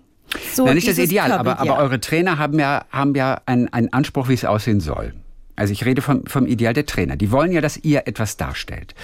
so 0.52 0.64
Na, 0.66 0.74
nicht 0.74 0.88
das 0.88 0.98
Ideal, 0.98 1.32
aber, 1.32 1.58
aber 1.58 1.78
eure 1.78 2.00
Trainer 2.00 2.38
haben 2.38 2.58
ja, 2.58 2.84
haben 2.90 3.14
ja 3.14 3.40
einen, 3.46 3.68
einen 3.72 3.92
Anspruch, 3.92 4.28
wie 4.28 4.34
es 4.34 4.44
aussehen 4.44 4.80
soll. 4.80 5.14
Also 5.56 5.72
ich 5.72 5.84
rede 5.84 6.00
vom, 6.00 6.24
vom 6.26 6.46
Ideal 6.46 6.72
der 6.72 6.86
Trainer. 6.86 7.16
Die 7.16 7.30
wollen 7.30 7.52
ja, 7.52 7.60
dass 7.60 7.76
ihr 7.76 8.06
etwas 8.06 8.36
darstellt 8.36 8.94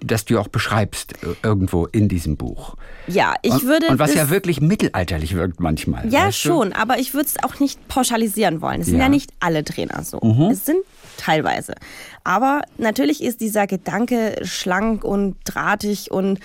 das 0.00 0.24
du 0.24 0.38
auch 0.38 0.48
beschreibst 0.48 1.14
äh, 1.22 1.34
irgendwo 1.42 1.86
in 1.86 2.08
diesem 2.08 2.36
Buch. 2.36 2.76
Ja, 3.06 3.34
ich 3.42 3.64
würde. 3.64 3.88
Und 3.88 3.98
was 3.98 4.14
ja 4.14 4.30
wirklich 4.30 4.60
mittelalterlich 4.60 5.34
wirkt 5.34 5.60
manchmal. 5.60 6.08
Ja, 6.08 6.30
schon, 6.30 6.70
du? 6.70 6.76
aber 6.76 6.98
ich 6.98 7.14
würde 7.14 7.26
es 7.26 7.42
auch 7.42 7.58
nicht 7.58 7.88
pauschalisieren 7.88 8.60
wollen. 8.60 8.80
Es 8.80 8.86
sind 8.86 8.98
ja, 8.98 9.04
ja 9.04 9.08
nicht 9.08 9.32
alle 9.40 9.64
Trainer 9.64 10.02
so. 10.04 10.20
Mhm. 10.22 10.50
Es 10.50 10.64
sind 10.64 10.78
teilweise. 11.16 11.74
Aber 12.24 12.62
natürlich 12.76 13.22
ist 13.22 13.40
dieser 13.40 13.66
Gedanke 13.66 14.36
schlank 14.42 15.04
und 15.04 15.36
drahtig 15.44 16.10
und 16.10 16.38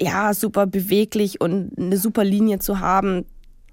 ja, 0.00 0.32
super 0.32 0.66
beweglich 0.66 1.40
und 1.40 1.72
eine 1.76 1.98
super 1.98 2.24
Linie 2.24 2.58
zu 2.58 2.80
haben, 2.80 3.26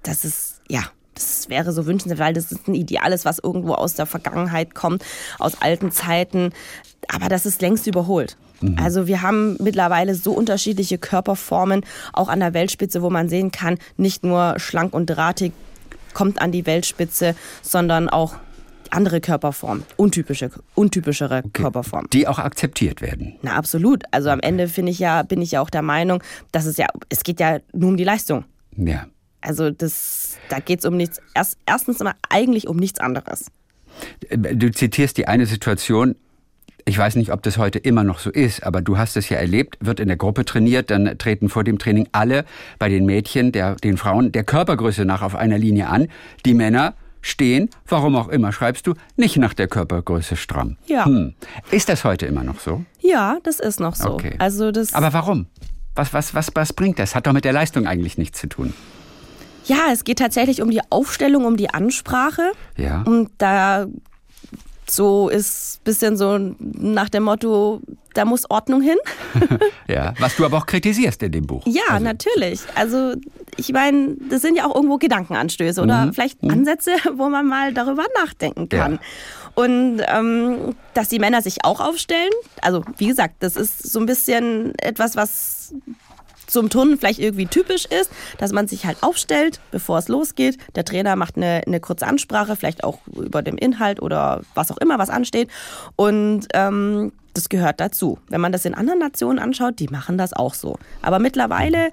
das 0.07 0.25
ist, 0.25 0.61
ja, 0.69 0.83
das 1.13 1.49
wäre 1.49 1.71
so 1.71 1.85
wünschenswert, 1.85 2.19
weil 2.19 2.33
das 2.33 2.51
ist 2.51 2.67
ein 2.67 2.75
Ideales, 2.75 3.25
was 3.25 3.39
irgendwo 3.39 3.73
aus 3.73 3.95
der 3.95 4.05
Vergangenheit 4.05 4.75
kommt, 4.75 5.03
aus 5.39 5.61
alten 5.61 5.91
Zeiten. 5.91 6.51
Aber 7.07 7.27
das 7.27 7.45
ist 7.45 7.61
längst 7.61 7.87
überholt. 7.87 8.37
Mhm. 8.61 8.77
Also 8.79 9.07
wir 9.07 9.21
haben 9.21 9.57
mittlerweile 9.59 10.15
so 10.15 10.31
unterschiedliche 10.31 10.97
Körperformen, 10.97 11.85
auch 12.13 12.29
an 12.29 12.39
der 12.39 12.53
Weltspitze, 12.53 13.01
wo 13.01 13.09
man 13.09 13.29
sehen 13.29 13.51
kann, 13.51 13.77
nicht 13.97 14.23
nur 14.23 14.59
schlank 14.59 14.93
und 14.93 15.07
drahtig 15.07 15.53
kommt 16.13 16.41
an 16.41 16.51
die 16.51 16.65
Weltspitze, 16.65 17.35
sondern 17.61 18.09
auch 18.09 18.35
andere 18.89 19.19
Körperformen, 19.19 19.83
untypische, 19.97 20.49
untypischere 20.73 21.39
okay. 21.39 21.49
Körperformen. 21.53 22.09
Die 22.11 22.27
auch 22.27 22.39
akzeptiert 22.39 23.01
werden. 23.01 23.35
Na, 23.41 23.55
absolut. 23.55 24.03
Also 24.11 24.29
am 24.29 24.39
Ende 24.39 24.67
finde 24.67 24.91
ich 24.91 24.99
ja, 24.99 25.23
bin 25.23 25.41
ich 25.41 25.51
ja 25.51 25.61
auch 25.61 25.69
der 25.69 25.81
Meinung, 25.81 26.23
dass 26.51 26.65
es 26.65 26.77
ja, 26.77 26.87
es 27.09 27.23
geht 27.23 27.39
ja 27.39 27.59
nur 27.73 27.89
um 27.89 27.97
die 27.97 28.05
Leistung. 28.05 28.45
Ja. 28.77 29.07
Also 29.41 29.69
das, 29.69 30.37
da 30.49 30.59
geht 30.59 30.79
es 30.79 30.85
um 30.85 30.97
nichts, 30.97 31.21
erst, 31.33 31.57
erstens 31.65 32.01
immer 32.01 32.15
eigentlich 32.29 32.67
um 32.67 32.77
nichts 32.77 32.99
anderes. 32.99 33.51
Du 34.31 34.71
zitierst 34.71 35.17
die 35.17 35.27
eine 35.27 35.45
Situation, 35.45 36.15
ich 36.85 36.97
weiß 36.97 37.15
nicht, 37.17 37.31
ob 37.31 37.43
das 37.43 37.57
heute 37.57 37.79
immer 37.79 38.03
noch 38.03 38.19
so 38.19 38.29
ist, 38.29 38.63
aber 38.63 38.81
du 38.81 38.97
hast 38.97 39.17
es 39.17 39.29
ja 39.29 39.37
erlebt, 39.37 39.77
wird 39.81 39.99
in 39.99 40.07
der 40.07 40.17
Gruppe 40.17 40.45
trainiert, 40.45 40.89
dann 40.89 41.17
treten 41.17 41.49
vor 41.49 41.63
dem 41.63 41.79
Training 41.79 42.07
alle 42.13 42.45
bei 42.79 42.89
den 42.89 43.05
Mädchen, 43.05 43.51
der, 43.51 43.75
den 43.75 43.97
Frauen 43.97 44.31
der 44.31 44.43
Körpergröße 44.43 45.03
nach 45.03 45.21
auf 45.21 45.35
einer 45.35 45.57
Linie 45.57 45.87
an. 45.87 46.07
Die 46.45 46.53
Männer 46.53 46.93
stehen, 47.21 47.69
warum 47.87 48.15
auch 48.15 48.29
immer, 48.29 48.53
schreibst 48.53 48.87
du, 48.87 48.93
nicht 49.17 49.37
nach 49.37 49.53
der 49.53 49.67
Körpergröße 49.67 50.37
stramm. 50.37 50.77
Ja. 50.85 51.05
Hm. 51.05 51.33
Ist 51.71 51.89
das 51.89 52.03
heute 52.05 52.25
immer 52.25 52.43
noch 52.43 52.59
so? 52.59 52.85
Ja, 53.01 53.37
das 53.43 53.59
ist 53.59 53.79
noch 53.79 53.95
so. 53.95 54.11
Okay. 54.11 54.35
Also 54.39 54.71
das 54.71 54.93
aber 54.93 55.11
warum? 55.11 55.47
Was, 55.95 56.13
was, 56.13 56.33
was, 56.33 56.51
was 56.53 56.73
bringt 56.73 56.99
das? 56.99 57.15
Hat 57.15 57.27
doch 57.27 57.33
mit 57.33 57.43
der 57.43 57.53
Leistung 57.53 57.87
eigentlich 57.87 58.17
nichts 58.17 58.39
zu 58.39 58.47
tun. 58.47 58.73
Ja, 59.67 59.91
es 59.91 60.03
geht 60.03 60.19
tatsächlich 60.19 60.61
um 60.61 60.71
die 60.71 60.81
Aufstellung, 60.89 61.45
um 61.45 61.57
die 61.57 61.69
Ansprache. 61.69 62.51
Ja. 62.77 63.03
Und 63.03 63.29
da 63.37 63.87
so 64.89 65.29
ist 65.29 65.79
ein 65.79 65.83
bisschen 65.83 66.17
so 66.17 66.37
nach 66.59 67.09
dem 67.09 67.23
Motto, 67.23 67.81
da 68.13 68.25
muss 68.25 68.49
Ordnung 68.49 68.81
hin. 68.81 68.97
ja, 69.87 70.13
was 70.19 70.35
du 70.35 70.45
aber 70.45 70.57
auch 70.57 70.65
kritisierst 70.65 71.21
in 71.23 71.31
dem 71.31 71.45
Buch. 71.45 71.63
Ja, 71.65 71.83
also. 71.89 72.03
natürlich. 72.03 72.61
Also 72.75 73.15
ich 73.57 73.73
meine, 73.73 74.15
das 74.29 74.41
sind 74.41 74.55
ja 74.55 74.65
auch 74.65 74.75
irgendwo 74.75 74.97
Gedankenanstöße 74.97 75.81
oder 75.81 76.05
mhm. 76.05 76.13
vielleicht 76.13 76.41
mhm. 76.41 76.51
Ansätze, 76.51 76.91
wo 77.15 77.29
man 77.29 77.45
mal 77.45 77.73
darüber 77.73 78.05
nachdenken 78.23 78.69
kann. 78.69 78.93
Ja. 78.93 78.99
Und 79.55 80.01
ähm, 80.07 80.75
dass 80.93 81.09
die 81.09 81.19
Männer 81.19 81.41
sich 81.41 81.65
auch 81.65 81.79
aufstellen, 81.79 82.31
also 82.61 82.83
wie 82.97 83.07
gesagt, 83.07 83.35
das 83.39 83.55
ist 83.55 83.91
so 83.91 83.99
ein 83.99 84.05
bisschen 84.05 84.77
etwas, 84.77 85.15
was 85.15 85.73
zum 86.47 86.69
Turnen 86.69 86.97
vielleicht 86.97 87.19
irgendwie 87.19 87.45
typisch 87.45 87.85
ist, 87.85 88.11
dass 88.37 88.51
man 88.51 88.67
sich 88.67 88.85
halt 88.85 89.03
aufstellt, 89.03 89.59
bevor 89.71 89.99
es 89.99 90.07
losgeht. 90.07 90.57
Der 90.75 90.85
Trainer 90.85 91.15
macht 91.15 91.37
eine, 91.37 91.61
eine 91.65 91.79
kurze 91.79 92.07
Ansprache, 92.07 92.55
vielleicht 92.55 92.83
auch 92.83 92.99
über 93.15 93.41
dem 93.41 93.57
Inhalt 93.57 94.01
oder 94.01 94.41
was 94.55 94.71
auch 94.71 94.77
immer, 94.77 94.97
was 94.97 95.09
ansteht. 95.09 95.49
Und 95.95 96.47
ähm, 96.53 97.11
das 97.33 97.49
gehört 97.49 97.79
dazu. 97.79 98.17
Wenn 98.29 98.41
man 98.41 98.51
das 98.51 98.65
in 98.65 98.73
anderen 98.73 98.99
Nationen 98.99 99.39
anschaut, 99.39 99.79
die 99.79 99.87
machen 99.87 100.17
das 100.17 100.33
auch 100.33 100.53
so. 100.53 100.77
Aber 101.01 101.19
mittlerweile 101.19 101.91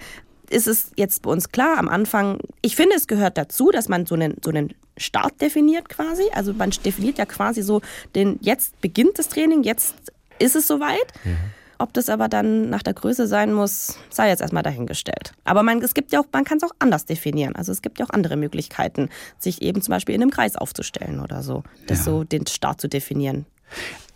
ist 0.51 0.67
es 0.67 0.91
jetzt 0.97 1.23
bei 1.23 1.31
uns 1.31 1.51
klar, 1.51 1.79
am 1.79 1.89
Anfang, 1.89 2.39
ich 2.63 2.77
finde, 2.77 2.97
es 2.97 3.07
gehört 3.07 3.37
dazu, 3.37 3.71
dass 3.71 3.89
man 3.89 4.07
so 4.07 4.15
einen, 4.15 4.37
so 4.43 4.51
einen 4.51 4.75
Start 4.97 5.41
definiert 5.41 5.89
quasi. 5.89 6.25
Also 6.33 6.53
man 6.53 6.71
definiert 6.71 7.19
ja 7.19 7.27
quasi 7.27 7.63
so 7.63 7.81
den, 8.15 8.39
jetzt 8.41 8.81
beginnt 8.81 9.19
das 9.19 9.29
Training, 9.29 9.63
jetzt 9.63 9.95
ist 10.39 10.57
es 10.57 10.67
soweit. 10.67 11.13
Mhm. 11.25 11.37
Ob 11.79 11.93
das 11.93 12.09
aber 12.09 12.29
dann 12.29 12.71
nach 12.71 12.83
der 12.83 12.95
Größe 12.95 13.27
sein 13.27 13.53
muss, 13.53 13.99
sei 14.11 14.29
jetzt 14.29 14.41
erstmal 14.41 14.63
dahingestellt. 14.63 15.33
Aber 15.45 15.63
man, 15.63 15.83
es 15.83 15.95
gibt 15.95 16.13
ja 16.13 16.21
auch, 16.21 16.27
man 16.33 16.45
kann 16.45 16.59
es 16.59 16.65
auch 16.65 16.75
anders 16.79 17.05
definieren. 17.05 17.57
Also 17.57 17.73
es 17.73 17.83
gibt 17.83 17.99
ja 17.99 18.07
auch 18.07 18.11
andere 18.11 18.37
Möglichkeiten, 18.37 19.09
sich 19.39 19.63
eben 19.63 19.83
zum 19.83 19.93
Beispiel 19.93 20.15
in 20.15 20.23
einem 20.23 20.31
Kreis 20.31 20.57
aufzustellen 20.57 21.21
oder 21.21 21.43
so. 21.43 21.63
Das 21.87 21.99
ja. 21.99 22.05
so 22.05 22.25
den 22.25 22.47
Start 22.47 22.81
zu 22.81 22.89
definieren. 22.89 23.47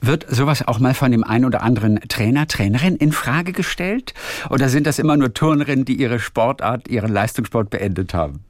Wird 0.00 0.26
sowas 0.28 0.66
auch 0.66 0.78
mal 0.78 0.94
von 0.94 1.10
dem 1.10 1.24
einen 1.24 1.44
oder 1.44 1.62
anderen 1.62 1.96
Trainer, 2.08 2.46
Trainerin 2.46 2.96
in 2.96 3.10
Frage 3.10 3.52
gestellt? 3.52 4.14
Oder 4.48 4.68
sind 4.68 4.86
das 4.86 5.00
immer 5.00 5.16
nur 5.16 5.34
Turnerinnen, 5.34 5.84
die 5.84 5.94
ihre 5.94 6.20
Sportart, 6.20 6.86
ihren 6.88 7.12
Leistungssport 7.12 7.70
beendet 7.70 8.14
haben? 8.14 8.44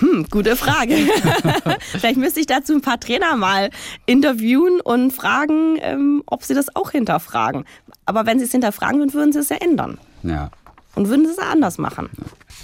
Hm, 0.00 0.26
gute 0.30 0.56
Frage. 0.56 0.96
Vielleicht 1.92 2.16
müsste 2.16 2.40
ich 2.40 2.46
dazu 2.46 2.74
ein 2.74 2.80
paar 2.80 2.98
Trainer 2.98 3.36
mal 3.36 3.70
interviewen 4.06 4.80
und 4.80 5.12
fragen, 5.12 5.76
ähm, 5.80 6.22
ob 6.26 6.42
sie 6.42 6.54
das 6.54 6.74
auch 6.74 6.90
hinterfragen. 6.90 7.64
Aber 8.06 8.26
wenn 8.26 8.38
sie 8.38 8.46
es 8.46 8.52
hinterfragen 8.52 8.98
würden, 8.98 9.12
würden 9.14 9.32
sie 9.32 9.38
es 9.40 9.50
ja 9.50 9.56
ändern. 9.56 9.98
Ja. 10.22 10.50
Und 10.94 11.08
würden 11.08 11.26
sie 11.26 11.32
es 11.32 11.38
anders 11.38 11.78
machen. 11.78 12.10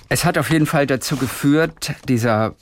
Es 0.08 0.24
hat 0.24 0.38
auf 0.38 0.50
jeden 0.50 0.66
Fall 0.66 0.86
dazu 0.86 1.16
geführt, 1.16 1.92
dieser 2.08 2.54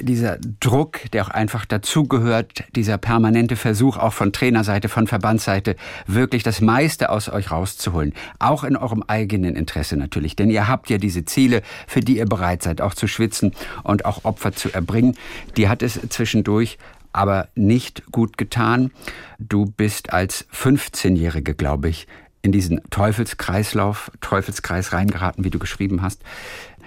dieser 0.00 0.38
Druck, 0.60 1.10
der 1.12 1.24
auch 1.24 1.30
einfach 1.30 1.64
dazugehört, 1.64 2.64
dieser 2.74 2.98
permanente 2.98 3.56
Versuch 3.56 3.96
auch 3.96 4.12
von 4.12 4.32
Trainerseite, 4.32 4.88
von 4.88 5.06
Verbandsseite, 5.06 5.76
wirklich 6.06 6.42
das 6.42 6.60
meiste 6.60 7.10
aus 7.10 7.28
euch 7.28 7.50
rauszuholen. 7.50 8.14
Auch 8.38 8.64
in 8.64 8.76
eurem 8.76 9.02
eigenen 9.06 9.56
Interesse 9.56 9.96
natürlich. 9.96 10.36
Denn 10.36 10.50
ihr 10.50 10.68
habt 10.68 10.90
ja 10.90 10.98
diese 10.98 11.24
Ziele, 11.24 11.62
für 11.86 12.00
die 12.00 12.18
ihr 12.18 12.26
bereit 12.26 12.62
seid, 12.62 12.80
auch 12.80 12.94
zu 12.94 13.06
schwitzen 13.06 13.52
und 13.82 14.04
auch 14.04 14.24
Opfer 14.24 14.52
zu 14.52 14.72
erbringen. 14.72 15.16
Die 15.56 15.68
hat 15.68 15.82
es 15.82 16.00
zwischendurch 16.08 16.78
aber 17.12 17.48
nicht 17.54 18.12
gut 18.12 18.36
getan. 18.36 18.90
Du 19.38 19.64
bist 19.64 20.12
als 20.12 20.46
15-Jährige, 20.52 21.54
glaube 21.54 21.88
ich, 21.88 22.06
in 22.42 22.52
diesen 22.52 22.80
Teufelskreislauf, 22.90 24.12
Teufelskreis 24.20 24.92
reingeraten, 24.92 25.42
wie 25.42 25.50
du 25.50 25.58
geschrieben 25.58 26.02
hast 26.02 26.22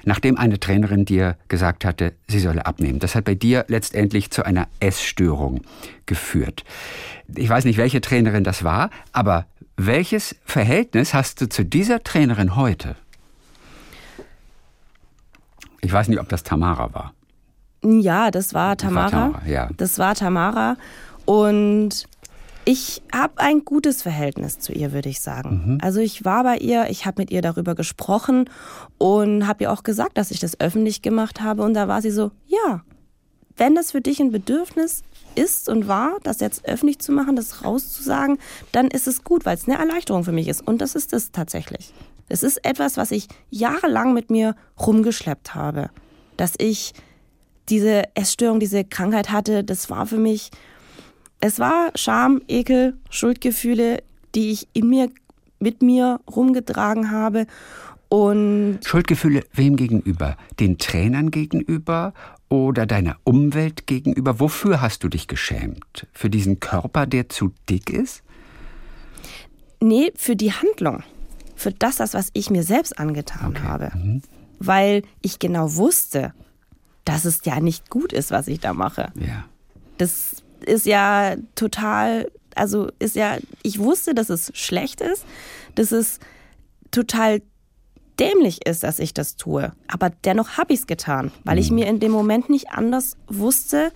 nachdem 0.06 0.38
eine 0.38 0.60
Trainerin 0.60 1.06
dir 1.06 1.38
gesagt 1.48 1.86
hatte, 1.86 2.14
sie 2.28 2.40
solle 2.40 2.66
abnehmen. 2.66 3.00
Das 3.00 3.16
hat 3.16 3.26
bei 3.26 3.36
dir 3.36 3.66
letztendlich 3.68 4.32
zu 4.32 4.46
einer 4.46 4.68
Essstörung 4.80 5.62
geführt. 6.06 6.64
Ich 7.36 7.50
weiß 7.50 7.66
nicht, 7.66 7.78
welche 7.78 8.02
Trainerin 8.02 8.44
das 8.44 8.64
war, 8.64 8.90
aber 9.12 9.46
welches 9.78 10.36
Verhältnis 10.46 11.14
hast 11.14 11.42
du 11.42 11.48
zu 11.48 11.64
dieser 11.64 12.04
Trainerin 12.04 12.56
heute? 12.56 12.96
Ich 15.82 15.92
weiß 15.92 16.10
nicht, 16.10 16.20
ob 16.20 16.28
das 16.28 16.44
Tamara 16.44 16.94
war. 16.94 17.14
Ja, 17.84 18.30
das 18.32 18.54
war 18.54 18.76
Tamara. 18.76 19.06
Das 19.06 19.14
war 19.14 19.32
Tamara, 19.32 19.48
ja. 19.48 19.70
Das 19.78 20.00
war 20.00 20.16
Tamara. 20.16 20.76
Und 21.26 22.08
ich 22.70 23.02
habe 23.12 23.34
ein 23.38 23.66
gutes 23.66 24.04
Verhältnis 24.04 24.60
zu 24.60 24.74
ihr, 24.74 24.94
würde 24.94 25.10
ich 25.10 25.22
sagen. 25.22 25.64
Mhm. 25.66 25.78
Also 25.82 26.02
ich 26.02 26.24
war 26.24 26.44
bei 26.44 26.58
ihr, 26.58 26.88
ich 26.92 27.08
habe 27.08 27.20
mit 27.20 27.32
ihr 27.32 27.42
darüber 27.42 27.74
gesprochen 27.74 28.48
und 29.00 29.48
habe 29.48 29.64
ihr 29.64 29.72
auch 29.72 29.82
gesagt, 29.82 30.20
dass 30.20 30.30
ich 30.30 30.40
das 30.40 30.60
öffentlich 30.60 31.02
gemacht 31.02 31.42
habe. 31.42 31.64
Und 31.64 31.74
da 31.74 31.88
war 31.88 32.04
sie 32.04 32.12
so, 32.12 32.30
ja, 32.46 32.84
wenn 33.58 33.74
das 33.74 33.90
für 33.90 34.02
dich 34.02 34.20
ein 34.20 34.32
Bedürfnis 34.32 35.02
ist 35.34 35.68
und 35.68 35.88
war, 35.88 36.18
das 36.22 36.42
jetzt 36.42 36.64
öffentlich 36.64 37.00
zu 37.00 37.12
machen, 37.12 37.36
das 37.36 37.66
rauszusagen, 37.66 38.38
dann 38.72 38.90
ist 38.90 39.08
es 39.08 39.24
gut, 39.24 39.48
weil 39.48 39.58
es 39.58 39.68
eine 39.68 39.80
Erleichterung 39.80 40.24
für 40.24 40.32
mich 40.32 40.48
ist. 40.48 40.62
Und 40.62 40.80
das 40.80 40.94
ist 40.94 41.12
es 41.12 41.32
tatsächlich. 41.32 41.92
Es 42.28 42.44
ist 42.44 42.64
etwas, 42.64 42.98
was 42.98 43.10
ich 43.10 43.30
jahrelang 43.50 44.14
mit 44.14 44.30
mir 44.30 44.56
rumgeschleppt 44.80 45.56
habe. 45.56 45.90
Dass 46.38 46.54
ich 46.60 46.94
diese 47.68 48.04
Essstörung, 48.16 48.60
diese 48.60 48.84
Krankheit 48.84 49.32
hatte, 49.32 49.64
das 49.64 49.90
war 49.90 50.06
für 50.06 50.20
mich 50.20 50.52
es 51.42 51.60
war 51.60 51.92
Scham, 51.96 52.42
Ekel, 52.48 52.98
Schuldgefühle, 53.10 54.04
die 54.36 54.52
ich 54.52 54.68
in 54.74 54.90
mir, 54.90 55.10
mit 55.60 55.82
mir 55.82 56.20
rumgetragen 56.30 57.12
habe. 57.12 57.48
Und 58.10 58.80
Schuldgefühle 58.84 59.44
wem 59.54 59.76
gegenüber? 59.76 60.36
Den 60.60 60.78
Trainern 60.78 61.32
gegenüber 61.32 62.14
oder 62.50 62.86
deiner 62.86 63.18
Umwelt 63.24 63.88
gegenüber? 63.88 64.40
Wofür 64.40 64.82
hast 64.82 65.04
du 65.04 65.10
dich 65.10 65.28
geschämt? 65.28 66.08
Für 66.12 66.30
diesen 66.30 66.60
Körper, 66.60 67.06
der 67.06 67.30
zu 67.30 67.54
dick 67.70 67.90
ist? 67.90 68.24
Nee, 69.80 70.12
für 70.16 70.36
die 70.36 70.52
Handlung. 70.52 71.04
Für 71.56 71.72
das, 71.72 71.98
das 71.98 72.14
was 72.14 72.30
ich 72.34 72.50
mir 72.50 72.64
selbst 72.64 72.98
angetan 73.00 73.52
okay. 73.52 73.64
habe. 73.64 73.92
Mhm. 73.96 74.22
Weil 74.60 75.04
ich 75.22 75.40
genau 75.40 75.76
wusste, 75.76 76.34
dass 77.06 77.26
es 77.26 77.42
ja 77.46 77.60
nicht 77.60 77.90
gut 77.90 78.12
ist, 78.12 78.32
was 78.32 78.48
ich 78.48 78.60
da 78.60 78.74
mache. 78.74 79.12
Ja. 79.16 79.46
Das 79.98 80.44
ist 80.70 80.86
ja 80.86 81.36
total, 81.56 82.32
also 82.56 82.90
ist 83.00 83.16
ja, 83.16 83.38
ich 83.64 83.80
wusste, 83.80 84.14
dass 84.14 84.30
es 84.30 84.52
schlecht 84.54 85.02
ist, 85.02 85.26
dass 85.76 85.92
es 85.92 86.20
total 86.92 87.42
dämlich 88.20 88.66
ist, 88.68 88.84
dass 88.84 89.00
ich 89.00 89.14
das 89.14 89.36
tue. 89.36 89.72
Aber 89.88 90.12
dennoch 90.24 90.58
habe 90.58 90.74
ich 90.74 90.82
es 90.82 90.88
getan, 90.88 91.32
weil 91.44 91.58
ich 91.58 91.70
mhm. 91.70 91.76
mir 91.76 91.88
in 91.88 92.00
dem 92.00 92.12
Moment 92.12 92.50
nicht 92.50 92.70
anders 92.70 93.18
wusste, 93.28 93.92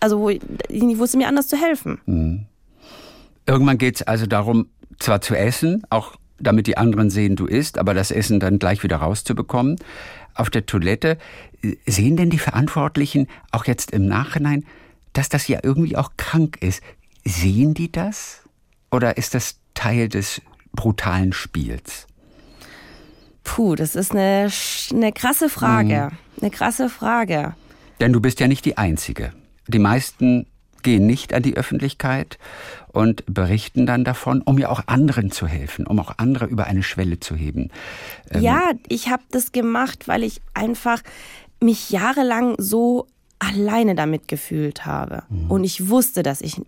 also 0.00 0.28
ich 0.28 0.98
wusste 0.98 1.18
mir 1.18 1.28
anders 1.28 1.48
zu 1.48 1.56
helfen. 1.56 2.00
Mhm. 2.06 2.46
Irgendwann 3.46 3.78
geht 3.78 3.96
es 3.96 4.02
also 4.02 4.26
darum, 4.26 4.68
zwar 4.98 5.20
zu 5.20 5.34
essen, 5.34 5.82
auch 5.90 6.16
damit 6.38 6.66
die 6.66 6.76
anderen 6.76 7.10
sehen, 7.10 7.34
du 7.34 7.46
isst, 7.46 7.78
aber 7.78 7.94
das 7.94 8.10
Essen 8.10 8.40
dann 8.40 8.58
gleich 8.58 8.82
wieder 8.82 8.96
rauszubekommen. 8.96 9.76
Auf 10.34 10.50
der 10.50 10.66
Toilette 10.66 11.18
sehen 11.86 12.16
denn 12.16 12.30
die 12.30 12.38
Verantwortlichen 12.38 13.26
auch 13.50 13.64
jetzt 13.64 13.90
im 13.90 14.06
Nachhinein, 14.06 14.64
dass 15.12 15.28
das 15.28 15.48
ja 15.48 15.60
irgendwie 15.62 15.96
auch 15.96 16.12
krank 16.16 16.58
ist. 16.60 16.82
Sehen 17.24 17.74
die 17.74 17.90
das? 17.90 18.42
Oder 18.90 19.16
ist 19.16 19.34
das 19.34 19.56
Teil 19.74 20.08
des 20.08 20.40
brutalen 20.72 21.32
Spiels? 21.32 22.06
Puh, 23.44 23.74
das 23.74 23.94
ist 23.94 24.12
eine, 24.12 24.50
eine 24.92 25.12
krasse 25.12 25.48
Frage. 25.48 26.10
Mhm. 26.10 26.42
Eine 26.42 26.50
krasse 26.50 26.88
Frage. 26.88 27.54
Denn 28.00 28.12
du 28.12 28.20
bist 28.20 28.40
ja 28.40 28.48
nicht 28.48 28.64
die 28.64 28.78
Einzige. 28.78 29.32
Die 29.66 29.78
meisten 29.78 30.46
gehen 30.82 31.06
nicht 31.06 31.34
an 31.34 31.42
die 31.42 31.56
Öffentlichkeit 31.56 32.38
und 32.92 33.24
berichten 33.26 33.86
dann 33.86 34.04
davon, 34.04 34.42
um 34.42 34.58
ja 34.58 34.68
auch 34.68 34.82
anderen 34.86 35.30
zu 35.30 35.46
helfen, 35.46 35.86
um 35.86 35.98
auch 35.98 36.14
andere 36.18 36.46
über 36.46 36.66
eine 36.66 36.82
Schwelle 36.82 37.20
zu 37.20 37.34
heben. 37.34 37.70
Ähm 38.30 38.42
ja, 38.42 38.70
ich 38.88 39.08
habe 39.08 39.22
das 39.30 39.52
gemacht, 39.52 40.08
weil 40.08 40.22
ich 40.22 40.40
einfach 40.54 41.02
mich 41.60 41.90
jahrelang 41.90 42.54
so 42.58 43.06
alleine 43.38 43.94
damit 43.94 44.28
gefühlt 44.28 44.86
habe. 44.86 45.22
Mhm. 45.28 45.50
Und 45.50 45.64
ich 45.64 45.88
wusste, 45.88 46.22
dass 46.22 46.40
ich 46.40 46.60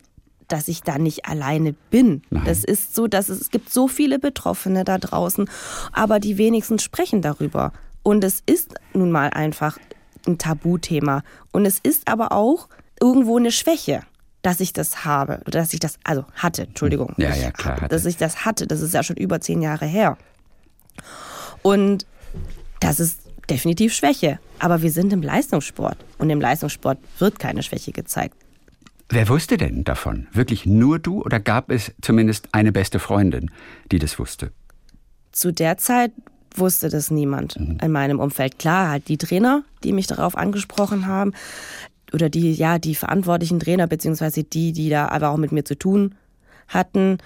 dass 0.50 0.66
ich 0.66 0.82
da 0.82 0.98
nicht 0.98 1.26
alleine 1.26 1.74
bin. 1.90 2.22
Nein. 2.30 2.44
Das 2.44 2.64
ist 2.64 2.94
so, 2.94 3.06
dass 3.06 3.28
es, 3.28 3.40
es 3.40 3.50
gibt 3.50 3.70
so 3.70 3.86
viele 3.86 4.18
Betroffene 4.18 4.84
da 4.84 4.98
draußen, 4.98 5.48
aber 5.92 6.18
die 6.18 6.38
wenigsten 6.38 6.80
sprechen 6.80 7.22
darüber. 7.22 7.72
Und 8.02 8.24
es 8.24 8.42
ist 8.46 8.74
nun 8.92 9.12
mal 9.12 9.30
einfach 9.30 9.78
ein 10.26 10.38
Tabuthema. 10.38 11.22
Und 11.52 11.66
es 11.66 11.78
ist 11.78 12.08
aber 12.08 12.32
auch 12.32 12.68
irgendwo 13.00 13.36
eine 13.36 13.52
Schwäche, 13.52 14.02
dass 14.42 14.60
ich 14.60 14.72
das 14.72 15.04
habe, 15.04 15.40
dass 15.46 15.72
ich 15.72 15.80
das, 15.80 15.98
also 16.04 16.24
hatte, 16.34 16.62
Entschuldigung. 16.62 17.14
Ja, 17.16 17.34
ja, 17.34 17.50
klar. 17.50 17.76
Hatte. 17.76 17.88
Dass 17.88 18.04
ich 18.04 18.16
das 18.16 18.44
hatte, 18.44 18.66
das 18.66 18.80
ist 18.80 18.94
ja 18.94 19.02
schon 19.02 19.16
über 19.16 19.40
zehn 19.40 19.62
Jahre 19.62 19.86
her. 19.86 20.18
Und 21.62 22.06
das 22.80 23.00
ist 23.00 23.20
definitiv 23.50 23.94
Schwäche. 23.94 24.38
Aber 24.58 24.82
wir 24.82 24.90
sind 24.90 25.12
im 25.12 25.22
Leistungssport 25.22 25.98
und 26.18 26.30
im 26.30 26.40
Leistungssport 26.40 26.98
wird 27.18 27.38
keine 27.38 27.62
Schwäche 27.62 27.92
gezeigt. 27.92 28.36
Wer 29.08 29.28
wusste 29.28 29.56
denn 29.56 29.82
davon? 29.82 30.28
Wirklich 30.32 30.66
nur 30.66 31.00
du 31.00 31.22
oder 31.22 31.40
gab 31.40 31.70
es 31.70 31.92
zumindest 32.00 32.48
eine 32.52 32.70
beste 32.70 33.00
Freundin, 33.00 33.50
die 33.90 33.98
das 33.98 34.18
wusste? 34.18 34.52
Zu 35.32 35.52
der 35.52 35.78
Zeit 35.78 36.12
wusste 36.54 36.88
das 36.88 37.10
niemand 37.10 37.58
mhm. 37.58 37.78
in 37.82 37.90
meinem 37.92 38.20
Umfeld. 38.20 38.58
Klar, 38.58 38.88
halt 38.88 39.08
die 39.08 39.18
Trainer, 39.18 39.64
die 39.82 39.92
mich 39.92 40.06
darauf 40.06 40.36
angesprochen 40.36 41.06
haben. 41.06 41.32
oder 42.12 42.28
die, 42.28 42.52
ja, 42.52 42.78
die 42.78 42.94
verantwortlichen 42.94 43.60
Trainer, 43.60 43.86
beziehungsweise 43.86 44.44
die, 44.44 44.72
die 44.72 44.90
da 44.90 45.08
aber 45.08 45.30
auch 45.30 45.36
mit 45.36 45.52
mir 45.52 45.64
zu 45.64 45.76
tun 45.76 46.14
hatten. 46.68 47.18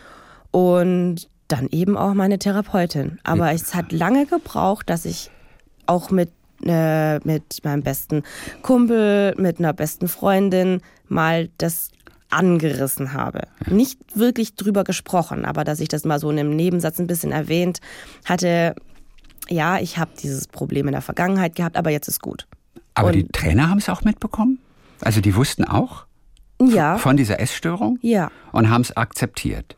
Und 0.51 1.29
dann 1.49 1.69
eben 1.71 1.97
auch 1.97 2.15
meine 2.15 2.39
Therapeutin. 2.39 3.19
Aber 3.23 3.53
es 3.53 3.75
hat 3.75 3.93
lange 3.93 4.27
gebraucht, 4.27 4.89
dass 4.89 5.05
ich 5.05 5.31
auch 5.87 6.11
mit, 6.11 6.31
äh, 6.65 7.19
mit 7.27 7.65
meinem 7.65 7.83
besten 7.83 8.23
Kumpel, 8.63 9.35
mit 9.37 9.59
einer 9.59 9.73
besten 9.73 10.09
Freundin 10.09 10.81
mal 11.09 11.49
das 11.59 11.91
angerissen 12.31 13.13
habe. 13.13 13.43
Nicht 13.69 13.99
wirklich 14.17 14.55
drüber 14.57 14.83
gesprochen, 14.85 15.45
aber 15.45 15.63
dass 15.65 15.81
ich 15.81 15.89
das 15.89 16.05
mal 16.05 16.19
so 16.19 16.31
in 16.31 16.39
einem 16.39 16.57
Nebensatz 16.57 16.99
ein 16.99 17.07
bisschen 17.07 17.31
erwähnt 17.33 17.81
hatte, 18.25 18.75
ja, 19.49 19.79
ich 19.79 19.99
habe 19.99 20.11
dieses 20.21 20.49
Problem 20.49 20.87
in 20.89 20.93
der 20.93 21.03
Vergangenheit 21.03 21.55
gehabt, 21.55 21.77
aber 21.77 21.91
jetzt 21.91 22.09
ist 22.09 22.21
gut. 22.21 22.47
Aber 22.95 23.09
Und- 23.09 23.15
die 23.15 23.29
Trainer 23.29 23.69
haben 23.69 23.79
es 23.79 23.89
auch 23.89 24.03
mitbekommen? 24.03 24.59
Also 25.01 25.21
die 25.21 25.37
wussten 25.37 25.65
auch 25.65 26.07
Ja, 26.63 26.97
von 26.99 27.17
dieser 27.17 27.41
Essstörung? 27.41 27.99
ja. 28.01 28.31
und 28.53 28.71
haben 28.71 28.81
es 28.83 28.97
akzeptiert. 28.97 29.77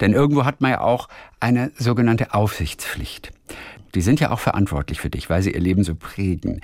Denn 0.00 0.12
irgendwo 0.12 0.44
hat 0.44 0.60
man 0.60 0.70
ja 0.72 0.80
auch 0.80 1.08
eine 1.40 1.70
sogenannte 1.78 2.34
Aufsichtspflicht. 2.34 3.32
Die 3.96 4.02
sind 4.02 4.20
ja 4.20 4.30
auch 4.30 4.38
verantwortlich 4.38 5.00
für 5.00 5.10
dich, 5.10 5.28
weil 5.28 5.42
sie 5.42 5.50
ihr 5.52 5.60
Leben 5.60 5.82
so 5.82 5.94
prägen. 5.94 6.60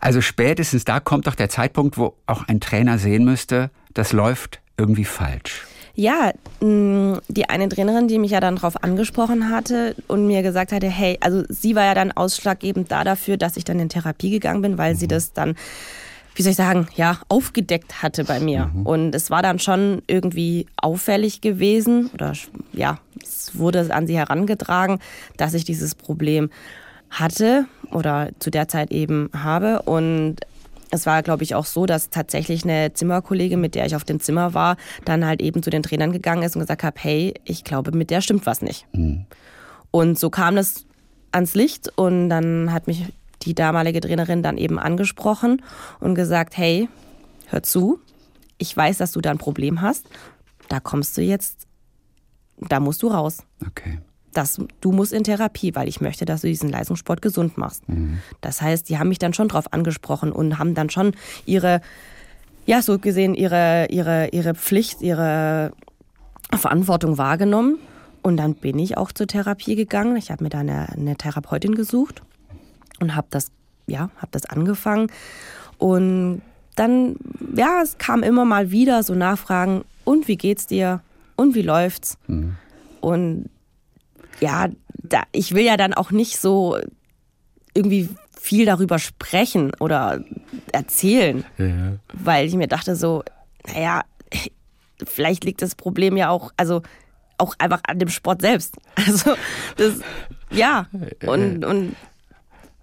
Also 0.00 0.20
spätestens 0.20 0.84
da 0.84 1.00
kommt 1.00 1.26
doch 1.26 1.34
der 1.34 1.48
Zeitpunkt, 1.48 1.98
wo 1.98 2.14
auch 2.26 2.46
ein 2.48 2.60
Trainer 2.60 2.98
sehen 2.98 3.24
müsste, 3.24 3.70
das 3.94 4.12
läuft 4.12 4.60
irgendwie 4.78 5.04
falsch. 5.04 5.66
Ja, 5.94 6.32
mh, 6.60 7.20
die 7.28 7.48
eine 7.48 7.68
Trainerin, 7.70 8.06
die 8.06 8.18
mich 8.18 8.30
ja 8.30 8.40
dann 8.40 8.56
drauf 8.56 8.84
angesprochen 8.84 9.50
hatte 9.50 9.96
und 10.08 10.26
mir 10.26 10.42
gesagt 10.42 10.70
hatte, 10.70 10.88
hey, 10.88 11.16
also 11.20 11.44
sie 11.48 11.74
war 11.74 11.84
ja 11.84 11.94
dann 11.94 12.12
ausschlaggebend 12.12 12.92
da 12.92 13.02
dafür, 13.02 13.38
dass 13.38 13.56
ich 13.56 13.64
dann 13.64 13.80
in 13.80 13.88
Therapie 13.88 14.30
gegangen 14.30 14.60
bin, 14.60 14.76
weil 14.76 14.94
sie 14.94 15.08
das 15.08 15.32
dann, 15.32 15.56
wie 16.36 16.42
soll 16.42 16.50
ich 16.50 16.56
sagen, 16.56 16.86
ja, 16.94 17.18
aufgedeckt 17.28 18.02
hatte 18.02 18.24
bei 18.24 18.40
mir. 18.40 18.70
Und 18.84 19.14
es 19.14 19.30
war 19.30 19.42
dann 19.42 19.58
schon 19.58 20.02
irgendwie 20.06 20.66
auffällig 20.76 21.40
gewesen 21.40 22.10
oder 22.12 22.34
ja, 22.72 22.98
es 23.22 23.58
wurde 23.58 23.92
an 23.92 24.06
sie 24.06 24.16
herangetragen, 24.16 24.98
dass 25.38 25.54
ich 25.54 25.64
dieses 25.64 25.94
Problem 25.94 26.50
hatte 27.08 27.64
oder 27.90 28.30
zu 28.38 28.50
der 28.50 28.68
Zeit 28.68 28.90
eben 28.92 29.30
habe 29.34 29.82
und 29.82 30.36
es 30.90 31.04
war, 31.04 31.22
glaube 31.22 31.42
ich, 31.42 31.54
auch 31.54 31.64
so, 31.64 31.84
dass 31.84 32.10
tatsächlich 32.10 32.62
eine 32.64 32.92
Zimmerkollegin, 32.92 33.60
mit 33.60 33.74
der 33.74 33.86
ich 33.86 33.96
auf 33.96 34.04
dem 34.04 34.20
Zimmer 34.20 34.54
war, 34.54 34.76
dann 35.04 35.26
halt 35.26 35.42
eben 35.42 35.62
zu 35.62 35.70
den 35.70 35.82
Trainern 35.82 36.12
gegangen 36.12 36.42
ist 36.42 36.54
und 36.54 36.60
gesagt 36.60 36.84
hat, 36.84 36.94
hey, 36.98 37.34
ich 37.44 37.64
glaube, 37.64 37.90
mit 37.90 38.10
der 38.10 38.20
stimmt 38.20 38.46
was 38.46 38.62
nicht. 38.62 38.86
Und 39.90 40.18
so 40.18 40.30
kam 40.30 40.54
das 40.54 40.86
ans 41.32 41.54
Licht 41.54 41.90
und 41.96 42.28
dann 42.28 42.72
hat 42.72 42.86
mich 42.86 43.04
die 43.46 43.54
damalige 43.54 44.00
Trainerin 44.00 44.42
dann 44.42 44.58
eben 44.58 44.78
angesprochen 44.78 45.62
und 46.00 46.14
gesagt, 46.14 46.56
hey, 46.56 46.88
hör 47.46 47.62
zu, 47.62 48.00
ich 48.58 48.76
weiß, 48.76 48.98
dass 48.98 49.12
du 49.12 49.20
da 49.20 49.30
ein 49.30 49.38
Problem 49.38 49.80
hast, 49.80 50.06
da 50.68 50.80
kommst 50.80 51.16
du 51.16 51.22
jetzt, 51.22 51.66
da 52.58 52.80
musst 52.80 53.02
du 53.02 53.08
raus 53.08 53.38
Okay. 53.66 54.00
das, 54.32 54.60
du 54.80 54.92
musst 54.92 55.12
in 55.12 55.24
Therapie, 55.24 55.74
weil 55.74 55.88
ich 55.88 56.00
möchte, 56.00 56.24
dass 56.24 56.40
du 56.40 56.48
diesen 56.48 56.68
Leistungssport 56.70 57.22
gesund 57.22 57.56
machst. 57.56 57.84
Das 58.40 58.60
heißt, 58.60 58.88
die 58.88 58.98
haben 58.98 59.08
mich 59.08 59.18
dann 59.18 59.32
schon 59.32 59.48
drauf 59.48 59.72
angesprochen 59.72 60.32
und 60.32 60.58
haben 60.58 60.74
dann 60.74 60.90
schon 60.90 61.12
ihre, 61.46 61.80
ja, 62.66 62.82
so 62.82 62.98
gesehen, 62.98 63.34
ihre, 63.34 63.86
ihre, 63.90 64.28
ihre 64.28 64.54
Pflicht, 64.54 65.02
ihre 65.02 65.72
Verantwortung 66.52 67.16
wahrgenommen. 67.16 67.78
Und 68.22 68.38
dann 68.38 68.54
bin 68.54 68.78
ich 68.80 68.96
auch 68.96 69.12
zur 69.12 69.28
Therapie 69.28 69.76
gegangen. 69.76 70.16
Ich 70.16 70.32
habe 70.32 70.42
mir 70.42 70.50
da 70.50 70.58
eine, 70.58 70.88
eine 70.88 71.16
Therapeutin 71.16 71.76
gesucht 71.76 72.22
und 73.00 73.14
habe 73.14 73.26
das, 73.30 73.50
ja, 73.86 74.10
habe 74.16 74.30
das 74.30 74.46
angefangen. 74.46 75.10
Und 75.78 76.42
dann, 76.74 77.16
ja, 77.54 77.80
es 77.82 77.98
kam 77.98 78.22
immer 78.22 78.44
mal 78.44 78.70
wieder 78.70 79.02
so 79.02 79.14
Nachfragen, 79.14 79.84
und 80.04 80.28
wie 80.28 80.36
geht's 80.36 80.66
dir? 80.68 81.00
Und 81.34 81.54
wie 81.54 81.62
läuft's? 81.62 82.16
Und 83.00 83.50
ja, 84.40 84.68
da, 85.02 85.22
ich 85.32 85.52
will 85.52 85.64
ja 85.64 85.76
dann 85.76 85.94
auch 85.94 86.12
nicht 86.12 86.38
so 86.38 86.78
irgendwie 87.74 88.08
viel 88.40 88.64
darüber 88.64 88.98
sprechen 88.98 89.72
oder 89.80 90.22
erzählen, 90.72 91.44
weil 92.12 92.46
ich 92.46 92.54
mir 92.54 92.68
dachte 92.68 92.94
so, 92.94 93.24
naja, 93.66 94.02
vielleicht 95.04 95.44
liegt 95.44 95.60
das 95.60 95.74
Problem 95.74 96.16
ja 96.16 96.30
auch, 96.30 96.52
also 96.56 96.82
auch 97.38 97.54
einfach 97.58 97.80
an 97.88 97.98
dem 97.98 98.08
Sport 98.08 98.40
selbst. 98.40 98.76
Also 99.06 99.34
das, 99.76 99.94
ja, 100.50 100.86
und, 101.26 101.64
und 101.64 101.96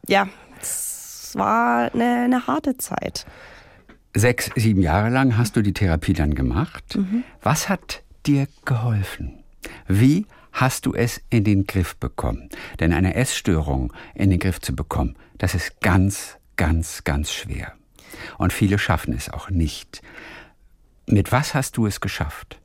ja, 0.08 0.28
es 0.62 1.32
war 1.36 1.93
eine, 1.93 2.24
eine 2.26 2.47
harte 2.47 2.78
Zeit. 2.78 3.26
Sechs, 4.16 4.51
sieben 4.56 4.82
Jahre 4.82 5.10
lang 5.10 5.38
hast 5.38 5.56
du 5.56 5.62
die 5.62 5.74
Therapie 5.74 6.14
dann 6.14 6.36
gemacht. 6.36 6.97
Was 7.41 7.70
hat 7.70 8.04
dir 8.26 8.47
geholfen? 8.64 9.43
Wie 9.88 10.28
hast 10.51 10.86
du 10.86 10.93
es 10.93 11.22
in 11.30 11.43
den 11.43 11.66
Griff 11.66 11.95
bekommen? 11.95 12.49
Denn 12.80 12.93
eine 12.93 13.16
Essstörung 13.16 13.91
in 14.14 14.30
den 14.30 14.39
Griff 14.39 14.62
zu 14.62 14.76
bekommen, 14.76 15.16
das 15.39 15.56
ist 15.56 15.82
ganz, 15.82 16.38
ganz, 16.56 17.04
ganz 17.04 17.34
schwer. 17.34 17.74
Und 18.38 18.54
viele 18.54 18.78
schaffen 18.78 19.14
es 19.14 19.30
auch 19.30 19.49
nicht. 19.49 20.01
Mit 21.08 21.32
was 21.32 21.56
hast 21.56 21.78
du 21.78 21.88
es 21.88 21.99
geschafft? 21.99 22.60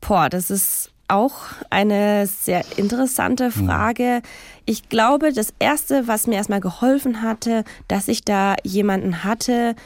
Boah, 0.00 0.28
das 0.28 0.50
ist 0.50 0.92
auch 1.08 1.34
eine 1.70 2.26
sehr 2.26 2.64
interessante 2.76 3.50
Frage. 3.50 4.22
Ich 4.64 4.88
glaube, 4.88 5.32
das 5.32 5.52
Erste, 5.58 6.08
was 6.08 6.26
mir 6.26 6.34
erstmal 6.34 6.60
geholfen 6.60 7.22
hatte, 7.22 7.64
dass 7.88 8.08
ich 8.08 8.24
da 8.24 8.56
jemanden 8.64 9.24
hatte 9.24 9.76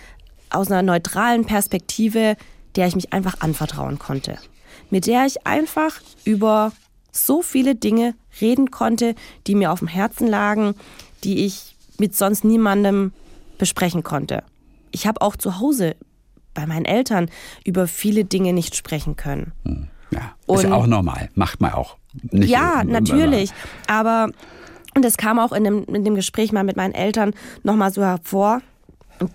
aus 0.50 0.70
einer 0.70 0.82
neutralen 0.82 1.44
Perspektive, 1.44 2.36
der 2.76 2.86
ich 2.86 2.96
mich 2.96 3.12
einfach 3.12 3.40
anvertrauen 3.40 3.98
konnte. 3.98 4.38
Mit 4.90 5.06
der 5.06 5.26
ich 5.26 5.46
einfach 5.46 6.00
über 6.24 6.72
so 7.12 7.42
viele 7.42 7.74
Dinge 7.74 8.14
reden 8.40 8.70
konnte, 8.70 9.14
die 9.46 9.54
mir 9.54 9.72
auf 9.72 9.80
dem 9.80 9.88
Herzen 9.88 10.26
lagen, 10.26 10.74
die 11.24 11.44
ich 11.44 11.76
mit 11.98 12.16
sonst 12.16 12.44
niemandem 12.44 13.12
besprechen 13.58 14.02
konnte. 14.02 14.42
Ich 14.90 15.06
habe 15.06 15.20
auch 15.20 15.36
zu 15.36 15.60
Hause 15.60 15.96
bei 16.54 16.66
meinen 16.66 16.84
Eltern 16.84 17.30
über 17.64 17.86
viele 17.86 18.24
Dinge 18.24 18.52
nicht 18.52 18.74
sprechen 18.74 19.16
können. 19.16 19.52
Ja, 20.10 20.34
ist 20.54 20.64
Und- 20.64 20.72
auch 20.72 20.86
normal. 20.86 21.28
Macht 21.34 21.60
man 21.60 21.72
auch. 21.72 21.96
Nicht 22.32 22.48
Ja, 22.50 22.80
äh, 22.82 22.84
natürlich. 22.84 23.50
Aber 23.86 24.30
und 24.96 25.04
das 25.04 25.16
kam 25.16 25.38
auch 25.38 25.52
in 25.52 25.62
dem, 25.64 25.84
in 25.84 26.04
dem 26.04 26.16
Gespräch 26.16 26.50
mal 26.52 26.64
mit 26.64 26.76
meinen 26.76 26.94
Eltern 26.94 27.32
nochmal 27.62 27.92
so 27.92 28.02
hervor, 28.02 28.60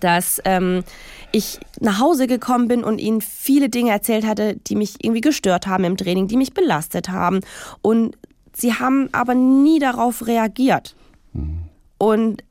dass 0.00 0.40
ähm, 0.44 0.84
ich 1.32 1.58
nach 1.80 1.98
Hause 2.00 2.26
gekommen 2.26 2.68
bin 2.68 2.84
und 2.84 2.98
ihnen 2.98 3.20
viele 3.22 3.68
Dinge 3.70 3.90
erzählt 3.90 4.26
hatte, 4.26 4.56
die 4.56 4.74
mich 4.76 4.96
irgendwie 5.02 5.20
gestört 5.22 5.66
haben 5.66 5.84
im 5.84 5.96
Training, 5.96 6.28
die 6.28 6.36
mich 6.36 6.52
belastet 6.52 7.08
haben. 7.08 7.40
Und 7.80 8.16
sie 8.52 8.74
haben 8.74 9.08
aber 9.12 9.34
nie 9.34 9.78
darauf 9.78 10.26
reagiert. 10.26 10.94
Und 11.98 12.42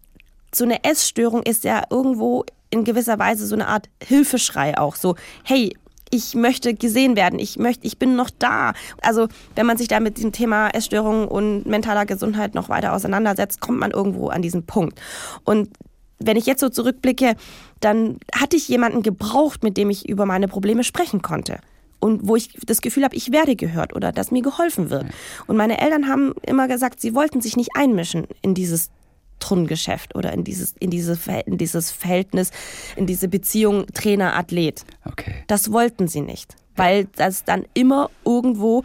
so 0.53 0.63
eine 0.63 0.83
Essstörung 0.83 1.43
ist 1.43 1.63
ja 1.63 1.83
irgendwo 1.89 2.45
in 2.69 2.83
gewisser 2.85 3.19
Weise 3.19 3.45
so 3.45 3.55
eine 3.55 3.67
Art 3.67 3.89
Hilfeschrei 4.01 4.77
auch. 4.77 4.95
So, 4.95 5.15
hey, 5.43 5.75
ich 6.11 6.35
möchte 6.35 6.73
gesehen 6.73 7.15
werden, 7.15 7.39
ich 7.39 7.57
möchte, 7.57 7.87
ich 7.87 7.97
bin 7.97 8.15
noch 8.15 8.29
da. 8.29 8.73
Also, 9.01 9.27
wenn 9.55 9.65
man 9.65 9.77
sich 9.77 9.87
da 9.87 9.99
mit 9.99 10.17
diesem 10.17 10.31
Thema 10.31 10.69
Essstörung 10.69 11.27
und 11.27 11.65
mentaler 11.65 12.05
Gesundheit 12.05 12.55
noch 12.55 12.69
weiter 12.69 12.93
auseinandersetzt, 12.93 13.59
kommt 13.59 13.79
man 13.79 13.91
irgendwo 13.91 14.29
an 14.29 14.41
diesen 14.41 14.65
Punkt. 14.65 14.99
Und 15.43 15.69
wenn 16.19 16.37
ich 16.37 16.45
jetzt 16.45 16.61
so 16.61 16.69
zurückblicke, 16.69 17.35
dann 17.81 18.19
hatte 18.33 18.55
ich 18.55 18.67
jemanden 18.67 19.01
gebraucht, 19.01 19.63
mit 19.63 19.77
dem 19.77 19.89
ich 19.89 20.07
über 20.07 20.25
meine 20.25 20.47
Probleme 20.47 20.83
sprechen 20.83 21.21
konnte. 21.21 21.59
Und 21.99 22.27
wo 22.27 22.35
ich 22.35 22.53
das 22.65 22.81
Gefühl 22.81 23.03
habe, 23.03 23.15
ich 23.15 23.31
werde 23.31 23.55
gehört 23.55 23.95
oder 23.95 24.11
dass 24.11 24.31
mir 24.31 24.41
geholfen 24.41 24.89
wird. 24.89 25.05
Und 25.47 25.57
meine 25.57 25.81
Eltern 25.81 26.07
haben 26.07 26.33
immer 26.43 26.67
gesagt, 26.67 27.01
sie 27.01 27.15
wollten 27.15 27.41
sich 27.41 27.57
nicht 27.57 27.71
einmischen 27.75 28.27
in 28.41 28.53
dieses 28.53 28.91
Turngeschäft 29.39 30.15
oder 30.15 30.33
in 30.33 30.43
dieses, 30.43 30.73
in, 30.79 30.89
diese, 30.89 31.17
in 31.45 31.57
dieses 31.57 31.91
Verhältnis, 31.91 32.51
in 32.95 33.05
diese 33.05 33.27
Beziehung 33.27 33.85
Trainer-Athlet. 33.87 34.85
Okay. 35.05 35.43
Das 35.47 35.71
wollten 35.71 36.07
sie 36.07 36.21
nicht, 36.21 36.55
weil 36.75 37.05
das 37.15 37.43
dann 37.43 37.65
immer 37.73 38.09
irgendwo 38.23 38.83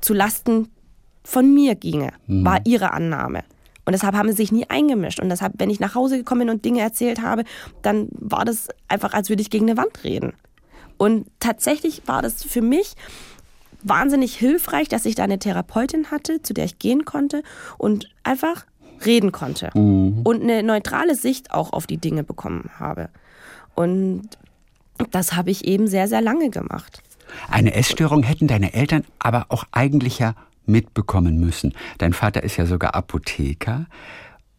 zu 0.00 0.14
Lasten 0.14 0.68
von 1.22 1.52
mir 1.52 1.74
ginge, 1.74 2.12
war 2.26 2.60
ihre 2.64 2.92
Annahme. 2.92 3.44
Und 3.86 3.92
deshalb 3.92 4.14
haben 4.14 4.28
sie 4.28 4.36
sich 4.36 4.52
nie 4.52 4.68
eingemischt. 4.68 5.20
Und 5.20 5.28
deshalb, 5.28 5.54
wenn 5.58 5.70
ich 5.70 5.80
nach 5.80 5.94
Hause 5.94 6.16
gekommen 6.18 6.40
bin 6.40 6.50
und 6.50 6.64
Dinge 6.64 6.80
erzählt 6.80 7.22
habe, 7.22 7.44
dann 7.82 8.08
war 8.12 8.44
das 8.44 8.68
einfach, 8.88 9.12
als 9.12 9.28
würde 9.28 9.42
ich 9.42 9.50
gegen 9.50 9.68
eine 9.68 9.76
Wand 9.76 10.04
reden. 10.04 10.34
Und 10.96 11.26
tatsächlich 11.40 12.02
war 12.06 12.22
das 12.22 12.42
für 12.42 12.62
mich 12.62 12.94
wahnsinnig 13.82 14.36
hilfreich, 14.36 14.88
dass 14.88 15.04
ich 15.04 15.14
da 15.14 15.24
eine 15.24 15.38
Therapeutin 15.38 16.10
hatte, 16.10 16.40
zu 16.40 16.54
der 16.54 16.64
ich 16.64 16.78
gehen 16.78 17.04
konnte 17.04 17.42
und 17.76 18.10
einfach 18.22 18.64
reden 19.06 19.32
konnte. 19.32 19.70
Und 19.74 20.42
eine 20.42 20.62
neutrale 20.62 21.14
Sicht 21.14 21.52
auch 21.52 21.72
auf 21.72 21.86
die 21.86 21.98
Dinge 21.98 22.24
bekommen 22.24 22.70
habe. 22.78 23.08
Und 23.74 24.28
das 25.10 25.34
habe 25.34 25.50
ich 25.50 25.64
eben 25.64 25.86
sehr, 25.86 26.08
sehr 26.08 26.20
lange 26.20 26.50
gemacht. 26.50 27.02
Eine 27.50 27.74
Essstörung 27.74 28.22
hätten 28.22 28.46
deine 28.46 28.74
Eltern 28.74 29.04
aber 29.18 29.46
auch 29.48 29.64
eigentlich 29.72 30.18
ja 30.18 30.34
mitbekommen 30.66 31.38
müssen. 31.38 31.74
Dein 31.98 32.12
Vater 32.12 32.42
ist 32.42 32.56
ja 32.56 32.66
sogar 32.66 32.94
Apotheker. 32.94 33.86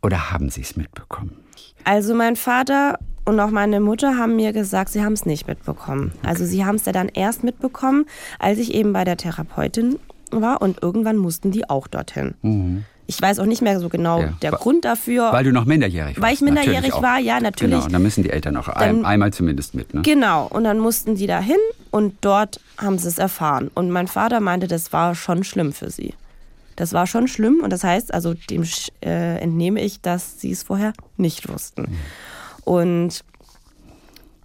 Oder 0.02 0.32
haben 0.32 0.50
sie 0.50 0.62
es 0.62 0.76
mitbekommen? 0.76 1.36
Also 1.84 2.14
mein 2.14 2.36
Vater 2.36 3.00
und 3.26 3.39
auch 3.39 3.50
meine 3.50 3.80
Mutter 3.80 4.18
haben 4.18 4.36
mir 4.36 4.54
gesagt, 4.54 4.91
sie 4.91 5.04
haben 5.04 5.14
es 5.14 5.26
nicht 5.26 5.48
mitbekommen. 5.48 6.12
Also 6.24 6.46
sie 6.46 6.64
haben 6.64 6.76
es 6.76 6.86
ja 6.86 6.91
dann 6.91 7.10
erst 7.10 7.43
mitbekommen, 7.43 8.06
als 8.38 8.60
ich 8.60 8.74
eben 8.74 8.93
bei 8.93 9.04
der 9.04 9.18
Therapeutin 9.18 9.98
war 10.32 10.62
und 10.62 10.84
irgendwann 10.84 11.18
mussten 11.18 11.52
die 11.52 11.70
auch 11.70 11.88
dorthin. 11.88 12.36
Mhm. 12.41 12.86
Ich 13.08 13.22
weiß 13.22 13.39
auch 13.39 13.45
nicht 13.45 13.62
mehr 13.62 13.80
so 13.80 13.89
genau 13.89 14.22
ja. 14.22 14.34
der 14.41 14.51
Grund 14.51 14.86
dafür. 14.86 15.32
Weil 15.32 15.43
du 15.43 15.51
noch 15.51 15.66
minderjährig 15.66 16.16
warst. 16.16 16.22
Weil 16.22 16.34
ich 16.34 16.41
minderjährig 16.41 16.93
war, 16.93 17.20
ja, 17.20 17.39
natürlich. 17.39 17.76
Genau, 17.76 17.88
dann 17.88 18.01
müssen 18.01 18.24
die 18.24 18.32
Eltern 18.32 18.58
auch 18.58 18.68
dann, 18.74 19.06
einmal 19.06 19.32
zumindest 19.32 19.76
mit. 19.76 19.93
Ne? 19.93 20.01
Genau, 20.01 20.47
und 20.47 20.64
dann 20.64 20.80
mussten 20.80 21.16
die 21.16 21.28
da 21.28 21.39
hin 21.39 21.58
und 21.91 22.16
dort 22.22 22.60
haben 22.78 22.97
sie 22.97 23.08
es 23.08 23.18
erfahren. 23.18 23.70
Und 23.74 23.91
mein 23.91 24.08
Vater 24.08 24.39
meinte, 24.39 24.68
das 24.68 24.91
war 24.91 25.14
schon 25.16 25.43
schlimm 25.43 25.72
für 25.72 25.91
sie. 25.91 26.14
Das 26.76 26.93
war 26.93 27.08
schon 27.08 27.28
schlimm 27.28 27.62
und 27.64 27.72
das 27.72 27.84
heißt, 27.84 28.14
also 28.14 28.34
dem 28.34 28.64
äh, 29.01 29.38
entnehme 29.39 29.82
ich, 29.82 30.01
dass 30.01 30.41
sie 30.41 30.51
es 30.51 30.64
vorher 30.64 30.93
nicht 31.16 31.47
wussten. 31.47 31.84
Mhm. 31.84 31.97
Und 32.66 33.24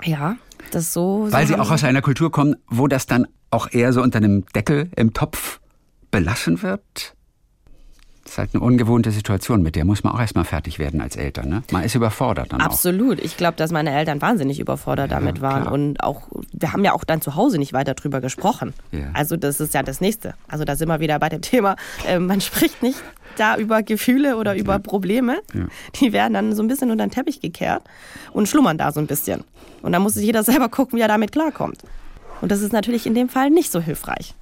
ja, 0.03 0.37
das 0.71 0.93
so. 0.93 1.27
Weil 1.31 1.47
so 1.47 1.55
sie 1.55 1.61
auch 1.61 1.71
aus 1.71 1.83
einer 1.83 2.03
Kultur 2.03 2.31
kommen, 2.31 2.57
wo 2.69 2.87
das 2.87 3.07
dann 3.07 3.27
auch 3.51 3.73
eher 3.73 3.93
so 3.93 4.03
unter 4.03 4.19
einem 4.19 4.45
Deckel 4.55 4.91
im 4.97 5.13
Topf 5.13 5.61
belassen 6.11 6.63
wird? 6.63 7.15
Das 8.31 8.35
ist 8.35 8.39
halt 8.39 8.55
eine 8.55 8.63
ungewohnte 8.63 9.11
Situation, 9.11 9.61
mit 9.61 9.75
der 9.75 9.85
muss 9.85 10.05
man 10.05 10.13
auch 10.13 10.21
erstmal 10.21 10.45
fertig 10.45 10.79
werden 10.79 11.01
als 11.01 11.17
Eltern. 11.17 11.49
Ne? 11.49 11.65
Man 11.73 11.83
ist 11.83 11.97
überfordert 11.97 12.53
dann 12.53 12.61
Absolut. 12.61 13.19
Auch. 13.19 13.25
Ich 13.25 13.37
glaube, 13.37 13.57
dass 13.57 13.73
meine 13.73 13.91
Eltern 13.91 14.23
wahnsinnig 14.23 14.61
überfordert 14.61 15.11
ja, 15.11 15.19
damit 15.19 15.41
waren. 15.41 15.63
Klar. 15.63 15.75
Und 15.75 16.05
auch, 16.05 16.29
wir 16.53 16.73
haben 16.73 16.85
ja 16.85 16.93
auch 16.93 17.03
dann 17.03 17.21
zu 17.21 17.35
Hause 17.35 17.59
nicht 17.59 17.73
weiter 17.73 17.95
drüber 17.95 18.21
gesprochen. 18.21 18.73
Ja. 18.93 19.11
Also 19.15 19.37
das 19.37 19.59
ist 19.59 19.75
ja 19.75 19.83
das 19.83 20.01
Nächste. 20.01 20.35
Also 20.47 20.65
da 20.65 20.77
sind 20.77 20.87
wir 20.87 21.01
wieder 21.01 21.19
bei 21.19 21.29
dem 21.29 21.43
Thema, 21.43 21.75
äh, 22.07 22.21
man 22.21 22.41
spricht 22.41 22.85
nicht 22.85 23.03
da 23.37 23.57
über 23.57 23.83
Gefühle 23.83 24.37
oder 24.37 24.55
über 24.55 24.79
Probleme. 24.79 25.41
Ja. 25.53 25.65
Die 25.97 26.13
werden 26.13 26.35
dann 26.35 26.55
so 26.55 26.63
ein 26.63 26.69
bisschen 26.69 26.93
unter 26.93 27.05
den 27.05 27.11
Teppich 27.11 27.41
gekehrt 27.41 27.83
und 28.33 28.49
schlummern 28.49 28.79
da 28.79 28.93
so 28.93 29.01
ein 29.01 29.09
bisschen. 29.09 29.43
Und 29.83 29.91
dann 29.91 30.03
muss 30.03 30.15
sich 30.15 30.25
jeder 30.25 30.45
selber 30.45 30.69
gucken, 30.69 30.97
wie 30.97 31.03
er 31.03 31.09
damit 31.09 31.33
klarkommt. 31.33 31.79
Und 32.41 32.53
das 32.53 32.63
ist 32.63 32.73
natürlich 32.73 33.07
in 33.07 33.15
dem 33.15 33.29
Fall 33.29 33.51
nicht 33.51 33.73
so 33.73 33.81
hilfreich. 33.81 34.37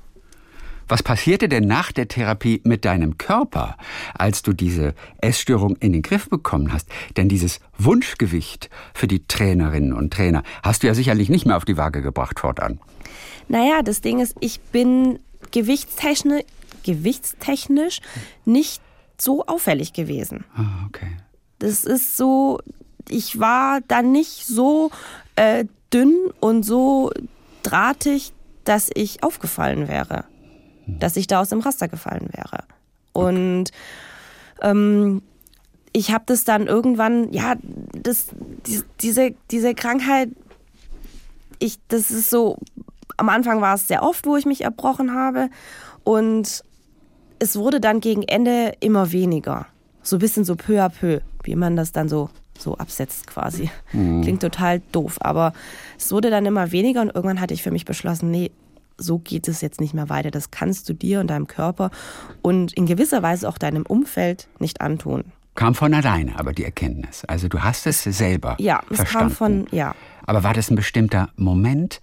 Was 0.89 1.03
passierte 1.03 1.51
denn 1.51 1.66
nach 1.66 1.93
der 1.93 2.09
Therapie 2.09 2.62
mit 2.64 2.86
deinem 2.86 3.18
Körper, 3.18 3.76
als 4.14 4.43
du 4.43 4.55
diese 4.55 4.95
Essstörung 5.20 5.76
in 5.76 5.93
den 5.93 6.01
Griff 6.01 6.30
bekommen 6.30 6.72
hast? 6.72 6.89
Denn 7.18 7.28
dieses 7.28 7.61
Wunschgewicht 7.76 8.70
für 8.95 9.07
die 9.07 9.26
Trainerinnen 9.26 9.93
und 9.93 10.14
Trainer 10.14 10.43
hast 10.62 10.82
du 10.82 10.86
ja 10.86 10.95
sicherlich 10.95 11.28
nicht 11.28 11.45
mehr 11.45 11.59
auf 11.59 11.66
die 11.66 11.76
Waage 11.76 12.01
gebracht 12.01 12.41
fortan. 12.41 12.80
Naja, 13.49 13.82
das 13.82 14.01
Ding 14.01 14.20
ist, 14.20 14.34
ich 14.41 14.61
bin 14.61 15.18
gewichtstechnisch, 15.53 16.45
gewichtstechnisch 16.84 18.01
nicht 18.47 18.80
so 19.18 19.45
auffällig 19.45 19.93
gewesen. 19.93 20.45
Ah, 20.57 20.86
okay. 20.86 21.16
Das 21.59 21.84
ist 21.84 22.16
so, 22.16 22.61
ich 23.11 23.39
war 23.39 23.80
dann 23.89 24.12
nicht 24.12 24.47
so 24.47 24.91
äh, 25.36 25.66
dünn 25.93 26.14
und 26.41 26.62
so 26.62 27.11
drahtig, 27.62 28.32
dass 28.64 28.91
ich 28.95 29.22
aufgefallen 29.22 29.89
wäre 29.89 30.24
dass 30.99 31.16
ich 31.16 31.26
da 31.26 31.41
aus 31.41 31.51
dem 31.51 31.61
Raster 31.61 31.89
gefallen 31.89 32.28
wäre. 32.32 32.64
Und 33.12 33.70
ähm, 34.62 35.22
ich 35.93 36.12
habe 36.12 36.24
das 36.26 36.45
dann 36.45 36.66
irgendwann, 36.66 37.32
ja, 37.32 37.57
das, 37.93 38.26
die, 38.66 38.80
diese, 39.01 39.34
diese 39.51 39.74
Krankheit, 39.74 40.30
ich, 41.59 41.78
das 41.89 42.11
ist 42.11 42.30
so, 42.30 42.59
am 43.16 43.28
Anfang 43.28 43.61
war 43.61 43.74
es 43.74 43.89
sehr 43.89 44.03
oft, 44.03 44.26
wo 44.26 44.36
ich 44.36 44.47
mich 44.47 44.62
erbrochen 44.62 45.12
habe 45.14 45.51
und 46.05 46.62
es 47.39 47.57
wurde 47.57 47.80
dann 47.80 48.01
gegen 48.01 48.22
Ende 48.22 48.74
immer 48.80 49.12
weniger. 49.12 49.66
So 50.03 50.16
ein 50.16 50.20
bisschen 50.20 50.45
so 50.45 50.57
peu 50.57 50.82
à 50.82 50.89
peu, 50.89 51.20
wie 51.43 51.57
man 51.57 51.76
das 51.76 51.93
dann 51.93 52.09
so, 52.09 52.30
so 52.59 52.76
absetzt 52.76 53.26
quasi. 53.26 53.70
Mhm. 53.93 54.22
Klingt 54.22 54.43
total 54.43 54.80
doof, 54.93 55.18
aber 55.20 55.53
es 55.99 56.12
wurde 56.12 56.30
dann 56.30 56.47
immer 56.47 56.72
weniger 56.72 57.03
und 57.03 57.14
irgendwann 57.14 57.41
hatte 57.41 57.55
ich 57.55 57.62
für 57.62 57.70
mich 57.70 57.84
beschlossen, 57.84 58.30
nee, 58.30 58.51
so 58.99 59.18
geht 59.18 59.49
es 59.49 59.61
jetzt 59.61 59.80
nicht 59.80 59.94
mehr 59.94 60.09
weiter. 60.09 60.30
Das 60.30 60.51
kannst 60.51 60.88
du 60.88 60.92
dir 60.92 61.20
und 61.20 61.28
deinem 61.28 61.46
Körper 61.46 61.90
und 62.42 62.72
in 62.72 62.86
gewisser 62.86 63.22
Weise 63.22 63.49
auch 63.49 63.59
deinem 63.59 63.84
Umfeld 63.86 64.49
nicht 64.59 64.80
antun. 64.80 65.24
Kam 65.55 65.74
von 65.74 65.92
alleine, 65.92 66.38
aber 66.38 66.53
die 66.53 66.64
Erkenntnis. 66.64 67.24
Also 67.24 67.49
du 67.49 67.61
hast 67.61 67.86
es 67.86 68.05
selber. 68.05 68.57
Ja, 68.61 68.80
es 68.90 68.99
verstanden. 68.99 69.28
kam 69.28 69.36
von, 69.36 69.66
ja. 69.72 69.94
Aber 70.26 70.44
war 70.44 70.55
das 70.55 70.70
ein 70.70 70.76
bestimmter 70.76 71.30
Moment, 71.36 72.01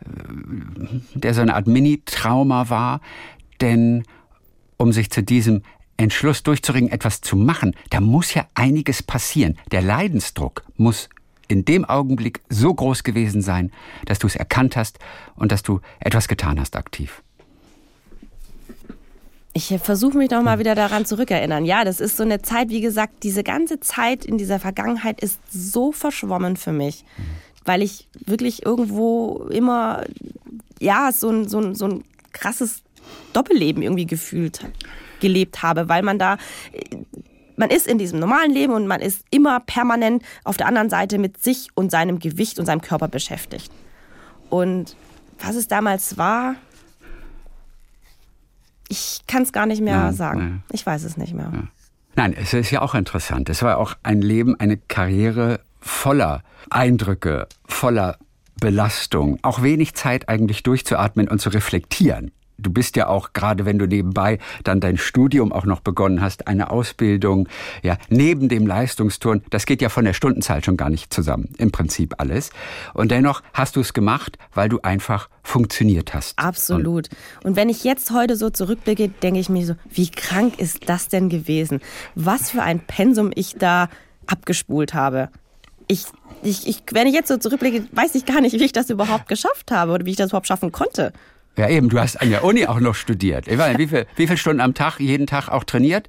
äh, 0.00 1.18
der 1.18 1.34
so 1.34 1.42
eine 1.42 1.54
Art 1.54 1.66
Mini-Trauma 1.66 2.70
war? 2.70 3.00
Denn 3.60 4.04
um 4.78 4.92
sich 4.92 5.10
zu 5.10 5.22
diesem 5.22 5.62
Entschluss 5.98 6.42
durchzuringen, 6.42 6.90
etwas 6.90 7.20
zu 7.20 7.36
machen, 7.36 7.74
da 7.90 8.00
muss 8.00 8.34
ja 8.34 8.46
einiges 8.54 9.02
passieren. 9.02 9.58
Der 9.72 9.82
Leidensdruck 9.82 10.62
muss 10.76 11.08
in 11.48 11.64
dem 11.64 11.84
Augenblick 11.84 12.40
so 12.48 12.72
groß 12.72 13.02
gewesen 13.02 13.42
sein, 13.42 13.72
dass 14.04 14.18
du 14.18 14.26
es 14.26 14.36
erkannt 14.36 14.76
hast 14.76 14.98
und 15.34 15.52
dass 15.52 15.62
du 15.62 15.80
etwas 16.00 16.28
getan 16.28 16.60
hast 16.60 16.76
aktiv? 16.76 17.22
Ich 19.52 19.74
versuche 19.82 20.18
mich 20.18 20.28
doch 20.28 20.42
mal 20.42 20.58
wieder 20.58 20.74
daran 20.74 21.06
zurückerinnern. 21.06 21.64
Ja, 21.64 21.84
das 21.84 22.00
ist 22.00 22.18
so 22.18 22.24
eine 22.24 22.42
Zeit, 22.42 22.68
wie 22.68 22.82
gesagt, 22.82 23.22
diese 23.22 23.42
ganze 23.42 23.80
Zeit 23.80 24.26
in 24.26 24.36
dieser 24.36 24.60
Vergangenheit 24.60 25.22
ist 25.22 25.40
so 25.50 25.92
verschwommen 25.92 26.56
für 26.56 26.72
mich, 26.72 27.06
weil 27.64 27.80
ich 27.80 28.06
wirklich 28.26 28.66
irgendwo 28.66 29.48
immer, 29.50 30.04
ja, 30.78 31.10
so 31.10 31.30
ein, 31.30 31.48
so 31.48 31.58
ein, 31.58 31.74
so 31.74 31.86
ein 31.86 32.04
krasses 32.32 32.82
Doppelleben 33.32 33.82
irgendwie 33.82 34.04
gefühlt, 34.04 34.60
gelebt 35.20 35.62
habe, 35.62 35.88
weil 35.88 36.02
man 36.02 36.18
da 36.18 36.36
man 37.56 37.70
ist 37.70 37.86
in 37.86 37.98
diesem 37.98 38.18
normalen 38.18 38.50
Leben 38.50 38.72
und 38.72 38.86
man 38.86 39.00
ist 39.00 39.24
immer 39.30 39.60
permanent 39.60 40.22
auf 40.44 40.56
der 40.56 40.66
anderen 40.66 40.90
Seite 40.90 41.18
mit 41.18 41.42
sich 41.42 41.68
und 41.74 41.90
seinem 41.90 42.18
Gewicht 42.18 42.58
und 42.58 42.66
seinem 42.66 42.80
Körper 42.80 43.08
beschäftigt. 43.08 43.70
Und 44.50 44.96
was 45.38 45.56
es 45.56 45.68
damals 45.68 46.18
war, 46.18 46.56
ich 48.88 49.22
kann 49.26 49.42
es 49.42 49.52
gar 49.52 49.66
nicht 49.66 49.82
mehr 49.82 49.96
ja, 49.96 50.12
sagen. 50.12 50.62
Ja. 50.68 50.74
Ich 50.74 50.86
weiß 50.86 51.04
es 51.04 51.16
nicht 51.16 51.34
mehr. 51.34 51.50
Ja. 51.52 51.62
Nein, 52.14 52.34
es 52.38 52.52
ist 52.54 52.70
ja 52.70 52.82
auch 52.82 52.94
interessant. 52.94 53.48
Es 53.48 53.62
war 53.62 53.78
auch 53.78 53.94
ein 54.02 54.22
Leben, 54.22 54.58
eine 54.58 54.76
Karriere 54.76 55.60
voller 55.80 56.42
Eindrücke, 56.70 57.48
voller 57.66 58.16
Belastung, 58.58 59.38
auch 59.42 59.62
wenig 59.62 59.94
Zeit 59.94 60.28
eigentlich 60.28 60.62
durchzuatmen 60.62 61.28
und 61.28 61.40
zu 61.40 61.50
reflektieren 61.50 62.32
du 62.58 62.70
bist 62.70 62.96
ja 62.96 63.08
auch, 63.08 63.32
gerade 63.32 63.64
wenn 63.64 63.78
du 63.78 63.86
nebenbei 63.86 64.38
dann 64.64 64.80
dein 64.80 64.96
Studium 64.96 65.52
auch 65.52 65.64
noch 65.64 65.80
begonnen 65.80 66.20
hast, 66.20 66.48
eine 66.48 66.70
Ausbildung, 66.70 67.48
ja, 67.82 67.96
neben 68.08 68.48
dem 68.48 68.66
Leistungsturn, 68.66 69.42
das 69.50 69.66
geht 69.66 69.82
ja 69.82 69.88
von 69.88 70.04
der 70.04 70.12
Stundenzahl 70.12 70.64
schon 70.64 70.76
gar 70.76 70.90
nicht 70.90 71.12
zusammen, 71.12 71.48
im 71.58 71.70
Prinzip 71.70 72.14
alles. 72.18 72.50
Und 72.94 73.10
dennoch 73.10 73.42
hast 73.52 73.76
du 73.76 73.80
es 73.80 73.92
gemacht, 73.92 74.38
weil 74.54 74.68
du 74.68 74.80
einfach 74.80 75.28
funktioniert 75.42 76.14
hast. 76.14 76.38
Absolut. 76.38 77.08
Und, 77.38 77.50
Und 77.50 77.56
wenn 77.56 77.68
ich 77.68 77.84
jetzt 77.84 78.10
heute 78.10 78.36
so 78.36 78.50
zurückblicke, 78.50 79.08
denke 79.08 79.40
ich 79.40 79.48
mir 79.48 79.64
so, 79.64 79.74
wie 79.90 80.10
krank 80.10 80.58
ist 80.58 80.88
das 80.88 81.08
denn 81.08 81.28
gewesen? 81.28 81.80
Was 82.14 82.50
für 82.50 82.62
ein 82.62 82.80
Pensum 82.80 83.30
ich 83.34 83.54
da 83.56 83.88
abgespult 84.26 84.94
habe. 84.94 85.28
Ich, 85.88 86.06
ich, 86.42 86.66
ich, 86.66 86.82
wenn 86.90 87.06
ich 87.06 87.14
jetzt 87.14 87.28
so 87.28 87.36
zurückblicke, 87.36 87.86
weiß 87.92 88.14
ich 88.16 88.26
gar 88.26 88.40
nicht, 88.40 88.58
wie 88.58 88.64
ich 88.64 88.72
das 88.72 88.90
überhaupt 88.90 89.28
geschafft 89.28 89.70
habe 89.70 89.92
oder 89.92 90.04
wie 90.04 90.10
ich 90.10 90.16
das 90.16 90.30
überhaupt 90.30 90.48
schaffen 90.48 90.72
konnte. 90.72 91.12
Ja, 91.56 91.68
eben, 91.68 91.88
du 91.88 91.98
hast 91.98 92.20
an 92.20 92.30
der 92.30 92.44
Uni 92.44 92.66
auch 92.66 92.80
noch 92.80 92.94
studiert. 92.94 93.48
Ich 93.48 93.56
weiß, 93.56 93.78
wie, 93.78 93.86
viel, 93.86 94.06
wie 94.16 94.26
viele 94.26 94.36
Stunden 94.36 94.60
am 94.60 94.74
Tag, 94.74 95.00
jeden 95.00 95.26
Tag 95.26 95.48
auch 95.48 95.64
trainiert? 95.64 96.08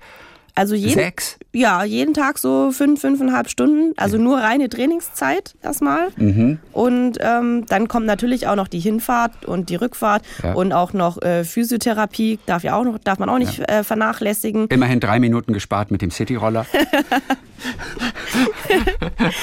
Also 0.58 0.74
jeden, 0.74 0.96
Sechs? 0.96 1.38
Ja, 1.54 1.84
jeden 1.84 2.16
Tag 2.16 2.40
so 2.40 2.72
fünf, 2.72 3.00
fünfeinhalb 3.00 3.48
Stunden. 3.48 3.94
Also 3.96 4.18
nur 4.18 4.40
reine 4.40 4.70
Trainingszeit 4.70 5.54
erstmal. 5.62 6.08
Mhm. 6.16 6.58
Und 6.74 7.20
ähm, 7.22 7.68
dann 7.68 7.88
kommt 7.88 8.08
natürlich 8.08 8.48
auch 8.48 8.56
noch 8.56 8.68
die 8.68 8.80
Hinfahrt 8.80 9.46
und 9.46 9.70
die 9.70 9.76
Rückfahrt 9.76 10.24
ja. 10.42 10.54
und 10.54 10.74
auch 10.74 10.94
noch 10.94 11.22
äh, 11.22 11.44
Physiotherapie 11.44 12.40
darf 12.48 12.64
ja 12.64 12.76
auch 12.76 12.84
noch, 12.84 12.98
darf 12.98 13.20
man 13.20 13.30
auch 13.30 13.38
nicht 13.38 13.60
ja. 13.60 13.66
äh, 13.66 13.84
vernachlässigen. 13.84 14.68
Immerhin 14.70 15.00
drei 15.00 15.20
Minuten 15.20 15.54
gespart 15.54 15.92
mit 15.92 16.02
dem 16.02 16.10
Cityroller. 16.10 16.66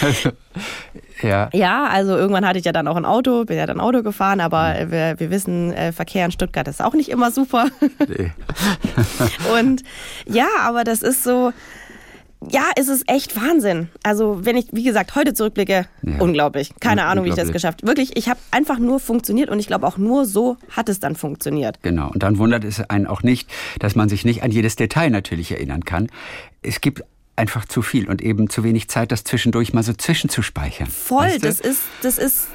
also, 0.01 0.31
ja. 1.23 1.49
Ja, 1.53 1.87
also 1.87 2.17
irgendwann 2.17 2.47
hatte 2.47 2.59
ich 2.59 2.65
ja 2.65 2.73
dann 2.73 2.89
auch 2.89 2.97
ein 2.97 3.05
Auto, 3.05 3.45
bin 3.45 3.57
ja 3.57 3.67
dann 3.67 3.81
Auto 3.81 4.03
gefahren, 4.03 4.41
aber 4.41 4.75
mhm. 4.75 4.91
wir, 4.91 5.15
wir 5.19 5.31
wissen, 5.31 5.73
äh, 5.73 5.93
Verkehr 5.93 6.25
in 6.25 6.33
Stuttgart 6.33 6.67
ist 6.69 6.83
auch 6.83 6.95
nicht 6.95 7.09
immer 7.09 7.31
super. 7.31 7.69
Nee. 8.07 8.33
und 9.61 9.83
ja, 10.27 10.49
aber 10.63 10.85
das 10.85 11.03
ist 11.03 11.25
so, 11.25 11.53
ja, 12.51 12.71
es 12.77 12.89
ist 12.89 13.09
echt 13.09 13.37
Wahnsinn. 13.37 13.89
Also, 14.03 14.45
wenn 14.45 14.57
ich, 14.57 14.67
wie 14.73 14.83
gesagt, 14.83 15.15
heute 15.15 15.35
zurückblicke, 15.35 15.87
ja. 16.03 16.19
unglaublich. 16.19 16.71
Keine 16.81 17.05
Ahnung, 17.05 17.25
wie 17.25 17.31
ich 17.31 17.35
das 17.35 17.53
geschafft 17.53 17.83
habe. 17.83 17.89
Wirklich, 17.89 18.17
ich 18.17 18.29
habe 18.29 18.41
einfach 18.51 18.79
nur 18.79 19.01
funktioniert 19.01 19.51
und 19.51 19.59
ich 19.59 19.67
glaube 19.67 19.87
auch 19.87 19.99
nur 19.99 20.27
so 20.27 20.57
hat 20.71 20.89
es 20.89 21.01
dann 21.01 21.17
funktioniert. 21.17 21.83
Genau. 21.83 22.11
Und 22.11 22.23
dann 22.23 22.39
wundert 22.39 22.65
es 22.65 22.81
einen 22.91 23.07
auch 23.07 23.23
nicht, 23.23 23.51
dass 23.79 23.95
man 23.95 24.09
sich 24.09 24.25
nicht 24.25 24.43
an 24.43 24.51
jedes 24.51 24.77
Detail 24.77 25.11
natürlich 25.11 25.53
erinnern 25.53 25.85
kann. 25.85 26.09
Es 26.63 26.81
gibt 26.81 27.03
einfach 27.37 27.65
zu 27.65 27.83
viel 27.83 28.09
und 28.09 28.23
eben 28.23 28.49
zu 28.49 28.65
wenig 28.65 28.89
Zeit, 28.89 29.13
das 29.13 29.25
zwischendurch 29.25 29.73
mal 29.73 29.83
so 29.83 29.93
zwischenzuspeichern. 29.93 30.89
Voll, 30.89 31.27
weißt 31.27 31.37
du? 31.37 31.49
das 31.49 31.61
ist, 31.61 31.83
das 32.03 32.19
ist, 32.19 32.49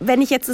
wenn 0.00 0.22
ich 0.22 0.30
jetzt 0.30 0.50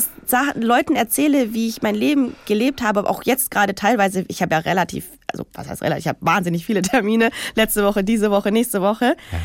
Leuten 0.54 0.96
erzähle, 0.96 1.54
wie 1.54 1.68
ich 1.68 1.82
mein 1.82 1.94
Leben 1.94 2.34
gelebt 2.46 2.82
habe, 2.82 3.08
auch 3.08 3.22
jetzt 3.24 3.50
gerade 3.50 3.74
teilweise, 3.74 4.24
ich 4.28 4.42
habe 4.42 4.54
ja 4.54 4.60
relativ, 4.60 5.06
also 5.28 5.46
was 5.54 5.68
heißt 5.68 5.82
relativ, 5.82 6.04
ich 6.04 6.08
habe 6.08 6.18
wahnsinnig 6.20 6.66
viele 6.66 6.82
Termine, 6.82 7.30
letzte 7.54 7.84
Woche, 7.84 8.02
diese 8.04 8.30
Woche, 8.30 8.50
nächste 8.50 8.82
Woche. 8.82 9.16
Ja. 9.32 9.38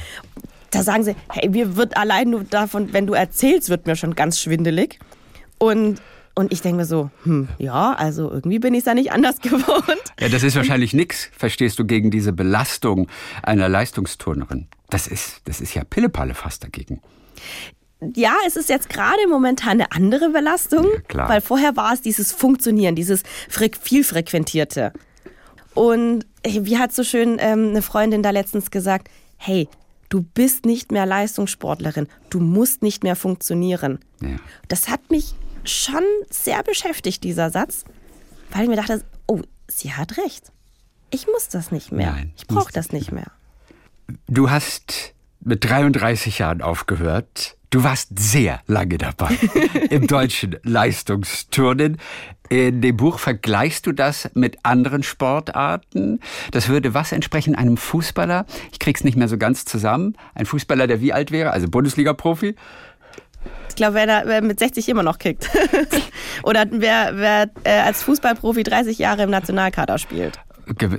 da 0.72 0.84
sagen 0.84 1.04
sie, 1.04 1.16
hey, 1.32 1.50
mir 1.50 1.76
wird 1.76 1.96
allein 1.98 2.30
nur 2.30 2.44
davon, 2.44 2.94
wenn 2.94 3.08
du 3.08 3.14
erzählst, 3.14 3.70
wird 3.70 3.86
mir 3.86 3.96
schon 3.96 4.16
ganz 4.16 4.40
schwindelig. 4.40 5.00
Und 5.60 6.02
und 6.38 6.54
ich 6.54 6.62
denke 6.62 6.78
mir 6.78 6.86
so, 6.86 7.10
hm, 7.24 7.48
ja, 7.58 7.94
also 7.94 8.32
irgendwie 8.32 8.60
bin 8.60 8.76
ich 8.76 8.80
es 8.80 8.86
da 8.86 8.94
nicht 8.94 9.12
anders 9.12 9.40
gewohnt. 9.42 10.04
Ja, 10.20 10.30
das 10.30 10.44
ist 10.44 10.56
wahrscheinlich 10.56 10.94
nichts, 10.94 11.32
verstehst 11.36 11.80
du, 11.80 11.86
gegen 11.86 12.12
diese 12.12 12.32
Belastung 12.32 13.08
einer 13.42 13.68
Leistungsturnerin. 13.68 14.68
Das 14.92 15.08
ist, 15.08 15.42
das 15.46 15.62
ist 15.62 15.74
ja 15.74 15.84
Pillepalle 15.84 16.36
fast 16.36 16.64
dagegen. 16.64 17.02
Ja, 18.16 18.36
es 18.46 18.56
ist 18.56 18.70
jetzt 18.70 18.88
gerade 18.88 19.18
momentan 19.28 19.82
eine 19.82 19.92
andere 19.92 20.30
Belastung, 20.30 20.86
ja, 21.12 21.28
weil 21.28 21.42
vorher 21.42 21.76
war 21.76 21.94
es 21.94 22.02
dieses 22.02 22.32
Funktionieren, 22.32 22.94
dieses 22.94 23.24
viel 23.82 24.04
frequentierte. 24.04 24.94
Und 25.74 26.28
wie 26.46 26.78
hat 26.78 26.94
so 26.94 27.04
schön 27.04 27.38
ähm, 27.40 27.70
eine 27.70 27.82
Freundin 27.82 28.22
da 28.22 28.30
letztens 28.30 28.70
gesagt, 28.70 29.10
hey, 29.38 29.68
du 30.10 30.22
bist 30.22 30.68
nicht 30.68 30.92
mehr 30.92 31.08
Leistungssportlerin, 31.08 32.08
du 32.30 32.40
musst 32.40 32.84
nicht 32.84 33.04
mehr 33.04 33.16
funktionieren. 33.16 33.98
Ja. 34.22 34.36
Das 34.68 34.88
hat 34.88 35.10
mich 35.10 35.34
schon 35.68 36.04
sehr 36.30 36.64
beschäftigt, 36.64 37.24
dieser 37.24 37.50
Satz, 37.50 37.84
weil 38.52 38.64
ich 38.64 38.70
mir 38.70 38.76
dachte, 38.76 39.04
oh, 39.28 39.42
sie 39.68 39.94
hat 39.94 40.18
recht. 40.18 40.52
Ich 41.10 41.28
muss 41.28 41.48
das 41.48 41.72
nicht 41.72 41.92
mehr. 41.92 42.12
Nein, 42.12 42.34
ich 42.36 42.48
brauche 42.48 42.72
das 42.72 42.92
nicht 42.92 43.12
mehr. 43.12 43.32
Du 44.28 44.50
hast 44.50 45.14
mit 45.40 45.64
33 45.64 46.40
Jahren 46.40 46.62
aufgehört. 46.62 47.56
Du 47.70 47.84
warst 47.84 48.18
sehr 48.18 48.62
lange 48.68 48.98
dabei 48.98 49.38
im 49.90 50.08
deutschen 50.08 50.58
Leistungsturnen. 50.64 51.98
In 52.50 52.82
dem 52.82 52.96
Buch 52.96 53.20
vergleichst 53.20 53.86
du 53.86 53.92
das 53.92 54.30
mit 54.34 54.58
anderen 54.64 55.04
Sportarten. 55.04 56.22
Das 56.52 56.70
würde 56.70 56.94
was 56.94 57.12
entsprechen 57.12 57.56
einem 57.56 57.76
Fußballer? 57.76 58.46
Ich 58.72 58.80
krieg's 58.80 59.04
nicht 59.04 59.18
mehr 59.18 59.28
so 59.28 59.38
ganz 59.38 59.66
zusammen. 59.66 60.16
Ein 60.34 60.46
Fußballer, 60.46 60.88
der 60.88 61.02
wie 61.02 61.12
alt 61.12 61.32
wäre? 61.32 61.52
Also 61.52 61.68
Bundesliga-Profi? 61.68 62.56
Ich 63.78 63.80
glaube, 63.80 63.94
wer, 63.94 64.24
wer 64.26 64.42
mit 64.42 64.58
60 64.58 64.90
immer 64.90 65.04
noch 65.04 65.20
kickt. 65.20 65.52
Oder 66.44 66.66
wer, 66.72 67.12
wer 67.14 67.48
äh, 67.64 67.80
als 67.82 68.02
Fußballprofi 68.02 68.64
30 68.64 68.98
Jahre 68.98 69.22
im 69.22 69.30
Nationalkader 69.30 70.00
spielt. 70.00 70.40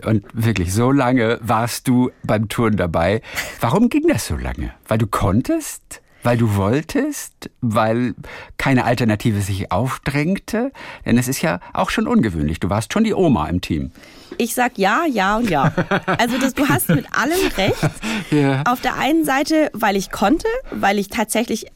Und 0.06 0.24
wirklich, 0.32 0.72
so 0.72 0.92
lange 0.92 1.40
warst 1.42 1.88
du 1.88 2.12
beim 2.22 2.48
Touren 2.48 2.76
dabei. 2.76 3.20
Warum 3.58 3.88
ging 3.88 4.06
das 4.06 4.28
so 4.28 4.36
lange? 4.36 4.70
Weil 4.86 4.98
du 4.98 5.08
konntest? 5.08 6.02
Weil 6.22 6.36
du 6.36 6.54
wolltest? 6.54 7.50
Weil 7.60 8.14
keine 8.58 8.84
Alternative 8.84 9.40
sich 9.40 9.72
aufdrängte? 9.72 10.70
Denn 11.04 11.18
es 11.18 11.26
ist 11.26 11.42
ja 11.42 11.58
auch 11.72 11.90
schon 11.90 12.06
ungewöhnlich. 12.06 12.60
Du 12.60 12.70
warst 12.70 12.92
schon 12.92 13.02
die 13.02 13.14
Oma 13.14 13.48
im 13.48 13.60
Team. 13.60 13.90
Ich 14.36 14.54
sag 14.54 14.78
ja, 14.78 15.04
ja 15.04 15.36
und 15.36 15.50
ja. 15.50 15.72
Also 16.06 16.38
das, 16.38 16.54
du 16.54 16.68
hast 16.68 16.88
mit 16.90 17.06
allem 17.12 17.46
recht. 17.56 17.78
Ja. 18.30 18.62
Auf 18.64 18.82
der 18.82 18.98
einen 18.98 19.24
Seite, 19.24 19.70
weil 19.72 19.96
ich 19.96 20.10
konnte, 20.10 20.46
weil 20.70 20.98
ich 20.98 21.08
tatsächlich 21.08 21.66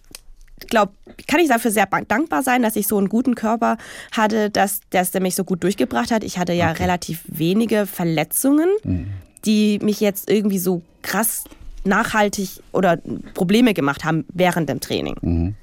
glaube, 0.66 0.92
kann 1.28 1.40
ich 1.40 1.48
dafür 1.48 1.70
sehr 1.70 1.86
dankbar 1.86 2.42
sein, 2.42 2.62
dass 2.62 2.76
ich 2.76 2.86
so 2.86 2.98
einen 2.98 3.08
guten 3.08 3.34
Körper 3.34 3.76
hatte, 4.12 4.50
dass, 4.50 4.80
dass 4.90 5.10
der 5.10 5.20
mich 5.20 5.34
so 5.34 5.44
gut 5.44 5.62
durchgebracht 5.62 6.10
hat. 6.10 6.24
Ich 6.24 6.38
hatte 6.38 6.52
ja 6.52 6.70
okay. 6.70 6.82
relativ 6.82 7.22
wenige 7.26 7.86
Verletzungen, 7.86 8.68
mhm. 8.84 9.08
die 9.44 9.78
mich 9.82 10.00
jetzt 10.00 10.30
irgendwie 10.30 10.58
so 10.58 10.82
krass 11.02 11.44
nachhaltig 11.84 12.62
oder 12.72 12.98
Probleme 13.34 13.74
gemacht 13.74 14.04
haben 14.04 14.24
während 14.32 14.68
dem 14.68 14.80
Training. 14.80 15.16
Mhm. 15.20 15.54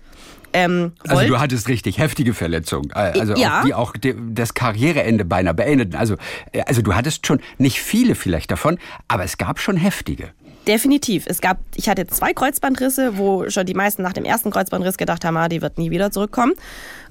Ähm, 0.53 0.93
also 1.07 1.27
du 1.27 1.39
hattest 1.39 1.67
richtig 1.67 1.99
heftige 1.99 2.33
Verletzungen, 2.33 2.89
äh, 2.91 3.19
also 3.19 3.35
ja. 3.35 3.59
auch, 3.59 3.63
die 3.63 3.73
auch 3.73 3.93
das 4.31 4.53
Karriereende 4.53 5.25
beinahe 5.25 5.53
beendeten. 5.53 5.95
Also, 5.95 6.15
äh, 6.51 6.61
also 6.65 6.81
du 6.81 6.95
hattest 6.95 7.27
schon 7.27 7.39
nicht 7.57 7.79
viele 7.79 8.15
vielleicht 8.15 8.49
davon, 8.51 8.79
aber 9.07 9.23
es 9.23 9.37
gab 9.37 9.59
schon 9.59 9.77
heftige. 9.77 10.31
Definitiv. 10.67 11.25
Es 11.25 11.41
gab, 11.41 11.57
ich 11.75 11.89
hatte 11.89 12.05
zwei 12.07 12.33
Kreuzbandrisse, 12.33 13.17
wo 13.17 13.49
schon 13.49 13.65
die 13.65 13.73
meisten 13.73 14.01
nach 14.01 14.13
dem 14.13 14.25
ersten 14.25 14.51
Kreuzbandriss 14.51 14.97
gedacht 14.97 15.25
haben, 15.25 15.37
ah, 15.37 15.49
die 15.49 15.61
wird 15.61 15.77
nie 15.77 15.89
wieder 15.89 16.11
zurückkommen. 16.11 16.53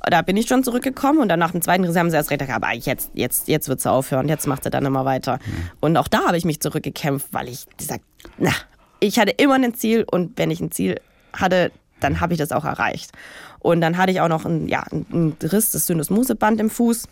Da 0.08 0.22
bin 0.22 0.36
ich 0.36 0.46
schon 0.46 0.62
zurückgekommen 0.62 1.18
und 1.18 1.28
dann 1.28 1.40
nach 1.40 1.50
dem 1.50 1.62
zweiten 1.62 1.84
Riss 1.84 1.96
haben 1.96 2.10
sie 2.10 2.16
erst 2.16 2.30
gedacht, 2.30 2.50
aber 2.50 2.72
jetzt, 2.72 3.10
jetzt, 3.14 3.48
jetzt 3.48 3.68
wird 3.68 3.80
sie 3.80 3.90
aufhören, 3.90 4.28
jetzt 4.28 4.46
macht 4.46 4.64
sie 4.64 4.70
dann 4.70 4.84
immer 4.84 5.04
weiter. 5.04 5.38
Mhm. 5.44 5.70
Und 5.80 5.96
auch 5.96 6.08
da 6.08 6.26
habe 6.26 6.36
ich 6.36 6.44
mich 6.44 6.60
zurückgekämpft, 6.60 7.28
weil 7.32 7.48
ich 7.48 7.66
gesagt, 7.76 8.04
na, 8.36 8.52
ich 9.00 9.18
hatte 9.18 9.32
immer 9.32 9.54
ein 9.54 9.74
Ziel 9.74 10.04
und 10.08 10.38
wenn 10.38 10.50
ich 10.50 10.60
ein 10.60 10.70
Ziel 10.70 11.00
hatte, 11.32 11.72
dann 12.00 12.20
habe 12.20 12.34
ich 12.34 12.38
das 12.38 12.52
auch 12.52 12.64
erreicht. 12.64 13.10
Und 13.58 13.80
dann 13.80 13.96
hatte 13.96 14.12
ich 14.12 14.20
auch 14.20 14.28
noch 14.28 14.44
einen, 14.44 14.68
ja, 14.68 14.84
einen 14.90 15.36
Riss, 15.42 15.72
das 15.72 15.86
Syndesmoseband 15.86 16.60
im 16.60 16.70
Fuß. 16.70 17.08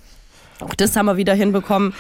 Auch 0.61 0.75
das 0.75 0.97
haben 0.97 1.07
wir 1.07 1.17
wieder 1.17 1.35
hinbekommen. 1.35 1.93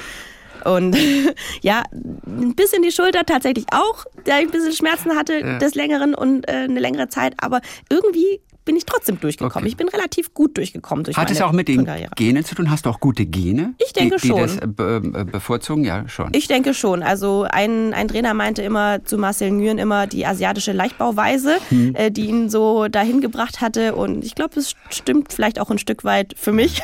Und 0.65 0.97
ja, 1.63 1.83
ein 1.93 2.55
bisschen 2.55 2.83
die 2.83 2.93
Schulter 2.93 3.25
tatsächlich 3.25 3.67
auch, 3.73 4.05
da 4.25 4.39
ich 4.39 4.47
ein 4.47 4.51
bisschen 4.51 4.73
Schmerzen 4.73 5.17
hatte 5.17 5.39
ja. 5.39 5.59
des 5.59 5.75
Längeren 5.75 6.15
und 6.15 6.49
äh, 6.49 6.53
eine 6.53 6.81
längere 6.81 7.09
Zeit. 7.09 7.35
Aber 7.39 7.61
irgendwie 7.91 8.41
bin 8.67 8.77
ich 8.77 8.85
trotzdem 8.85 9.19
durchgekommen. 9.19 9.64
Okay. 9.64 9.69
Ich 9.69 9.77
bin 9.79 9.89
relativ 9.89 10.35
gut 10.35 10.59
durchgekommen 10.59 11.05
durch 11.05 11.17
Hat 11.17 11.31
es 11.31 11.41
auch 11.41 11.53
mit 11.53 11.69
den 11.69 11.89
Genen 12.17 12.45
zu 12.45 12.55
tun? 12.55 12.71
Hast 12.71 12.85
du 12.85 12.91
auch 12.91 13.01
gute 13.01 13.25
Gene? 13.25 13.75
Ich 13.79 13.95
denke 13.95 14.17
die, 14.17 14.23
die 14.23 14.29
schon. 14.29 14.41
das 14.41 14.59
be 14.61 15.01
bevorzugen? 15.01 15.85
Ja, 15.85 16.07
schon. 16.09 16.31
Ich 16.33 16.49
denke 16.49 16.75
schon. 16.75 17.03
Also 17.03 17.47
ein, 17.49 17.95
ein 17.95 18.09
Trainer 18.09 18.35
meinte 18.35 18.62
immer 18.62 19.03
zu 19.05 19.17
Marcel 19.17 19.53
Nguyen 19.53 19.79
immer 19.79 20.07
die 20.07 20.27
asiatische 20.27 20.73
Leichtbauweise, 20.73 21.57
hm. 21.71 21.95
äh, 21.95 22.11
die 22.11 22.27
ihn 22.27 22.51
so 22.51 22.89
dahin 22.89 23.21
gebracht 23.21 23.61
hatte. 23.61 23.95
Und 23.95 24.25
ich 24.25 24.35
glaube, 24.35 24.59
es 24.59 24.75
stimmt 24.91 25.33
vielleicht 25.33 25.61
auch 25.61 25.71
ein 25.71 25.79
Stück 25.79 26.05
weit 26.05 26.35
für 26.37 26.53
mich. 26.53 26.83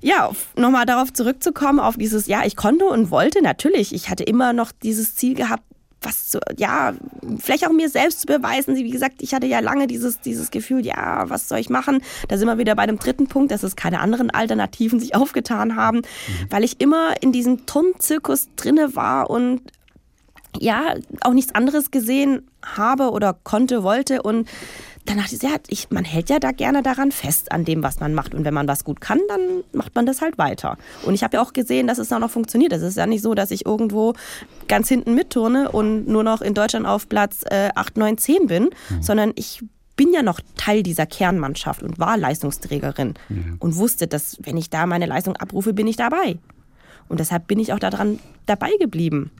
ja, 0.00 0.30
nochmal 0.56 0.86
darauf 0.86 1.12
zurückzukommen, 1.12 1.80
auf 1.80 1.96
dieses, 1.96 2.28
ja, 2.28 2.42
ich 2.46 2.54
konnte 2.54 2.86
und 2.86 3.10
wollte 3.10 3.42
natürlich. 3.42 3.92
Ich 3.92 4.08
hatte 4.08 4.22
immer 4.22 4.52
noch 4.52 4.70
dieses 4.70 5.16
Ziel 5.16 5.34
gehabt, 5.34 5.64
was 6.06 6.28
zu, 6.28 6.38
ja, 6.56 6.94
vielleicht 7.38 7.66
auch 7.66 7.72
mir 7.72 7.88
selbst 7.88 8.20
zu 8.20 8.26
beweisen. 8.26 8.76
Wie 8.76 8.90
gesagt, 8.90 9.16
ich 9.18 9.34
hatte 9.34 9.46
ja 9.46 9.60
lange 9.60 9.86
dieses, 9.86 10.20
dieses 10.20 10.50
Gefühl, 10.50 10.86
ja, 10.86 11.28
was 11.28 11.48
soll 11.48 11.58
ich 11.58 11.68
machen? 11.68 12.02
Da 12.28 12.38
sind 12.38 12.46
wir 12.46 12.58
wieder 12.58 12.74
bei 12.74 12.86
dem 12.86 12.98
dritten 12.98 13.26
Punkt, 13.26 13.50
dass 13.50 13.62
es 13.62 13.76
keine 13.76 14.00
anderen 14.00 14.30
Alternativen 14.30 15.00
sich 15.00 15.14
aufgetan 15.14 15.76
haben, 15.76 15.98
mhm. 15.98 16.46
weil 16.50 16.64
ich 16.64 16.80
immer 16.80 17.14
in 17.20 17.32
diesem 17.32 17.66
Turnzirkus 17.66 18.48
drinne 18.56 18.94
war 18.96 19.28
und 19.28 19.60
ja, 20.58 20.94
auch 21.20 21.32
nichts 21.32 21.54
anderes 21.54 21.90
gesehen 21.90 22.48
habe 22.64 23.10
oder 23.10 23.36
konnte, 23.44 23.82
wollte 23.82 24.22
und 24.22 24.48
dann 25.06 25.18
dachte 25.18 25.34
ich, 25.36 25.42
ja, 25.42 25.56
ich, 25.68 25.90
man 25.90 26.04
hält 26.04 26.30
ja 26.30 26.38
da 26.38 26.52
gerne 26.52 26.82
daran 26.82 27.12
fest, 27.12 27.52
an 27.52 27.64
dem, 27.64 27.82
was 27.82 28.00
man 28.00 28.14
macht. 28.14 28.34
Und 28.34 28.44
wenn 28.44 28.54
man 28.54 28.68
was 28.68 28.84
gut 28.84 29.00
kann, 29.00 29.20
dann 29.28 29.62
macht 29.72 29.94
man 29.94 30.04
das 30.04 30.20
halt 30.20 30.36
weiter. 30.36 30.76
Und 31.04 31.14
ich 31.14 31.22
habe 31.22 31.36
ja 31.36 31.42
auch 31.42 31.52
gesehen, 31.52 31.86
dass 31.86 31.98
es 31.98 32.12
auch 32.12 32.18
noch 32.18 32.30
funktioniert. 32.30 32.72
Es 32.72 32.82
ist 32.82 32.96
ja 32.96 33.06
nicht 33.06 33.22
so, 33.22 33.34
dass 33.34 33.50
ich 33.50 33.66
irgendwo 33.66 34.14
ganz 34.68 34.88
hinten 34.88 35.14
mitturne 35.14 35.70
und 35.70 36.08
nur 36.08 36.22
noch 36.22 36.42
in 36.42 36.54
Deutschland 36.54 36.86
auf 36.86 37.08
Platz 37.08 37.44
äh, 37.50 37.70
8, 37.74 37.96
9, 37.96 38.18
10 38.18 38.46
bin, 38.46 38.64
mhm. 38.64 39.02
sondern 39.02 39.32
ich 39.36 39.62
bin 39.96 40.12
ja 40.12 40.22
noch 40.22 40.40
Teil 40.56 40.82
dieser 40.82 41.06
Kernmannschaft 41.06 41.82
und 41.82 41.98
war 41.98 42.18
Leistungsträgerin 42.18 43.14
mhm. 43.28 43.56
und 43.60 43.76
wusste, 43.76 44.06
dass 44.06 44.36
wenn 44.42 44.56
ich 44.56 44.70
da 44.70 44.86
meine 44.86 45.06
Leistung 45.06 45.36
abrufe, 45.36 45.72
bin 45.72 45.86
ich 45.86 45.96
dabei. 45.96 46.38
Und 47.08 47.20
deshalb 47.20 47.46
bin 47.46 47.58
ich 47.58 47.72
auch 47.72 47.78
daran 47.78 48.18
dabei 48.46 48.70
geblieben. 48.78 49.30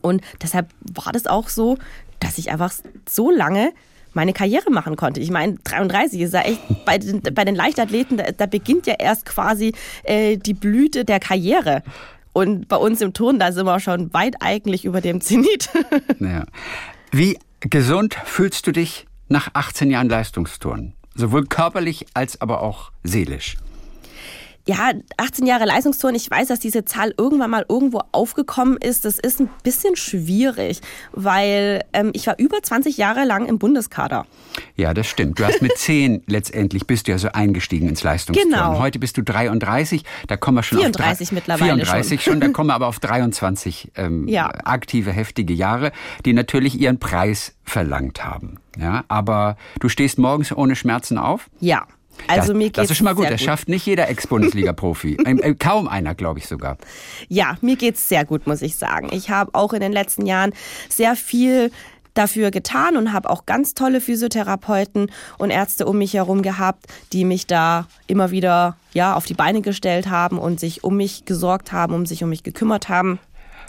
Und 0.00 0.22
deshalb 0.42 0.68
war 0.92 1.12
das 1.12 1.26
auch 1.26 1.48
so, 1.48 1.78
dass 2.20 2.38
ich 2.38 2.50
einfach 2.50 2.72
so 3.08 3.30
lange 3.30 3.72
meine 4.14 4.32
Karriere 4.32 4.70
machen 4.70 4.96
konnte. 4.96 5.20
Ich 5.20 5.30
meine, 5.30 5.56
33 5.64 6.20
ist 6.20 6.34
ja 6.34 6.40
echt 6.40 6.60
bei 6.84 6.98
den, 6.98 7.22
bei 7.22 7.44
den 7.44 7.54
Leichtathleten, 7.54 8.16
da, 8.16 8.24
da 8.32 8.46
beginnt 8.46 8.86
ja 8.86 8.94
erst 8.98 9.26
quasi 9.26 9.72
äh, 10.04 10.36
die 10.36 10.54
Blüte 10.54 11.04
der 11.04 11.20
Karriere. 11.20 11.82
Und 12.32 12.66
bei 12.68 12.76
uns 12.76 13.00
im 13.00 13.12
Turn, 13.12 13.38
da 13.38 13.52
sind 13.52 13.66
wir 13.66 13.78
schon 13.78 14.12
weit 14.12 14.36
eigentlich 14.40 14.84
über 14.84 15.00
dem 15.00 15.20
Zenit. 15.20 15.70
Ja. 16.20 16.44
Wie 17.12 17.38
gesund 17.60 18.16
fühlst 18.24 18.66
du 18.66 18.72
dich 18.72 19.06
nach 19.28 19.50
18 19.52 19.90
Jahren 19.90 20.08
Leistungsturnen? 20.08 20.94
Sowohl 21.14 21.46
körperlich 21.46 22.06
als 22.14 22.40
aber 22.40 22.60
auch 22.62 22.90
seelisch 23.04 23.56
ja, 24.66 24.92
18 25.18 25.46
Jahre 25.46 25.66
Leistungsturnen, 25.66 26.16
ich 26.16 26.30
weiß, 26.30 26.48
dass 26.48 26.58
diese 26.58 26.84
Zahl 26.84 27.12
irgendwann 27.18 27.50
mal 27.50 27.66
irgendwo 27.68 28.00
aufgekommen 28.12 28.78
ist. 28.78 29.04
Das 29.04 29.18
ist 29.18 29.40
ein 29.40 29.50
bisschen 29.62 29.94
schwierig, 29.94 30.80
weil 31.12 31.84
ähm, 31.92 32.10
ich 32.14 32.26
war 32.26 32.38
über 32.38 32.62
20 32.62 32.96
Jahre 32.96 33.24
lang 33.24 33.46
im 33.46 33.58
Bundeskader. 33.58 34.26
Ja, 34.76 34.94
das 34.94 35.06
stimmt. 35.06 35.38
Du 35.38 35.44
hast 35.44 35.60
mit 35.60 35.72
10 35.76 36.22
letztendlich 36.26 36.86
bist 36.86 37.06
du 37.06 37.12
ja 37.12 37.18
so 37.18 37.28
eingestiegen 37.28 37.88
ins 37.88 38.02
Leistungsturnen. 38.02 38.52
Genau. 38.52 38.78
Heute 38.78 38.98
bist 38.98 39.18
du 39.18 39.22
33, 39.22 40.02
da 40.28 40.36
kommen 40.38 40.56
wir 40.58 40.62
schon 40.62 40.78
34 40.78 41.28
auf 41.28 41.32
mittlerweile 41.32 41.72
34 41.74 42.22
schon. 42.22 42.32
schon, 42.32 42.40
da 42.40 42.48
kommen 42.48 42.70
wir 42.70 42.74
aber 42.74 42.86
auf 42.86 43.00
23 43.00 43.92
ähm, 43.96 44.26
ja. 44.28 44.50
aktive, 44.64 45.12
heftige 45.12 45.52
Jahre, 45.52 45.92
die 46.24 46.32
natürlich 46.32 46.80
ihren 46.80 46.98
Preis 46.98 47.54
verlangt 47.64 48.24
haben. 48.24 48.60
Ja, 48.78 49.04
aber 49.08 49.56
du 49.80 49.88
stehst 49.88 50.18
morgens 50.18 50.52
ohne 50.52 50.74
Schmerzen 50.74 51.18
auf? 51.18 51.48
Ja. 51.60 51.86
Also 52.26 52.48
das, 52.48 52.56
mir 52.56 52.64
geht's 52.64 52.76
das 52.76 52.90
ist 52.90 52.96
schon 52.96 53.04
mal 53.04 53.14
gut. 53.14 53.30
Das 53.30 53.40
schafft 53.40 53.68
nicht 53.68 53.86
jeder 53.86 54.08
Ex-Bundesliga-Profi. 54.08 55.16
äh, 55.24 55.54
kaum 55.54 55.88
einer, 55.88 56.14
glaube 56.14 56.38
ich 56.38 56.46
sogar. 56.46 56.78
Ja, 57.28 57.56
mir 57.60 57.76
geht's 57.76 58.08
sehr 58.08 58.24
gut, 58.24 58.46
muss 58.46 58.62
ich 58.62 58.76
sagen. 58.76 59.08
Ich 59.12 59.30
habe 59.30 59.54
auch 59.54 59.72
in 59.72 59.80
den 59.80 59.92
letzten 59.92 60.26
Jahren 60.26 60.52
sehr 60.88 61.16
viel 61.16 61.70
dafür 62.14 62.50
getan 62.50 62.96
und 62.96 63.12
habe 63.12 63.28
auch 63.28 63.44
ganz 63.44 63.74
tolle 63.74 64.00
Physiotherapeuten 64.00 65.10
und 65.36 65.50
Ärzte 65.50 65.86
um 65.86 65.98
mich 65.98 66.14
herum 66.14 66.42
gehabt, 66.42 66.86
die 67.12 67.24
mich 67.24 67.46
da 67.46 67.86
immer 68.06 68.30
wieder 68.30 68.76
ja 68.92 69.14
auf 69.14 69.26
die 69.26 69.34
Beine 69.34 69.60
gestellt 69.60 70.08
haben 70.08 70.38
und 70.38 70.60
sich 70.60 70.84
um 70.84 70.96
mich 70.96 71.24
gesorgt 71.24 71.72
haben, 71.72 71.92
um 71.92 72.06
sich 72.06 72.22
um 72.22 72.30
mich 72.30 72.44
gekümmert 72.44 72.88
haben. 72.88 73.18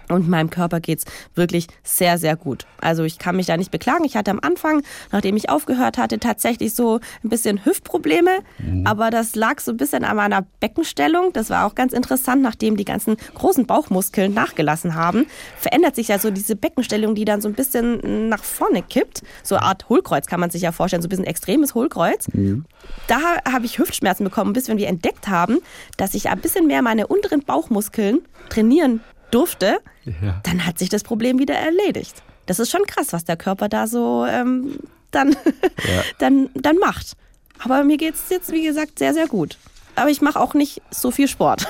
Und 0.10 0.30
meinem 0.30 0.49
Körper 0.49 0.80
geht's 0.80 1.06
wirklich 1.34 1.68
sehr, 1.84 2.18
sehr 2.18 2.36
gut. 2.36 2.66
Also 2.80 3.03
ich 3.03 3.18
kann 3.18 3.36
mich 3.36 3.47
da 3.47 3.58
nicht 3.58 3.72
beklagen. 3.72 4.06
Ich 4.06 4.16
hatte 4.16 4.32
am 4.32 4.39
Anfang, 4.41 4.84
nachdem 5.12 5.36
ich 5.36 5.49
aufgehört 5.49 5.97
hatte, 5.97 6.20
tatsächlich 6.20 6.74
so 6.74 6.99
ein 7.24 7.30
bisschen 7.30 7.66
Hüftprobleme. 7.66 8.39
Mhm. 8.60 8.86
Aber 8.86 9.10
das 9.10 9.36
lag 9.36 9.60
so 9.60 9.72
ein 9.72 9.78
bisschen 9.78 10.03
an 10.03 10.18
meiner 10.18 10.45
Beckenstellung. 10.60 11.34
Das 11.34 11.49
war 11.49 11.66
auch 11.66 11.76
ganz 11.76 11.93
interessant, 11.93 12.41
nachdem 12.41 12.78
die 12.78 12.86
ganzen 12.86 13.18
großen 13.34 13.66
Bauchmuskeln 13.66 14.34
nachgelassen 14.34 14.95
haben. 14.95 15.26
Verändert 15.58 15.95
sich 15.95 16.10
ja 16.10 16.20
so 16.20 16.30
diese 16.30 16.56
Beckenstellung, 16.56 17.16
die 17.16 17.26
dann 17.26 17.41
so 17.41 17.47
ein 17.47 17.53
bisschen 17.53 18.30
nach 18.30 18.43
vorne 18.43 18.84
kippt. 18.84 19.24
So 19.43 19.56
eine 19.56 19.66
Art 19.66 19.89
Hohlkreuz 19.89 20.28
kann 20.28 20.39
man 20.39 20.49
sich 20.51 20.62
ja 20.62 20.72
vorstellen, 20.72 21.01
so 21.01 21.08
ein 21.08 21.10
bisschen 21.10 21.26
extremes 21.26 21.74
Hohlkreuz. 21.74 22.28
Mhm. 22.34 22.66
Da 23.08 23.20
habe 23.51 23.66
ich 23.66 23.80
Hüftschmerzen 23.80 24.24
bekommen, 24.24 24.53
bis 24.53 24.68
wir 24.68 24.88
entdeckt 24.88 25.28
haben, 25.28 25.60
dass 25.97 26.14
ich 26.14 26.30
ein 26.30 26.39
bisschen 26.39 26.68
mehr 26.68 26.82
meine 26.82 27.08
unteren 27.08 27.43
Bauchmuskeln 27.43 28.22
trainieren 28.49 29.01
durfte, 29.36 29.79
ja. 30.05 30.39
dann 30.43 30.65
hat 30.65 30.79
sich 30.79 30.89
das 30.89 31.03
Problem 31.03 31.39
wieder 31.39 31.55
erledigt. 31.55 32.23
Das 32.45 32.59
ist 32.59 32.71
schon 32.71 32.86
krass, 32.86 33.11
was 33.11 33.25
der 33.25 33.38
Körper 33.38 33.69
da 33.69 33.88
so 33.88 34.25
ähm, 34.25 34.79
dann, 35.11 35.31
ja. 35.33 36.03
dann, 36.19 36.49
dann 36.53 36.77
macht. 36.77 37.17
Aber 37.59 37.83
mir 37.83 37.97
geht 37.97 38.15
es 38.15 38.29
jetzt, 38.29 38.51
wie 38.51 38.63
gesagt, 38.63 38.99
sehr, 38.99 39.13
sehr 39.13 39.27
gut. 39.27 39.57
Aber 39.97 40.09
ich 40.09 40.21
mache 40.21 40.39
auch 40.39 40.53
nicht 40.53 40.81
so 40.91 41.09
viel 41.09 41.29
Sport. 41.29 41.67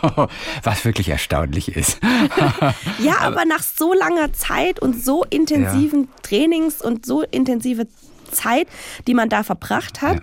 Was 0.62 0.86
wirklich 0.86 1.10
erstaunlich 1.10 1.76
ist. 1.76 2.00
ja, 3.00 3.18
aber 3.20 3.44
nach 3.44 3.62
so 3.62 3.92
langer 3.92 4.32
Zeit 4.32 4.80
und 4.80 5.04
so 5.04 5.24
intensiven 5.24 6.04
ja. 6.04 6.08
Trainings 6.22 6.80
und 6.80 7.04
so 7.04 7.20
intensive 7.20 7.86
Zeit, 8.30 8.66
die 9.06 9.12
man 9.12 9.28
da 9.28 9.42
verbracht 9.42 10.00
hat, 10.00 10.22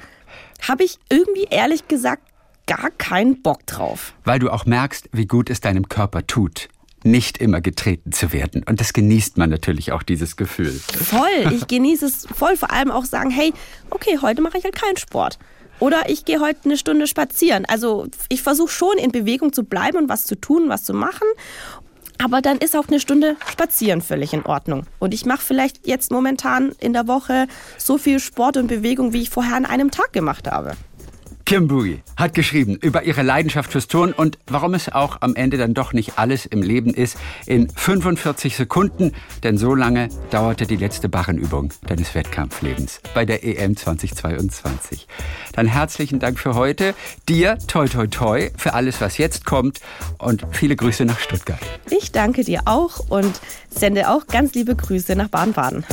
habe 0.68 0.84
ich 0.84 0.97
irgendwie 1.09 1.45
ehrlich 1.51 1.88
gesagt 1.88 2.24
gar 2.72 2.90
keinen 2.92 3.42
Bock 3.42 3.68
drauf. 3.68 4.14
Weil 4.24 4.40
du 4.40 4.50
auch 4.50 4.66
merkst, 4.66 5.10
wie 5.12 5.26
gut 5.26 5.50
es 5.50 5.60
deinem 5.60 5.90
Körper 5.90 6.26
tut 6.26 6.70
nicht 7.04 7.40
immer 7.40 7.62
getreten 7.62 8.12
zu 8.12 8.32
werden. 8.32 8.64
Und 8.64 8.80
das 8.80 8.94
genießt 8.94 9.40
man 9.40 9.50
natürlich 9.50 9.92
auch, 9.92 10.04
dieses 10.04 10.36
Gefühl. 10.36 10.70
Voll, 10.70 11.52
ich 11.52 11.66
genieße 11.66 12.06
es 12.06 12.28
voll. 12.28 12.56
Vor 12.56 12.72
allem 12.72 12.92
auch 12.92 13.06
sagen, 13.06 13.32
hey, 13.32 13.54
okay, 13.90 14.20
heute 14.22 14.44
mache 14.44 14.60
ich 14.60 14.64
halt 14.64 14.76
keinen 14.76 14.98
Sport. 14.98 15.40
Oder 15.80 16.12
ich 16.12 16.26
gehe 16.26 16.40
heute 16.40 16.60
eine 16.66 16.78
Stunde 16.78 17.08
spazieren. 17.08 17.66
Also 17.66 18.06
ich 18.30 18.44
versuche 18.44 18.70
schon 18.70 19.00
in 19.00 19.12
Bewegung 19.12 19.52
zu 19.52 19.64
bleiben 19.64 19.98
und 19.98 20.10
was 20.10 20.26
zu 20.26 20.40
tun, 20.40 20.70
was 20.70 20.84
zu 20.84 20.94
machen. 20.94 21.28
Aber 22.24 22.44
dann 22.44 22.60
ist 22.60 22.76
auch 22.76 22.88
eine 22.88 23.00
Stunde 23.00 23.36
spazieren 23.50 24.04
völlig 24.04 24.32
in 24.32 24.46
Ordnung. 24.46 24.86
Und 25.00 25.16
ich 25.16 25.26
mache 25.26 25.42
vielleicht 25.42 25.88
jetzt 25.88 26.12
momentan 26.12 26.72
in 26.80 26.94
der 26.94 27.08
Woche 27.08 27.48
so 27.80 27.98
viel 27.98 28.20
Sport 28.20 28.58
und 28.58 28.68
Bewegung, 28.68 29.12
wie 29.12 29.24
ich 29.24 29.32
vorher 29.32 29.56
an 29.56 29.66
einem 29.66 29.90
Tag 29.90 30.14
gemacht 30.14 30.48
habe. 30.48 30.74
Kim 31.46 31.68
Boogie 31.68 32.02
hat 32.16 32.34
geschrieben 32.34 32.76
über 32.76 33.04
ihre 33.04 33.24
Leidenschaft 33.24 33.72
fürs 33.72 33.88
Turnen 33.88 34.14
und 34.14 34.38
warum 34.48 34.74
es 34.74 34.92
auch 34.92 35.18
am 35.22 35.36
Ende 35.36 35.58
dann 35.58 35.74
doch 35.74 35.94
nicht 35.94 36.18
alles 36.18 36.46
im 36.46 36.62
Leben 36.62 36.94
ist 36.94 37.18
in 37.46 37.70
45 37.70 38.56
Sekunden, 38.56 39.12
denn 39.44 39.58
so 39.58 39.76
lange 39.76 40.10
dauerte 40.30 40.66
die 40.66 40.76
letzte 40.76 41.10
Barrenübung 41.10 41.74
deines 41.88 42.16
Wettkampflebens 42.16 43.02
bei 43.14 43.26
der 43.26 43.44
EM 43.44 43.76
2022. 43.76 45.08
Dann 45.54 45.68
herzlichen 45.68 46.20
Dank 46.20 46.39
für 46.39 46.56
heute. 46.56 46.94
Dir 47.28 47.58
toi 47.68 47.88
toi 47.88 48.08
toi 48.08 48.50
für 48.58 48.74
alles, 48.74 49.02
was 49.02 49.18
jetzt 49.18 49.46
kommt 49.46 49.80
und 50.18 50.46
viele 50.52 50.76
Grüße 50.76 51.06
nach 51.06 51.20
Stuttgart. 51.20 51.60
Ich 51.89 52.12
danke 52.12 52.44
dir 52.44 52.62
auch 52.66 53.00
und 53.10 53.39
sende 53.70 54.10
auch 54.10 54.28
ganz 54.28 54.54
liebe 54.54 54.76
Grüße 54.76 55.16
nach 55.16 55.30
Baden-Baden. 55.30 55.86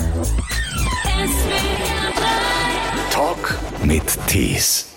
Talk 3.10 3.58
mit 3.84 4.04
Tees. 4.26 4.87